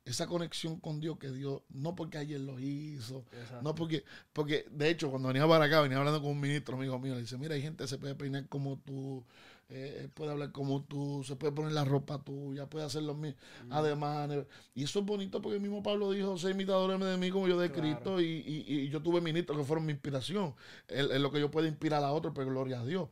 esa 0.08 0.26
conexión 0.26 0.80
con 0.80 1.00
Dios 1.00 1.18
que 1.18 1.30
Dios, 1.30 1.62
no 1.70 1.96
porque 1.96 2.18
ayer 2.18 2.40
lo 2.40 2.60
hizo, 2.60 3.26
no 3.62 3.76
porque, 3.76 4.06
porque 4.32 4.66
de 4.72 4.90
hecho 4.90 5.10
cuando 5.10 5.28
venía 5.28 5.46
para 5.48 5.66
acá, 5.66 5.82
venía 5.82 5.98
hablando 5.98 6.22
con 6.22 6.32
un 6.32 6.40
ministro 6.40 6.78
amigo 6.78 6.98
mío, 6.98 7.16
le 7.16 7.22
dice, 7.22 7.38
mira, 7.38 7.56
hay 7.56 7.62
gente 7.62 7.84
que 7.84 7.90
se 7.90 7.98
puede 7.98 8.16
peinar 8.16 8.48
como 8.48 8.78
tú, 8.78 9.26
eh, 9.70 10.08
puede 10.14 10.32
hablar 10.32 10.54
como 10.54 10.82
tú, 10.84 11.26
se 11.26 11.36
puede 11.36 11.52
poner 11.52 11.74
la 11.74 11.84
ropa 11.84 12.24
tuya, 12.24 12.70
puede 12.70 12.86
hacer 12.86 13.04
los 13.04 13.18
mismos 13.18 13.42
además 13.70 14.30
Y 14.74 14.84
eso 14.84 15.00
es 15.00 15.06
bonito 15.06 15.42
porque 15.42 15.58
el 15.58 15.62
mismo 15.62 15.84
Pablo 15.84 16.12
dijo, 16.12 16.38
sé 16.38 16.52
imitadores 16.52 17.00
de 17.02 17.18
mí 17.18 17.30
como 17.30 17.50
yo 17.50 17.60
de 17.60 17.70
Cristo 17.70 18.22
y, 18.22 18.88
yo 18.90 19.02
tuve 19.02 19.20
ministros 19.20 19.58
que 19.58 19.66
fueron 19.66 19.86
mi 19.86 19.92
inspiración. 19.92 20.56
Es 20.88 21.20
lo 21.20 21.32
que 21.32 21.42
yo 21.42 21.52
puedo 21.52 21.68
inspirar 21.68 22.02
a 22.04 22.14
otros, 22.14 22.32
pero 22.34 22.48
gloria 22.50 22.80
a 22.80 22.86
Dios. 22.86 23.10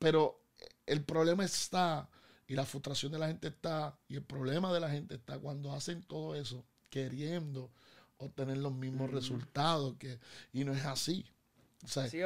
Pero 0.00 0.40
el 0.88 1.04
problema 1.04 1.44
está, 1.44 2.08
y 2.46 2.54
la 2.54 2.64
frustración 2.64 3.12
de 3.12 3.18
la 3.18 3.28
gente 3.28 3.48
está, 3.48 3.98
y 4.08 4.16
el 4.16 4.22
problema 4.22 4.72
de 4.72 4.80
la 4.80 4.90
gente 4.90 5.14
está 5.14 5.38
cuando 5.38 5.72
hacen 5.72 6.02
todo 6.02 6.34
eso 6.34 6.64
queriendo 6.90 7.70
obtener 8.16 8.58
los 8.58 8.72
mismos 8.72 9.10
resultados, 9.10 9.94
que, 9.98 10.18
y 10.52 10.64
no 10.64 10.72
es 10.72 10.84
así. 10.84 11.24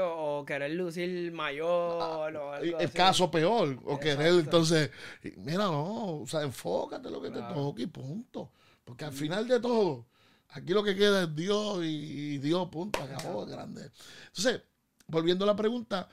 O, 0.00 0.44
querer 0.46 0.70
lucir 0.70 1.30
mayor 1.30 2.02
ah, 2.02 2.18
o 2.18 2.22
algo 2.24 2.54
El 2.56 2.90
caso 2.90 3.30
peor, 3.30 3.78
o 3.84 3.98
querer 3.98 4.32
entonces, 4.32 4.90
mira, 5.36 5.64
no, 5.64 6.20
o 6.20 6.26
sea, 6.26 6.42
enfócate 6.42 7.08
en 7.08 7.12
lo 7.12 7.20
que 7.20 7.30
te 7.30 7.40
toque 7.40 7.82
y 7.82 7.86
punto. 7.86 8.50
Porque 8.82 9.04
al 9.04 9.12
final 9.12 9.46
de 9.46 9.60
todo, 9.60 10.06
aquí 10.48 10.72
lo 10.72 10.82
que 10.82 10.96
queda 10.96 11.24
es 11.24 11.36
Dios 11.36 11.84
y, 11.84 12.38
Dios, 12.38 12.68
punto, 12.68 13.02
acabó, 13.02 13.44
grande. 13.44 13.90
Entonces, 14.28 14.62
volviendo 15.06 15.44
a 15.44 15.48
la 15.48 15.56
pregunta, 15.56 16.08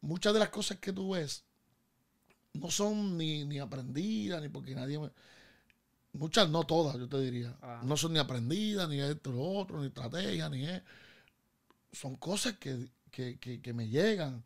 muchas 0.00 0.32
de 0.32 0.38
las 0.38 0.50
cosas 0.50 0.78
que 0.78 0.92
tú 0.92 1.10
ves 1.10 1.44
no 2.54 2.70
son 2.70 3.18
ni, 3.18 3.44
ni 3.44 3.58
aprendidas, 3.58 4.42
ni 4.42 4.48
porque 4.48 4.74
nadie 4.74 4.98
me... 4.98 5.10
Muchas, 6.12 6.48
no 6.48 6.64
todas, 6.64 6.96
yo 6.96 7.08
te 7.08 7.20
diría. 7.20 7.56
No 7.82 7.96
son 7.96 8.12
ni 8.12 8.20
aprendidas, 8.20 8.88
ni 8.88 9.00
esto, 9.00 9.32
lo 9.32 9.42
otro, 9.42 9.80
ni 9.80 9.88
estrategia, 9.88 10.48
ni 10.48 10.64
es 10.64 10.82
son 11.94 12.16
cosas 12.16 12.56
que, 12.58 13.72
me 13.72 13.88
llegan. 13.88 14.44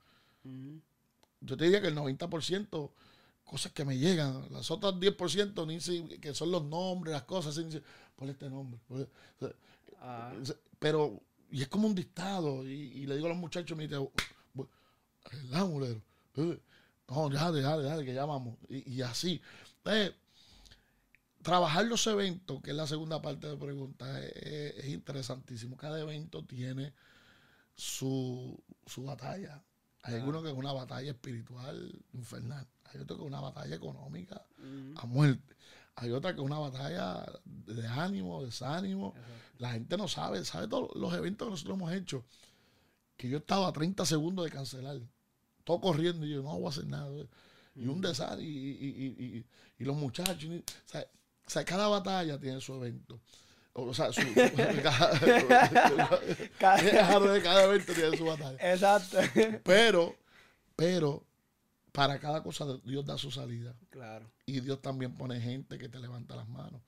Yo 1.40 1.56
te 1.56 1.64
diría 1.64 1.80
que 1.80 1.88
el 1.88 1.96
90% 1.96 2.90
cosas 3.44 3.72
que 3.72 3.84
me 3.84 3.98
llegan. 3.98 4.46
Las 4.50 4.70
otras 4.70 4.94
10% 4.94 5.66
ni 5.66 6.18
que 6.18 6.34
son 6.34 6.50
los 6.50 6.64
nombres, 6.64 7.12
las 7.12 7.24
cosas, 7.24 7.59
por 8.14 8.28
este 8.28 8.48
nombre. 8.50 8.78
Ah. 10.00 10.32
Pero, 10.78 11.20
y 11.50 11.62
es 11.62 11.68
como 11.68 11.88
un 11.88 11.94
dictado. 11.94 12.66
Y, 12.66 13.06
le 13.06 13.14
digo 13.16 13.26
a 13.26 13.30
los 13.30 13.38
muchachos, 13.38 13.76
dice, 13.78 13.96
el 13.96 14.02
eh, 16.36 16.61
No, 17.09 17.30
ya, 17.30 17.50
ya, 17.50 17.80
ya, 17.80 18.04
que 18.04 18.14
ya 18.14 18.24
vamos. 18.24 18.56
Y, 18.68 19.00
así. 19.02 19.40
trabajar 21.42 21.86
los 21.86 22.06
eventos, 22.06 22.61
que 22.62 22.70
es 22.70 22.76
la 22.76 22.86
segunda 22.86 23.22
parte 23.22 23.46
de 23.46 23.54
la 23.54 23.59
pregunta, 23.59 24.22
es 24.24 24.86
interesantísimo. 24.88 25.76
Cada 25.76 26.00
evento 26.00 26.44
tiene 26.44 26.92
su, 27.74 28.62
su 28.86 29.04
batalla. 29.04 29.62
Hay 30.02 30.16
algunos 30.16 30.42
que 30.42 30.50
es 30.50 30.54
una 30.54 30.72
batalla 30.72 31.11
espiritual 31.11 31.92
infernal. 32.12 32.66
Hay 32.84 33.00
otro 33.00 33.16
que 33.16 33.22
es 33.22 33.28
una 33.28 33.40
batalla 33.40 33.74
económica 33.74 34.44
a 34.96 35.06
muerte. 35.06 35.56
Hay 35.96 36.12
otra 36.12 36.32
que 36.32 36.40
es 36.40 36.46
una 36.46 36.59
batalla 36.59 37.24
de 37.44 37.86
ánimo, 37.86 38.44
desánimo. 38.44 39.14
La 39.59 39.72
gente 39.72 39.96
no 39.96 40.09
sabe, 40.09 40.44
sabe 40.44 40.68
todos 40.68 40.94
los 40.94 41.12
eventos 41.14 41.46
que 41.46 41.50
nosotros 41.50 41.76
hemos 41.76 41.92
hecho. 41.92 42.24
Que 43.16 43.28
yo 43.28 43.38
estaba 43.38 43.68
a 43.68 43.72
30 43.72 44.04
segundos 44.06 44.44
de 44.44 44.50
cancelar. 44.50 45.00
Todo 45.69 45.83
corriendo 45.83 46.25
y 46.25 46.31
yo 46.31 46.43
no 46.43 46.59
voy 46.59 46.64
a 46.64 46.69
hacer 46.71 46.87
nada. 46.87 47.11
Y 47.75 47.87
un 47.87 48.01
desastre. 48.01 48.43
Y, 48.43 49.45
los 49.81 49.95
muchachos. 49.95 50.49
o 50.51 51.51
sea, 51.51 51.62
cada 51.66 51.89
batalla 51.89 52.41
tiene 52.41 52.59
su 52.59 52.73
evento. 52.77 53.21
O 53.75 53.93
sea, 53.93 54.11
su, 54.11 54.23
cada, 56.59 57.64
evento 57.64 57.93
tiene 57.93 58.16
su 58.16 58.25
batalla. 58.25 58.57
Exacto. 58.73 59.19
Pero, 59.62 60.16
pero, 60.75 61.27
para 61.93 62.19
cada 62.19 62.43
cosa 62.43 62.64
Dios 62.83 63.05
da 63.05 63.19
su 63.19 63.31
salida. 63.31 63.77
Claro. 63.91 64.33
Y 64.47 64.61
Dios 64.61 64.81
también 64.81 65.19
pone 65.19 65.39
gente 65.39 65.77
que 65.77 65.91
te 65.91 65.99
levanta 65.99 66.35
las 66.35 66.49
manos. 66.49 66.81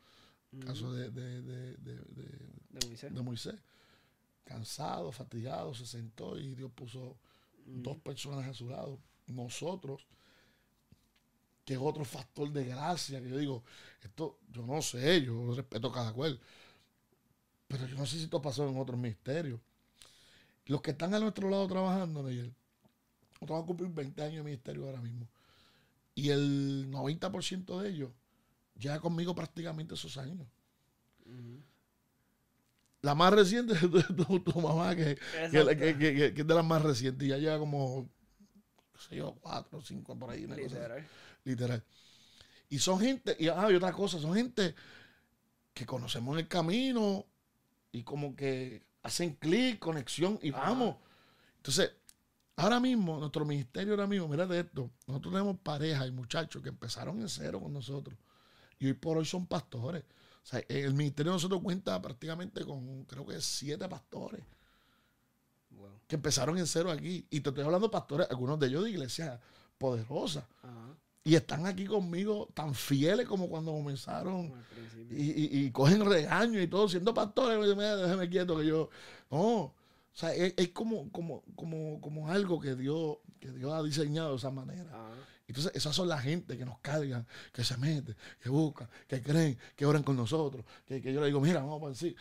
Caso 0.65 0.91
de, 0.95 1.11
de, 1.11 1.43
de, 1.43 1.77
de, 1.77 3.23
Moisés. 3.23 3.57
Cansado, 4.43 5.13
fatigado, 5.13 5.75
se 5.75 5.85
sentó 5.85 6.39
y 6.39 6.55
Dios 6.55 6.73
puso 6.73 7.19
dos 7.71 7.97
personas 7.99 8.47
a 8.49 8.55
su 8.55 8.69
lado. 8.69 8.99
Nosotros, 9.27 10.07
que 11.65 11.75
es 11.75 11.81
otro 11.81 12.05
factor 12.05 12.51
de 12.53 12.65
gracia, 12.65 13.21
que 13.23 13.29
yo 13.29 13.39
digo, 13.39 13.65
esto, 14.03 14.39
yo 14.51 14.67
no 14.67 14.83
sé, 14.83 15.23
yo 15.23 15.55
respeto 15.55 15.91
cada 15.93 16.13
cual 16.13 16.41
pero 17.71 17.87
yo 17.87 17.97
no 17.97 18.05
sé 18.05 18.17
si 18.17 18.25
esto 18.25 18.43
pasó 18.43 18.69
en 18.69 18.77
otros 18.77 18.99
ministerios. 18.99 19.61
Los 20.67 20.83
que 20.83 20.91
están 20.91 21.15
a 21.15 21.21
nuestro 21.21 21.49
lado 21.49 21.69
trabajando, 21.69 22.21
Neyel, 22.21 22.53
nosotros 23.29 23.49
vamos 23.49 23.63
a 23.63 23.67
cumplir 23.69 23.91
20 23.91 24.23
años 24.23 24.37
de 24.39 24.43
ministerio 24.43 24.87
ahora 24.87 25.01
mismo. 25.01 25.29
Y 26.17 26.31
el 26.31 26.91
90% 26.91 27.81
de 27.81 27.89
ellos 27.89 28.11
ya 28.75 28.99
conmigo 28.99 29.37
prácticamente 29.37 29.95
esos 29.95 30.17
años. 30.17 30.49
La 33.03 33.15
más 33.15 33.33
reciente 33.33 33.73
es 33.75 33.81
tu, 33.81 34.61
mamá, 34.61 34.95
que, 34.95 35.19
es 35.35 35.53
de 35.53 36.55
las 36.55 36.65
más 36.65 36.83
recientes. 36.83 37.27
Y 37.27 37.31
ya 37.31 37.39
lleva 37.39 37.59
como, 37.59 38.09
no 38.95 39.01
sé 39.01 39.17
yo, 39.17 39.37
cuatro 39.41 39.79
o 39.79 39.83
cinco 39.83 40.19
por 40.19 40.31
ahí. 40.31 40.47
literal. 40.47 41.07
literal. 41.45 41.85
Y 42.69 42.79
son 42.79 43.01
gente, 43.01 43.37
y, 43.39 43.49
ah, 43.49 43.69
y 43.71 43.75
otra 43.75 43.93
cosa, 43.93 44.19
son 44.19 44.35
gente 44.35 44.75
que 45.73 45.87
conocemos 45.87 46.35
en 46.35 46.41
el 46.41 46.49
camino 46.49 47.27
y 47.91 48.03
como 48.03 48.37
que 48.37 48.85
hacen 49.03 49.35
clic, 49.35 49.79
conexión 49.79 50.39
y 50.43 50.51
vamos. 50.51 50.97
Entonces, 51.57 51.93
ahora 52.57 52.79
mismo, 52.79 53.19
nuestro 53.19 53.45
ministerio 53.45 53.95
ahora 53.95 54.07
mismo, 54.07 54.29
mira 54.29 54.47
de 54.47 54.61
esto, 54.61 54.91
nosotros 55.07 55.33
tenemos 55.33 55.59
parejas 55.59 56.07
y 56.07 56.11
muchachos 56.13 56.63
que 56.63 56.69
empezaron 56.69 57.21
en 57.21 57.29
cero 57.29 57.61
con 57.61 57.73
nosotros 57.73 58.17
y 58.79 58.87
hoy 58.87 58.95
por 58.95 59.19
hoy 59.19 59.25
son 59.25 59.47
pastores. 59.47 60.05
O 60.43 60.47
sea, 60.47 60.63
el 60.69 60.95
ministerio 60.95 61.33
de 61.33 61.37
nosotros 61.37 61.61
cuenta 61.63 62.01
prácticamente 62.01 62.65
con, 62.65 63.05
creo 63.05 63.27
que 63.27 63.41
siete 63.41 63.89
pastores 63.89 64.43
que 66.07 66.17
empezaron 66.17 66.59
en 66.59 66.67
cero 66.67 66.91
aquí. 66.91 67.27
Y 67.31 67.41
te 67.41 67.51
estoy 67.51 67.65
hablando 67.65 67.87
de 67.87 67.93
pastores, 67.93 68.27
algunos 68.31 68.59
de 68.59 68.67
ellos 68.67 68.85
de 68.85 68.91
iglesias 68.91 69.39
poderosas. 69.79 70.45
y 71.23 71.35
están 71.35 71.67
aquí 71.67 71.87
conmigo 71.87 72.49
tan 72.55 72.75
fieles 72.75 73.27
como 73.27 73.49
cuando 73.49 73.73
comenzaron 73.73 74.53
y, 75.11 75.67
y, 75.67 75.71
cogen 75.71 76.05
regaño 76.05 76.61
y 76.61 76.67
todo, 76.67 76.89
siendo 76.89 77.15
pastores, 77.15 77.77
déjeme 77.77 78.29
quieto 78.29 78.57
que 78.57 78.67
yo, 78.67 78.91
no, 79.31 79.41
o 79.43 79.75
sea, 80.13 80.35
es, 80.35 80.69
como, 80.71 81.11
como, 81.13 81.43
como, 81.55 82.01
como 82.01 82.29
algo 82.29 82.61
que 82.61 82.75
Dios, 82.75 83.19
que 83.39 83.51
Dios 83.53 83.73
ha 83.73 83.83
diseñado 83.83 84.31
de 84.31 84.37
esa 84.37 84.51
manera. 84.51 84.91
Ah. 84.93 85.13
Entonces, 85.51 85.73
esas 85.75 85.95
son 85.95 86.09
la 86.09 86.19
gente 86.19 86.57
que 86.57 86.65
nos 86.65 86.79
cargan, 86.81 87.27
que 87.53 87.65
se 87.65 87.77
meten, 87.77 88.17
que 88.43 88.49
buscan, 88.49 88.89
que 89.07 89.23
creen, 89.23 89.59
que 89.77 89.87
oran 89.87 90.03
con 90.03 90.17
nosotros, 90.17 90.65
que, 90.87 91.01
yo 91.01 91.21
le 91.21 91.27
digo, 91.27 91.41
mira, 91.41 91.61
vamos 91.61 91.83
a 91.85 91.89
decir, 91.91 92.17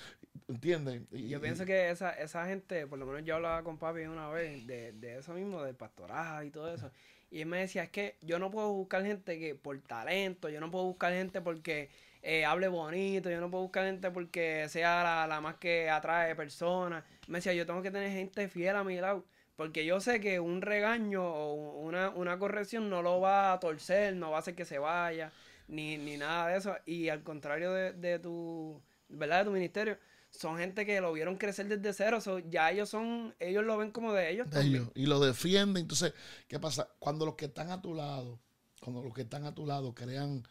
¿entienden? 0.47 1.07
yo 1.11 1.39
pienso 1.39 1.65
que 1.65 1.89
esa, 1.89 2.11
esa 2.11 2.45
gente, 2.47 2.87
por 2.87 2.99
lo 2.99 3.05
menos 3.05 3.23
yo 3.23 3.35
hablaba 3.35 3.63
con 3.63 3.77
papi 3.77 4.01
una 4.01 4.29
vez 4.29 4.65
de, 4.65 4.93
de 4.93 5.19
eso 5.19 5.33
mismo, 5.33 5.63
del 5.63 5.75
pastorado 5.75 6.43
y 6.43 6.51
todo 6.51 6.73
eso. 6.73 6.91
Y 7.31 7.41
él 7.41 7.45
me 7.45 7.59
decía, 7.59 7.83
es 7.83 7.89
que 7.89 8.17
yo 8.21 8.39
no 8.39 8.49
puedo 8.49 8.73
buscar 8.73 9.05
gente 9.05 9.39
que 9.39 9.53
por 9.55 9.79
talento, 9.81 10.49
yo 10.49 10.59
no 10.59 10.71
puedo 10.71 10.85
buscar 10.85 11.13
gente 11.13 11.41
porque 11.41 11.89
eh, 12.21 12.43
hable 12.43 12.67
bonito, 12.67 13.29
yo 13.29 13.39
no 13.39 13.49
puedo 13.49 13.63
buscar 13.63 13.85
gente 13.85 14.09
porque 14.11 14.67
sea 14.69 15.27
la, 15.27 15.41
más 15.41 15.55
que 15.55 15.89
atrae 15.89 16.35
personas. 16.35 17.03
Me 17.27 17.37
decía, 17.37 17.53
yo 17.53 17.65
tengo 17.65 17.81
que 17.81 17.91
tener 17.91 18.11
gente 18.11 18.47
fiel 18.49 18.75
a 18.75 18.83
mi 18.83 18.99
lado. 18.99 19.25
Porque 19.59 19.85
yo 19.85 19.99
sé 19.99 20.21
que 20.21 20.39
un 20.39 20.61
regaño 20.61 21.21
o 21.21 21.81
una, 21.81 22.11
una 22.11 22.39
corrección 22.39 22.89
no 22.89 23.01
lo 23.01 23.19
va 23.19 23.51
a 23.51 23.59
torcer, 23.59 24.15
no 24.15 24.31
va 24.31 24.37
a 24.37 24.39
hacer 24.39 24.55
que 24.55 24.63
se 24.63 24.79
vaya, 24.79 25.33
ni, 25.67 25.97
ni 25.97 26.15
nada 26.15 26.47
de 26.47 26.57
eso. 26.57 26.77
Y 26.85 27.09
al 27.09 27.23
contrario 27.23 27.73
de, 27.73 27.91
de 27.91 28.19
tu, 28.19 28.81
¿verdad? 29.09 29.39
De 29.39 29.43
tu 29.43 29.51
ministerio, 29.51 29.97
son 30.29 30.57
gente 30.59 30.85
que 30.85 31.01
lo 31.01 31.11
vieron 31.11 31.35
crecer 31.35 31.67
desde 31.67 31.91
cero. 31.91 32.19
ya 32.49 32.71
ellos 32.71 32.87
son, 32.87 33.35
ellos 33.37 33.65
lo 33.65 33.77
ven 33.77 33.91
como 33.91 34.13
de 34.13 34.31
ellos. 34.31 34.47
ellos. 34.55 34.87
Y 34.95 35.07
lo 35.07 35.19
defienden. 35.19 35.81
Entonces, 35.81 36.13
¿qué 36.47 36.57
pasa? 36.57 36.87
Cuando 36.97 37.25
los 37.25 37.35
que 37.35 37.47
están 37.47 37.69
a 37.69 37.81
tu 37.81 37.93
lado, 37.93 38.39
cuando 38.79 39.03
los 39.03 39.13
que 39.13 39.23
están 39.23 39.43
a 39.43 39.53
tu 39.53 39.65
lado 39.65 39.93
crean 39.93 40.41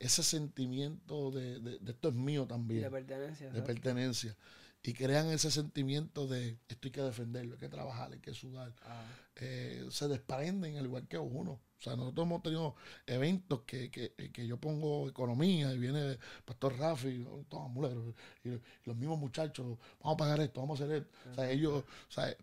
ese 0.00 0.24
sentimiento 0.24 1.30
de, 1.30 1.60
de, 1.60 1.92
esto 1.92 2.08
es 2.08 2.14
mío 2.16 2.44
también. 2.48 2.82
De 2.82 2.90
pertenencia. 2.90 3.50
De 3.50 3.62
pertenencia. 3.62 4.36
Y 4.82 4.94
crean 4.94 5.26
ese 5.28 5.50
sentimiento 5.50 6.26
de 6.26 6.58
esto 6.68 6.88
hay 6.88 6.92
que 6.92 7.02
defenderlo, 7.02 7.54
hay 7.54 7.60
que 7.60 7.68
trabajar, 7.68 8.12
hay 8.12 8.20
que 8.20 8.32
sudar. 8.32 8.72
Ah. 8.82 9.02
Eh, 9.36 9.86
se 9.90 10.08
desprenden 10.08 10.76
al 10.76 10.84
igual 10.86 11.06
que 11.08 11.18
uno. 11.18 11.52
O 11.78 11.80
sea, 11.80 11.94
nosotros 11.94 12.26
hemos 12.26 12.42
tenido 12.42 12.74
eventos 13.06 13.60
que, 13.62 13.90
que, 13.90 14.12
que 14.32 14.46
yo 14.46 14.56
pongo 14.56 15.08
economía 15.08 15.72
y 15.72 15.78
viene 15.78 16.12
el 16.12 16.18
Pastor 16.44 16.76
Rafi, 16.76 17.24
todos 17.48 17.70
muleros, 17.70 18.14
y, 18.44 18.50
los 18.84 18.96
mismos 18.96 19.18
muchachos, 19.18 19.78
vamos 20.00 20.14
a 20.14 20.16
pagar 20.16 20.40
esto, 20.40 20.60
vamos 20.60 20.80
a 20.80 20.84
hacer 20.84 20.96
esto. 20.96 21.10
O 21.30 21.34
sea, 21.34 21.50
ellos, 21.50 21.84
o 21.84 22.12
sea, 22.12 22.36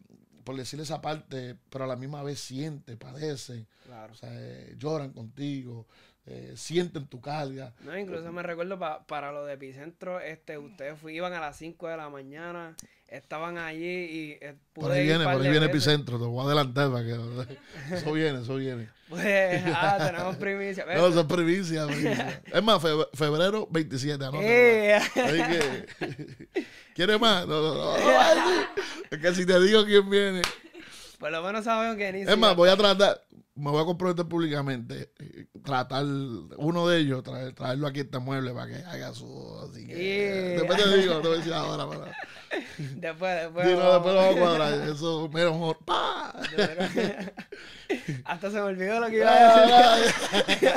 por 0.45 0.55
decirle 0.55 0.83
esa 0.83 1.01
parte, 1.01 1.57
pero 1.69 1.83
a 1.83 1.87
la 1.87 1.97
misma 1.97 2.23
vez 2.23 2.39
sienten, 2.39 2.97
padecen, 2.97 3.67
o 4.09 4.15
sea, 4.15 4.29
eh, 4.31 4.75
lloran 4.77 5.11
contigo, 5.11 5.87
eh, 6.27 6.53
sienten 6.55 7.07
tu 7.07 7.21
carga. 7.21 7.73
No, 7.81 7.97
incluso 7.97 8.31
me 8.31 8.41
recuerdo 8.41 8.79
para 9.05 9.31
lo 9.31 9.45
de 9.45 9.53
Epicentro, 9.53 10.19
este, 10.19 10.57
ustedes 10.57 10.97
iban 11.09 11.33
a 11.33 11.39
las 11.39 11.57
5 11.57 11.87
de 11.87 11.97
la 11.97 12.09
mañana, 12.09 12.75
estaban 13.07 13.57
allí 13.57 13.85
y 13.85 14.37
eh, 14.41 14.55
Por 14.73 14.91
ahí 14.91 15.05
viene, 15.05 15.23
por 15.23 15.41
ahí 15.41 15.49
viene 15.49 15.67
Epicentro, 15.67 16.17
te 16.17 16.25
voy 16.25 16.41
a 16.41 16.45
adelantar 16.47 16.91
para 16.91 17.03
que 17.03 17.11
eso 17.95 18.11
viene, 18.11 18.41
eso 18.41 18.55
viene. 18.55 18.89
Pues, 19.07 19.63
ah, 19.67 19.97
tenemos 19.99 20.35
primicia. 20.37 20.83
No, 20.85 21.07
eso 21.07 21.19
es 21.19 21.25
primicia, 21.27 21.87
Es 22.51 22.63
más, 22.63 22.81
febrero 23.13 23.67
27, 23.69 24.17
¿no? 24.17 24.41
Eh. 24.41 24.99
¿Quieres 26.95 27.19
más? 27.19 27.45
No, 27.45 27.61
no, 27.61 27.75
no, 27.75 27.95
Es 29.11 29.19
que 29.19 29.35
si 29.35 29.45
te 29.45 29.59
digo 29.59 29.85
quién 29.85 30.09
viene. 30.09 30.41
Por 31.19 31.31
lo 31.31 31.43
menos 31.43 31.63
sabemos 31.63 31.97
que 31.97 32.11
ni 32.11 32.21
Es 32.21 32.37
más, 32.37 32.55
voy 32.55 32.69
a 32.69 32.75
tratar, 32.75 33.21
me 33.55 33.71
voy 33.71 33.81
a 33.81 33.85
comprometer 33.85 34.25
públicamente, 34.25 35.11
eh, 35.17 35.45
tratar 35.63 36.03
uno 36.03 36.87
de 36.87 36.99
ellos, 36.99 37.23
traerlo 37.23 37.87
aquí 37.87 37.99
a 37.99 38.03
este 38.03 38.19
mueble 38.19 38.53
para 38.53 38.67
que 38.67 38.83
haga 38.83 39.13
su. 39.13 39.59
Así 39.63 39.87
que. 39.87 40.57
Después 40.59 40.83
te 40.83 40.97
digo, 40.97 41.21
te 41.21 41.27
voy 41.27 41.35
a 41.35 41.39
decir 41.39 41.53
ahora. 41.53 41.87
Para... 41.87 42.11
Después, 42.77 43.41
después. 43.43 43.67
Sí, 43.67 43.73
no, 43.73 43.93
después 43.93 44.13
lo 44.13 44.21
vamos 44.21 44.35
a 44.35 44.39
cuadrar. 44.39 44.73
Eso, 44.89 45.29
mejor. 45.29 45.77
¡Pah! 45.85 46.33
Hasta 48.25 48.51
se 48.51 48.55
me 48.55 48.61
olvidó 48.61 48.99
lo 48.99 49.07
que 49.07 49.17
iba 49.17 49.31
a 49.31 49.97
decir. 49.97 50.71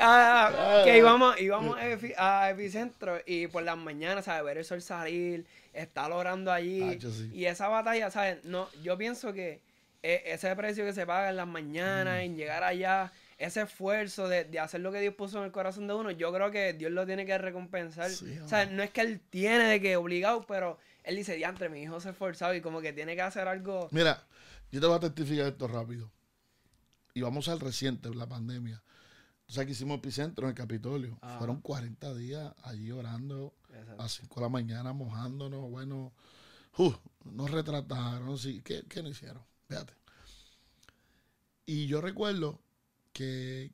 ah, 0.00 0.82
que 0.84 0.98
íbamos, 0.98 1.40
íbamos 1.40 1.76
a 2.16 2.50
Epicentro 2.50 3.18
y 3.26 3.46
por 3.48 3.62
las 3.62 3.76
mañanas, 3.76 4.24
¿sabes? 4.24 4.44
Ver 4.44 4.58
el 4.58 4.64
sol 4.64 4.82
salir, 4.82 5.46
estar 5.72 6.10
orando 6.10 6.52
allí. 6.52 6.98
Y 7.32 7.44
esa 7.44 7.68
batalla, 7.68 8.10
¿sabes? 8.10 8.44
No, 8.44 8.68
yo 8.82 8.96
pienso 8.98 9.32
que 9.32 9.60
ese 10.04 10.54
precio 10.54 10.84
que 10.84 10.92
se 10.92 11.06
paga 11.06 11.30
en 11.30 11.36
las 11.36 11.46
mañanas, 11.46 12.18
mm. 12.18 12.24
en 12.24 12.36
llegar 12.36 12.62
allá, 12.62 13.10
ese 13.38 13.62
esfuerzo 13.62 14.28
de, 14.28 14.44
de, 14.44 14.60
hacer 14.60 14.80
lo 14.80 14.92
que 14.92 15.00
Dios 15.00 15.14
puso 15.14 15.38
en 15.38 15.44
el 15.44 15.52
corazón 15.52 15.86
de 15.86 15.94
uno, 15.94 16.10
yo 16.10 16.32
creo 16.32 16.50
que 16.50 16.74
Dios 16.74 16.92
lo 16.92 17.06
tiene 17.06 17.24
que 17.24 17.36
recompensar. 17.38 18.10
o 18.10 18.48
sea, 18.48 18.66
no 18.66 18.82
es 18.82 18.90
que 18.90 19.00
él 19.00 19.20
tiene 19.30 19.64
de 19.64 19.80
que 19.80 19.96
obligado, 19.96 20.44
pero 20.46 20.78
él 21.04 21.16
dice, 21.16 21.36
diantre, 21.36 21.70
mi 21.70 21.82
hijo 21.82 22.00
se 22.00 22.10
esforzado 22.10 22.54
y 22.54 22.60
como 22.60 22.82
que 22.82 22.92
tiene 22.92 23.14
que 23.14 23.22
hacer 23.22 23.48
algo. 23.48 23.88
Mira, 23.92 24.26
yo 24.70 24.80
te 24.80 24.86
voy 24.86 24.96
a 24.96 25.00
testificar 25.00 25.46
esto 25.46 25.68
rápido. 25.68 26.10
Y 27.14 27.22
vamos 27.22 27.48
al 27.48 27.60
reciente, 27.60 28.12
la 28.14 28.28
pandemia. 28.28 28.82
O 29.48 29.52
sea, 29.52 29.64
que 29.64 29.72
hicimos 29.72 29.98
epicentro 29.98 30.46
en 30.46 30.50
el 30.50 30.54
Capitolio. 30.54 31.18
Fueron 31.38 31.60
40 31.60 32.14
días 32.14 32.52
allí 32.62 32.90
orando 32.90 33.54
a 33.98 34.02
las 34.02 34.12
5 34.12 34.34
de 34.34 34.40
la 34.40 34.48
mañana, 34.48 34.92
mojándonos. 34.92 35.70
Bueno, 35.70 36.12
uh, 36.78 36.92
nos 37.24 37.50
retrataron. 37.50 38.36
Sí. 38.36 38.62
¿Qué, 38.62 38.84
¿Qué 38.88 39.02
no 39.02 39.08
hicieron? 39.08 39.42
Y 41.66 41.86
yo 41.86 42.00
recuerdo 42.00 42.60
que, 43.12 43.72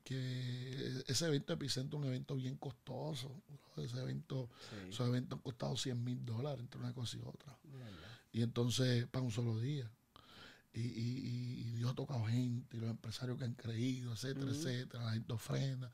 ese 1.07 1.27
evento 1.27 1.53
Epicentro 1.53 1.99
un 1.99 2.05
evento 2.05 2.37
bien 2.37 2.57
costoso. 2.57 3.43
Ese 3.77 3.99
evento, 3.99 4.51
esos 4.89 5.09
eventos 5.09 5.39
han 5.39 5.43
costado 5.43 5.77
100 5.77 6.05
mil 6.05 6.25
dólares 6.25 6.61
entre 6.61 6.81
una 6.81 6.93
cosa 6.93 7.17
y 7.17 7.21
otra. 7.23 7.57
Y 8.33 8.43
entonces, 8.43 9.07
para 9.07 9.25
un 9.25 9.31
solo 9.31 9.59
día. 9.59 9.91
Y, 10.73 10.81
y, 10.81 11.73
Dios 11.73 11.91
ha 11.91 11.95
tocado 11.95 12.25
gente, 12.27 12.77
y 12.77 12.81
los 12.81 12.91
empresarios 12.91 13.39
que 13.39 13.45
han 13.45 13.55
creído, 13.55 14.13
etcétera, 14.13 14.51
etcétera, 14.53 15.05
la 15.05 15.13
gente 15.13 15.33
ofrenda. 15.33 15.91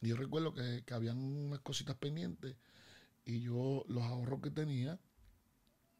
Y 0.00 0.08
yo 0.08 0.16
recuerdo 0.16 0.54
que, 0.54 0.82
que 0.86 0.94
habían 0.94 1.18
unas 1.18 1.58
cositas 1.60 1.96
pendientes 1.96 2.56
y 3.26 3.40
yo 3.40 3.84
los 3.88 4.02
ahorros 4.04 4.40
que 4.40 4.50
tenía, 4.50 4.98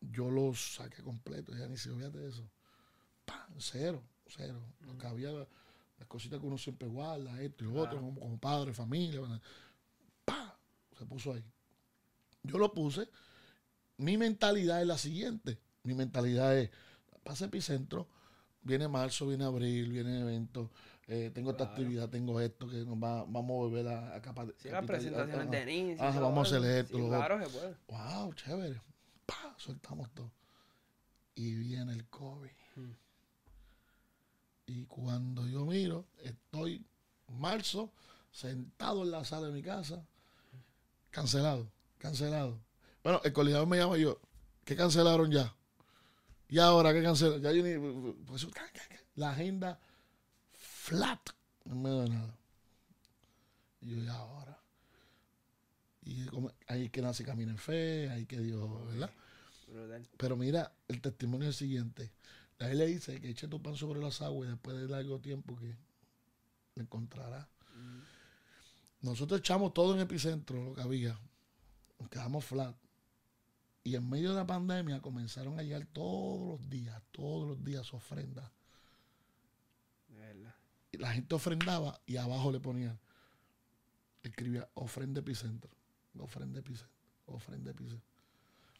yo 0.00 0.30
los 0.30 0.76
saqué 0.76 1.02
completos. 1.02 1.58
Ya 1.58 1.66
ni 1.68 1.76
se 1.76 1.92
fíjate 1.92 2.18
de 2.18 2.28
eso 2.30 2.48
cero, 3.58 4.02
cero. 4.26 4.60
Lo 4.86 4.96
que 4.96 5.06
había, 5.06 5.30
las 5.32 6.08
cositas 6.08 6.40
que 6.40 6.46
uno 6.46 6.58
siempre 6.58 6.88
guarda, 6.88 7.40
esto 7.42 7.64
y 7.64 7.68
lo 7.68 7.80
otro, 7.80 8.00
como, 8.00 8.38
padre, 8.38 8.72
familia, 8.72 9.20
se 10.98 11.06
puso 11.06 11.32
ahí. 11.32 11.44
Yo 12.42 12.58
lo 12.58 12.72
puse. 12.72 13.08
Mi 13.98 14.16
mentalidad 14.16 14.80
es 14.80 14.86
la 14.86 14.98
siguiente. 14.98 15.58
Mi 15.82 15.94
mentalidad 15.94 16.56
es, 16.56 16.70
pasa 17.22 17.46
epicentro, 17.46 18.08
viene 18.62 18.88
marzo, 18.88 19.26
viene 19.26 19.44
abril, 19.44 19.90
viene 19.92 20.20
evento, 20.20 20.70
eh, 21.10 21.30
tengo 21.32 21.52
esta 21.52 21.64
actividad, 21.64 22.10
tengo 22.10 22.38
esto, 22.38 22.68
que 22.68 22.84
nos 22.84 23.02
va, 23.02 23.24
vamos 23.24 23.50
a 23.50 23.54
volver 23.54 23.88
a, 23.88 24.14
a 24.14 24.20
capaz 24.20 24.48
sí, 24.58 24.68
las 24.68 24.84
presentaciones 24.84 25.50
de 25.50 25.74
inicio. 25.74 26.04
vamos 26.20 26.52
a 26.52 26.56
hacer 26.56 26.70
esto. 26.70 26.98
claro 27.08 27.42
se 27.42 27.50
puede. 27.50 27.76
Wow, 27.88 28.34
chévere. 28.34 28.82
Pa, 29.24 29.54
soltamos 29.56 30.10
todo. 30.12 30.30
Y 31.34 31.54
viene 31.54 31.92
el 31.92 32.06
COVID. 32.08 32.50
Hmm. 32.76 32.92
Y 34.68 34.84
cuando 34.84 35.46
yo 35.48 35.64
miro, 35.64 36.04
estoy 36.22 36.84
marzo, 37.28 37.90
sentado 38.30 39.02
en 39.02 39.10
la 39.10 39.24
sala 39.24 39.46
de 39.46 39.54
mi 39.54 39.62
casa, 39.62 40.06
cancelado, 41.10 41.72
cancelado. 41.96 42.60
Bueno, 43.02 43.22
el 43.24 43.32
coordinador 43.32 43.66
me 43.66 43.78
llama 43.78 43.96
y 43.96 44.02
yo, 44.02 44.20
¿qué 44.66 44.76
cancelaron 44.76 45.30
ya? 45.30 45.56
¿Y 46.48 46.58
ahora 46.58 46.92
qué 46.92 47.02
cancelaron? 47.02 47.40
Ya 47.40 47.52
yo 47.52 47.62
ni, 47.62 48.14
pues, 48.26 48.46
la 49.14 49.30
agenda 49.30 49.80
flat, 50.52 51.30
no 51.64 51.74
me 51.74 51.88
da 51.88 52.06
nada. 52.06 52.38
Y 53.80 53.88
yo, 53.92 54.02
¿y 54.02 54.08
ahora? 54.08 54.62
Y 56.04 56.26
ahí 56.66 56.90
que 56.90 57.00
nace 57.00 57.24
camina 57.24 57.52
en 57.52 57.58
fe, 57.58 58.10
ahí 58.10 58.26
que 58.26 58.38
Dios, 58.38 58.86
¿verdad? 58.86 59.10
Pero 60.18 60.36
mira, 60.36 60.74
el 60.88 61.00
testimonio 61.00 61.48
es 61.48 61.54
el 61.54 61.58
siguiente. 61.58 62.12
La 62.58 62.74
le 62.74 62.86
dice 62.86 63.20
que 63.20 63.30
eche 63.30 63.46
tu 63.46 63.62
pan 63.62 63.76
sobre 63.76 64.00
las 64.00 64.20
aguas 64.20 64.48
y 64.48 64.50
después 64.50 64.76
de 64.76 64.88
largo 64.88 65.20
tiempo 65.20 65.56
que 65.56 65.76
le 66.74 66.82
encontrará. 66.82 67.48
Nosotros 69.00 69.40
echamos 69.40 69.72
todo 69.72 69.94
en 69.94 70.00
epicentro, 70.00 70.64
lo 70.64 70.74
que 70.74 70.82
había. 70.82 71.18
Nos 72.00 72.08
quedamos 72.08 72.44
flat. 72.44 72.76
Y 73.84 73.94
en 73.94 74.08
medio 74.10 74.30
de 74.30 74.36
la 74.36 74.46
pandemia 74.46 75.00
comenzaron 75.00 75.58
a 75.58 75.62
llegar 75.62 75.86
todos 75.92 76.58
los 76.58 76.68
días, 76.68 77.00
todos 77.12 77.48
los 77.48 77.64
días 77.64 77.94
ofrendas. 77.94 78.50
Y 80.90 80.96
la 80.96 81.12
gente 81.12 81.34
ofrendaba 81.34 82.00
y 82.06 82.16
abajo 82.16 82.50
le 82.50 82.60
ponía, 82.60 82.98
escribía 84.22 84.68
ofrenda 84.74 85.20
epicentro, 85.20 85.70
ofrenda 86.18 86.60
epicentro, 86.60 86.96
ofrenda 87.26 87.70
epicentro. 87.70 88.02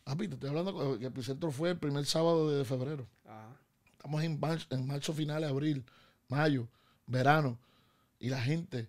Ah, 0.04 0.16
te 0.16 0.24
estoy 0.24 0.48
hablando 0.48 0.98
que 0.98 1.06
Epicentro 1.06 1.50
fue 1.50 1.70
el 1.70 1.78
primer 1.78 2.06
sábado 2.06 2.50
de 2.50 2.64
febrero. 2.64 3.06
Estamos 3.98 4.22
en 4.22 4.38
marzo, 4.38 4.66
en 4.70 4.86
marzo 4.86 5.12
final, 5.12 5.42
abril, 5.42 5.84
mayo, 6.28 6.68
verano. 7.06 7.58
Y 8.20 8.28
la 8.28 8.40
gente, 8.40 8.88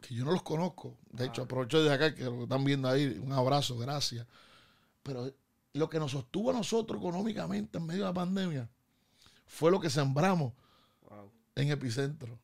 que 0.00 0.14
yo 0.14 0.24
no 0.24 0.32
los 0.32 0.42
conozco, 0.42 0.98
de 1.12 1.26
hecho, 1.26 1.42
aprovecho 1.42 1.82
de 1.82 1.92
acá 1.92 2.12
que 2.12 2.24
lo 2.24 2.42
están 2.42 2.64
viendo 2.64 2.88
ahí, 2.88 3.06
un 3.22 3.32
abrazo, 3.32 3.78
gracias. 3.78 4.26
Pero 5.04 5.32
lo 5.74 5.88
que 5.88 6.00
nos 6.00 6.10
sostuvo 6.10 6.50
a 6.50 6.54
nosotros 6.54 7.00
económicamente 7.00 7.78
en 7.78 7.86
medio 7.86 8.02
de 8.02 8.08
la 8.08 8.14
pandemia 8.14 8.68
fue 9.46 9.70
lo 9.70 9.80
que 9.80 9.90
sembramos 9.90 10.52
en 11.54 11.70
Epicentro. 11.70 12.36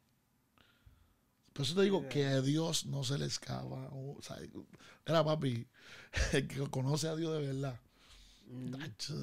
Por 1.53 1.65
eso 1.65 1.75
te 1.75 1.83
digo 1.83 2.09
que 2.09 2.27
a 2.27 2.41
Dios 2.41 2.87
no 2.87 3.03
se 3.03 3.19
le 3.19 3.27
escapa. 3.27 3.89
O 3.91 4.19
era 5.05 5.25
papi, 5.25 5.67
el 6.33 6.47
que 6.47 6.71
conoce 6.71 7.09
a 7.09 7.17
Dios 7.17 7.33
de 7.33 7.47
verdad. 7.49 7.81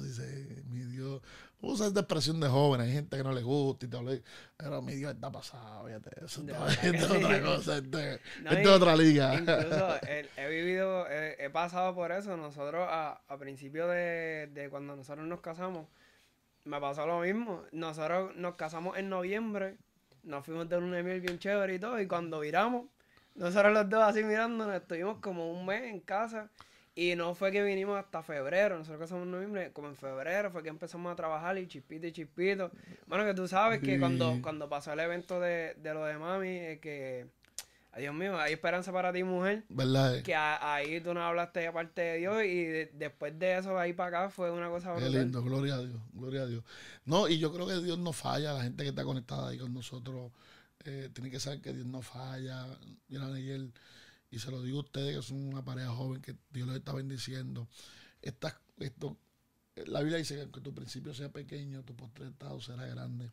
Dice, 0.02 0.62
mi 0.68 0.80
Dios. 0.84 1.20
Usa 1.60 1.88
esta 1.88 2.00
expresión 2.00 2.38
de 2.38 2.48
joven, 2.48 2.80
hay 2.80 2.92
gente 2.92 3.16
que 3.16 3.24
no 3.24 3.32
le 3.32 3.42
gusta 3.42 3.86
y 3.86 3.96
habla. 3.96 4.12
Pero 4.56 4.80
mi 4.80 4.94
Dios 4.94 5.14
está 5.14 5.30
pasado, 5.30 5.86
fíjate. 5.86 6.24
Eso 6.24 6.40
está, 6.42 6.68
es 6.86 7.10
otra 7.10 7.42
cosa, 7.42 7.78
esto, 7.78 7.98
es 7.98 8.66
otra 8.66 8.96
liga. 8.96 9.34
Incluso 9.34 9.96
he, 10.06 10.48
vivido, 10.48 11.06
he, 11.10 11.50
pasado 11.50 11.94
por 11.94 12.12
eso. 12.12 12.36
Nosotros, 12.36 12.86
a, 12.88 13.20
a 13.26 13.38
principio 13.38 13.88
de, 13.88 14.48
de 14.52 14.70
cuando 14.70 14.94
nosotros 14.94 15.26
nos 15.26 15.40
casamos, 15.40 15.88
me 16.64 16.80
pasó 16.80 17.06
lo 17.06 17.20
mismo. 17.20 17.64
Nosotros 17.72 18.36
nos 18.36 18.54
casamos 18.54 18.96
en 18.96 19.08
noviembre 19.08 19.78
nos 20.28 20.44
fuimos 20.44 20.68
de 20.68 20.76
un 20.76 20.90
miel 20.90 21.20
bien 21.20 21.38
chévere 21.38 21.74
y 21.74 21.78
todo. 21.78 22.00
Y 22.00 22.06
cuando 22.06 22.40
viramos, 22.40 22.86
nosotros 23.34 23.72
los 23.72 23.88
dos 23.88 24.02
así 24.02 24.22
mirándonos, 24.22 24.74
estuvimos 24.74 25.18
como 25.18 25.50
un 25.50 25.66
mes 25.66 25.84
en 25.84 26.00
casa. 26.00 26.50
Y 26.98 27.14
no 27.14 27.32
fue 27.36 27.52
que 27.52 27.62
vinimos 27.62 27.96
hasta 27.96 28.24
febrero, 28.24 28.76
nosotros 28.76 28.98
casamos 28.98 29.22
en 29.26 29.30
noviembre, 29.30 29.70
como 29.72 29.86
en 29.86 29.94
febrero 29.94 30.50
fue 30.50 30.64
que 30.64 30.68
empezamos 30.68 31.12
a 31.12 31.14
trabajar 31.14 31.56
y 31.56 31.68
chispito 31.68 32.08
y 32.08 32.12
chispito. 32.12 32.72
Bueno, 33.06 33.24
que 33.24 33.34
tú 33.34 33.46
sabes 33.46 33.80
que 33.80 34.00
cuando, 34.00 34.40
cuando 34.42 34.68
pasó 34.68 34.92
el 34.92 34.98
evento 34.98 35.38
de, 35.38 35.76
de 35.80 35.94
lo 35.94 36.04
de 36.04 36.18
mami, 36.18 36.48
eh, 36.48 36.80
que 36.82 37.28
Dios 37.96 38.12
mío, 38.12 38.36
hay 38.36 38.54
esperanza 38.54 38.92
para 38.92 39.12
ti, 39.12 39.22
mujer. 39.22 39.62
¿Verdad? 39.68 40.22
Que 40.22 40.34
ahí 40.34 41.00
tú 41.00 41.14
no 41.14 41.22
hablaste 41.22 41.60
de 41.60 41.70
parte 41.70 42.00
de 42.00 42.18
Dios 42.18 42.42
y 42.42 42.64
después 42.98 43.38
de 43.38 43.58
eso, 43.58 43.78
ahí 43.78 43.92
para 43.92 44.22
acá, 44.22 44.30
fue 44.30 44.50
una 44.50 44.68
cosa 44.68 44.96
Qué 44.96 45.08
lindo, 45.08 45.40
gloria 45.44 45.74
a 45.74 45.82
Dios, 45.82 46.00
gloria 46.12 46.42
a 46.42 46.46
Dios. 46.46 46.64
No, 47.04 47.28
y 47.28 47.38
yo 47.38 47.52
creo 47.52 47.68
que 47.68 47.80
Dios 47.80 48.00
no 48.00 48.12
falla, 48.12 48.54
la 48.54 48.64
gente 48.64 48.82
que 48.82 48.88
está 48.88 49.04
conectada 49.04 49.50
ahí 49.50 49.58
con 49.58 49.72
nosotros 49.72 50.32
eh, 50.84 51.10
tiene 51.12 51.30
que 51.30 51.38
saber 51.38 51.60
que 51.60 51.72
Dios 51.72 51.86
no 51.86 52.02
falla. 52.02 52.66
Mira, 53.08 53.28
y, 53.38 53.70
y 54.30 54.38
se 54.38 54.50
lo 54.50 54.62
digo 54.62 54.78
a 54.78 54.82
ustedes 54.82 55.16
que 55.16 55.22
son 55.22 55.42
una 55.42 55.64
pareja 55.64 55.90
joven 55.94 56.20
que 56.20 56.36
Dios 56.50 56.66
los 56.66 56.76
está 56.76 56.92
bendiciendo. 56.92 57.68
esto, 58.20 59.18
la 59.86 60.00
Biblia 60.00 60.18
dice 60.18 60.34
que 60.34 60.42
aunque 60.42 60.60
tu 60.60 60.74
principio 60.74 61.14
sea 61.14 61.30
pequeño, 61.30 61.84
tu 61.84 61.94
estado 62.24 62.60
será 62.60 62.86
grande. 62.86 63.30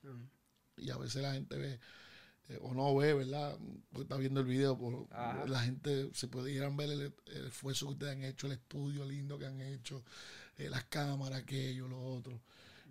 Y 0.78 0.90
a 0.90 0.98
veces 0.98 1.22
la 1.22 1.34
gente 1.34 1.58
ve 1.58 1.80
eh, 2.50 2.60
o 2.62 2.74
no 2.74 2.96
ve, 2.96 3.14
¿verdad? 3.14 3.58
Porque 3.90 4.04
está 4.04 4.18
viendo 4.18 4.42
el 4.42 4.46
video, 4.46 4.78
por, 4.78 5.08
la 5.50 5.62
gente 5.62 6.12
se 6.14 6.28
a 6.28 6.70
ver 6.70 6.90
el, 6.90 7.14
esfuerzo 7.48 7.88
que 7.88 7.94
ustedes 7.94 8.14
han 8.14 8.24
hecho, 8.24 8.48
el 8.48 8.54
estudio 8.54 9.04
lindo 9.06 9.40
que 9.40 9.48
han 9.48 9.62
hecho, 9.62 10.04
eh, 10.58 10.70
las 10.70 10.84
cámaras, 10.86 11.42
aquello, 11.42 11.88
lo 11.88 12.02
otro. 12.02 12.42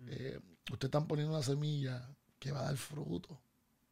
Mm. 0.01 0.07
Eh, 0.09 0.39
ustedes 0.71 0.89
están 0.89 1.07
poniendo 1.07 1.33
una 1.33 1.43
semilla 1.43 2.05
que 2.37 2.51
va 2.51 2.61
a 2.61 2.65
dar 2.65 2.77
fruto. 2.77 3.39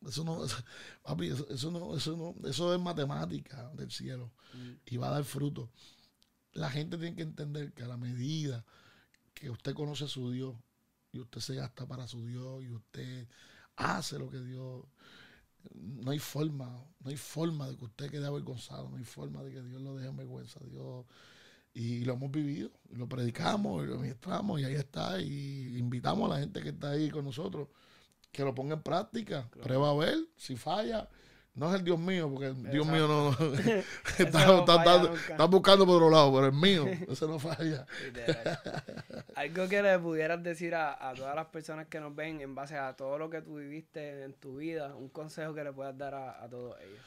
Eso 0.07 0.23
no, 0.23 0.43
eso, 0.45 0.57
papi, 1.01 1.27
eso, 1.27 1.71
no, 1.71 1.95
eso 1.95 2.17
no, 2.17 2.47
eso 2.47 2.73
es 2.73 2.79
matemática 2.79 3.69
del 3.75 3.91
cielo 3.91 4.31
mm. 4.53 4.71
y 4.85 4.97
va 4.97 5.07
a 5.07 5.11
dar 5.11 5.23
fruto. 5.23 5.69
La 6.53 6.69
gente 6.69 6.97
tiene 6.97 7.15
que 7.15 7.23
entender 7.23 7.73
que 7.73 7.83
a 7.83 7.87
la 7.87 7.97
medida 7.97 8.65
que 9.33 9.49
usted 9.49 9.73
conoce 9.73 10.05
a 10.05 10.07
su 10.07 10.31
Dios 10.31 10.55
y 11.11 11.19
usted 11.19 11.41
se 11.41 11.55
gasta 11.55 11.87
para 11.87 12.07
su 12.07 12.25
Dios 12.25 12.63
y 12.63 12.71
usted 12.71 13.27
hace 13.75 14.19
lo 14.19 14.29
que 14.29 14.39
Dios 14.39 14.85
no 15.73 16.11
hay 16.11 16.19
forma, 16.19 16.85
no 16.99 17.09
hay 17.09 17.17
forma 17.17 17.69
de 17.69 17.77
que 17.77 17.85
usted 17.85 18.11
quede 18.11 18.25
avergonzado, 18.25 18.89
no 18.89 18.97
hay 18.97 19.03
forma 19.03 19.43
de 19.43 19.51
que 19.51 19.61
Dios 19.61 19.81
lo 19.81 19.95
deje 19.95 20.09
en 20.09 20.17
vergüenza. 20.17 20.59
Dios, 20.69 21.05
y 21.73 22.03
lo 22.05 22.13
hemos 22.13 22.31
vivido, 22.31 22.71
lo 22.91 23.07
predicamos, 23.07 23.83
y 23.83 23.87
lo 23.87 23.97
ministramos, 23.97 24.61
y 24.61 24.65
ahí 24.65 24.75
está. 24.75 25.19
Y 25.21 25.77
invitamos 25.77 26.29
a 26.29 26.35
la 26.35 26.39
gente 26.41 26.61
que 26.61 26.69
está 26.69 26.91
ahí 26.91 27.09
con 27.09 27.25
nosotros 27.25 27.69
que 28.33 28.43
lo 28.43 28.53
ponga 28.53 28.73
en 28.73 28.81
práctica, 28.81 29.47
prueba 29.61 29.91
a 29.91 29.93
ver, 29.93 30.17
si 30.35 30.57
falla, 30.57 31.07
no 31.53 31.69
es 31.69 31.79
el 31.79 31.85
Dios 31.85 31.99
mío, 31.99 32.31
porque 32.31 32.47
el 32.47 32.71
Dios 32.71 32.87
mío 32.87 33.07
no, 33.07 33.29
está, 34.17 35.45
buscando 35.45 35.85
por 35.85 35.97
otro 35.97 36.09
lado, 36.09 36.33
pero 36.33 36.47
el 36.47 36.53
mío, 36.53 36.85
ese 37.07 37.27
no 37.27 37.37
falla. 37.37 37.85
Algo 39.35 39.69
que 39.69 39.83
le 39.83 39.99
pudieras 39.99 40.41
decir 40.41 40.73
a, 40.73 41.09
a, 41.09 41.13
todas 41.13 41.35
las 41.35 41.45
personas 41.45 41.85
que 41.87 41.99
nos 41.99 42.15
ven 42.15 42.41
en 42.41 42.55
base 42.55 42.75
a 42.75 42.95
todo 42.95 43.19
lo 43.19 43.29
que 43.29 43.43
tú 43.43 43.57
viviste 43.57 44.23
en 44.23 44.33
tu 44.33 44.57
vida, 44.57 44.95
un 44.95 45.09
consejo 45.09 45.53
que 45.53 45.63
le 45.63 45.71
puedas 45.71 45.95
dar 45.95 46.15
a, 46.15 46.43
a 46.43 46.49
todos 46.49 46.75
ellos. 46.81 46.99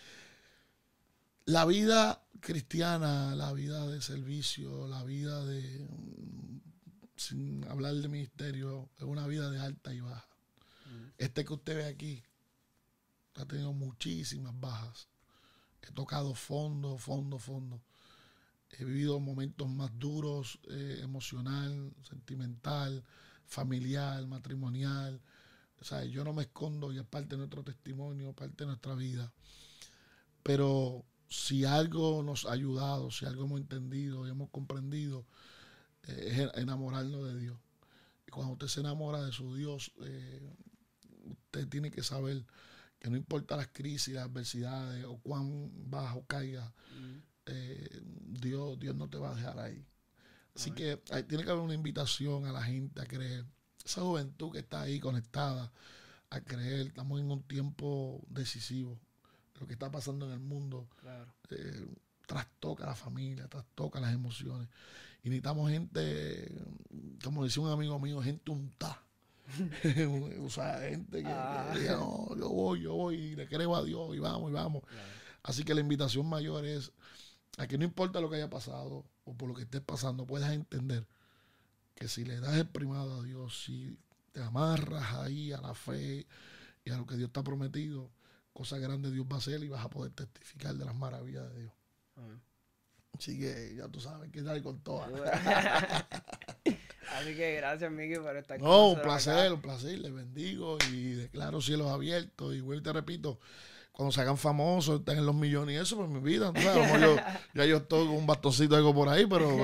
La 1.46 1.64
vida 1.64 2.22
cristiana, 2.38 3.34
la 3.34 3.52
vida 3.52 3.84
de 3.88 4.00
servicio, 4.00 4.86
la 4.86 5.02
vida 5.02 5.44
de, 5.44 5.88
sin 7.16 7.64
hablar 7.68 7.94
de 7.94 8.08
ministerio, 8.08 8.90
es 8.96 9.02
una 9.02 9.26
vida 9.26 9.50
de 9.50 9.58
alta 9.58 9.92
y 9.92 10.00
baja. 10.00 10.35
Este 11.18 11.44
que 11.44 11.52
usted 11.52 11.76
ve 11.76 11.84
aquí, 11.86 12.22
ha 13.34 13.44
tenido 13.44 13.72
muchísimas 13.72 14.58
bajas. 14.58 15.08
He 15.82 15.92
tocado 15.92 16.34
fondo, 16.34 16.98
fondo, 16.98 17.38
fondo. 17.38 17.80
He 18.70 18.84
vivido 18.84 19.20
momentos 19.20 19.68
más 19.68 19.90
duros, 19.98 20.58
eh, 20.68 21.00
emocional, 21.02 21.94
sentimental, 22.02 23.04
familiar, 23.46 24.26
matrimonial. 24.26 25.20
O 25.80 25.84
sea, 25.84 26.04
yo 26.04 26.24
no 26.24 26.32
me 26.32 26.42
escondo 26.42 26.92
y 26.92 26.98
es 26.98 27.04
parte 27.04 27.30
de 27.30 27.38
nuestro 27.38 27.62
testimonio, 27.62 28.32
parte 28.32 28.64
de 28.64 28.66
nuestra 28.66 28.94
vida. 28.94 29.32
Pero 30.42 31.04
si 31.28 31.64
algo 31.64 32.22
nos 32.22 32.46
ha 32.46 32.52
ayudado, 32.52 33.10
si 33.10 33.26
algo 33.26 33.44
hemos 33.44 33.60
entendido 33.60 34.26
y 34.26 34.30
hemos 34.30 34.50
comprendido, 34.50 35.26
eh, 36.04 36.48
es 36.54 36.62
enamorarnos 36.62 37.24
de 37.26 37.38
Dios. 37.38 37.58
Y 38.26 38.30
cuando 38.30 38.54
usted 38.54 38.68
se 38.68 38.80
enamora 38.80 39.22
de 39.22 39.32
su 39.32 39.54
Dios, 39.54 39.92
eh, 40.02 40.52
usted 41.56 41.68
tiene 41.68 41.90
que 41.90 42.02
saber 42.02 42.44
que 42.98 43.10
no 43.10 43.16
importa 43.16 43.56
las 43.56 43.68
crisis, 43.68 44.14
las 44.14 44.24
adversidades 44.24 45.04
o 45.04 45.18
cuán 45.18 45.70
bajo 45.90 46.24
caiga, 46.26 46.72
mm. 46.98 47.16
eh, 47.46 48.02
Dios, 48.40 48.78
Dios 48.78 48.94
no 48.94 49.08
te 49.08 49.18
va 49.18 49.32
a 49.32 49.34
dejar 49.34 49.58
ahí. 49.58 49.84
Así 50.54 50.70
que 50.70 50.96
tiene 51.28 51.44
que 51.44 51.50
haber 51.50 51.62
una 51.62 51.74
invitación 51.74 52.46
a 52.46 52.52
la 52.52 52.62
gente 52.62 53.02
a 53.02 53.04
creer. 53.04 53.44
Esa 53.84 54.00
juventud 54.00 54.50
que 54.50 54.60
está 54.60 54.82
ahí 54.82 54.98
conectada 54.98 55.70
a 56.30 56.40
creer. 56.40 56.86
Estamos 56.86 57.20
en 57.20 57.30
un 57.30 57.42
tiempo 57.42 58.24
decisivo. 58.30 58.98
Lo 59.60 59.66
que 59.66 59.74
está 59.74 59.90
pasando 59.90 60.24
en 60.24 60.32
el 60.32 60.40
mundo 60.40 60.88
eh, 61.50 61.86
trastoca 62.26 62.86
la 62.86 62.94
familia, 62.94 63.46
trastoca 63.48 64.00
las 64.00 64.14
emociones. 64.14 64.66
Y 65.22 65.28
necesitamos 65.28 65.70
gente, 65.70 66.50
como 67.22 67.44
decía 67.44 67.62
un 67.62 67.70
amigo 67.70 67.98
mío, 67.98 68.22
gente 68.22 68.50
untada 68.50 69.05
o 70.44 70.50
sea, 70.50 70.80
gente 70.80 71.22
que, 71.22 71.28
ah. 71.28 71.72
no, 71.90 72.36
yo 72.36 72.48
voy, 72.48 72.82
yo 72.82 72.94
voy, 72.94 73.16
y 73.16 73.36
le 73.36 73.48
creo 73.48 73.76
a 73.76 73.84
Dios 73.84 74.14
y 74.14 74.18
vamos, 74.18 74.50
y 74.50 74.54
vamos. 74.54 74.82
Así 75.42 75.64
que 75.64 75.74
la 75.74 75.80
invitación 75.80 76.28
mayor 76.28 76.64
es 76.64 76.92
a 77.58 77.66
que 77.66 77.78
no 77.78 77.84
importa 77.84 78.20
lo 78.20 78.28
que 78.28 78.36
haya 78.36 78.50
pasado 78.50 79.04
o 79.24 79.34
por 79.34 79.48
lo 79.48 79.54
que 79.54 79.62
estés 79.62 79.80
pasando, 79.80 80.26
puedas 80.26 80.52
entender 80.52 81.06
que 81.94 82.08
si 82.08 82.24
le 82.24 82.38
das 82.40 82.56
el 82.56 82.68
primado 82.68 83.20
a 83.20 83.22
Dios, 83.22 83.64
si 83.64 83.98
te 84.32 84.42
amarras 84.42 85.14
ahí 85.14 85.52
a 85.52 85.60
la 85.60 85.74
fe 85.74 86.26
y 86.84 86.90
a 86.90 86.96
lo 86.96 87.06
que 87.06 87.16
Dios 87.16 87.32
te 87.32 87.40
ha 87.40 87.44
prometido, 87.44 88.10
cosas 88.52 88.80
grandes 88.80 89.12
Dios 89.12 89.26
va 89.30 89.36
a 89.36 89.38
hacer 89.38 89.62
y 89.64 89.68
vas 89.68 89.84
a 89.84 89.90
poder 89.90 90.12
testificar 90.12 90.74
de 90.74 90.84
las 90.84 90.94
maravillas 90.94 91.48
de 91.52 91.60
Dios. 91.60 91.72
Así 93.18 93.38
que 93.38 93.74
ya 93.76 93.88
tú 93.88 94.00
sabes 94.00 94.30
que 94.30 94.42
sale 94.42 94.62
con 94.62 94.80
todas. 94.80 95.10
Así 97.14 97.34
que 97.34 97.56
gracias, 97.56 97.90
Miki, 97.90 98.16
por 98.16 98.36
estar 98.36 98.58
con 98.58 98.68
No, 98.68 98.88
un 98.90 99.00
placer, 99.00 99.52
un 99.52 99.60
placer. 99.60 99.98
Les 99.98 100.12
bendigo 100.12 100.78
y 100.92 101.12
declaro 101.12 101.60
cielos 101.60 101.90
abiertos. 101.90 102.54
Y 102.54 102.60
vuelvo 102.60 102.82
te 102.82 102.92
repito, 102.92 103.38
cuando 103.92 104.12
se 104.12 104.20
hagan 104.20 104.36
famosos, 104.36 105.00
estén 105.00 105.18
en 105.18 105.26
los 105.26 105.34
millones 105.34 105.74
y 105.74 105.78
eso, 105.78 105.96
pues 105.96 106.08
mi 106.08 106.20
vida, 106.20 106.52
¿no? 106.52 106.98
yo, 106.98 107.16
ya 107.54 107.64
yo 107.64 107.78
estoy 107.78 108.06
con 108.06 108.16
un 108.16 108.26
bastoncito 108.26 108.76
algo 108.76 108.94
por 108.94 109.08
ahí, 109.08 109.26
pero, 109.26 109.56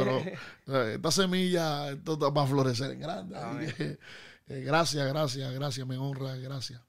pero 0.67 0.89
esta 0.89 1.11
semilla 1.11 1.91
esto 1.91 2.19
va 2.33 2.43
a 2.43 2.47
florecer 2.47 2.93
en 2.93 3.01
grande. 3.01 3.99
Eh, 4.49 4.61
gracias, 4.65 5.07
gracias, 5.07 5.53
gracias, 5.53 5.87
me 5.87 5.97
honra, 5.97 6.35
gracias. 6.37 6.81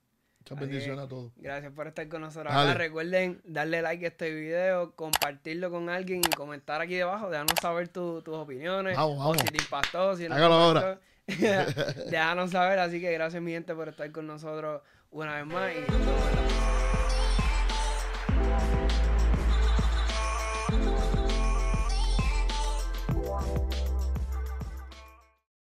Muchas 0.54 0.70
bendiciones 0.70 1.06
a 1.06 1.08
todos. 1.08 1.32
Gracias 1.38 1.72
por 1.74 1.88
estar 1.88 2.08
con 2.08 2.22
nosotros. 2.22 2.54
Ahora 2.54 2.74
recuerden 2.74 3.42
darle 3.44 3.82
like 3.82 4.06
a 4.06 4.10
este 4.10 4.32
video, 4.32 4.96
compartirlo 4.96 5.72
con 5.72 5.90
alguien 5.90 6.22
y 6.22 6.30
comentar 6.36 6.82
aquí 6.82 6.96
debajo. 6.96 7.30
Déjanos 7.30 7.56
saber 7.62 7.88
tus 7.88 8.28
opiniones. 8.28 8.96
Vamos, 8.96 9.18
vamos. 9.18 9.38
si 9.40 9.48
te 9.48 9.64
impactó, 9.64 10.16
si 10.16 10.28
no 10.28 10.36
Hágalo 10.36 10.54
ahora. 10.56 11.00
Déjanos 11.28 12.52
saber. 12.52 12.80
Así 12.80 13.00
que 13.00 13.12
gracias, 13.12 13.42
mi 13.42 13.52
gente, 13.52 13.74
por 13.74 13.90
estar 13.90 14.12
con 14.12 14.28
nosotros 14.28 14.82
una 15.12 15.36
vez 15.36 15.46
más. 15.46 15.72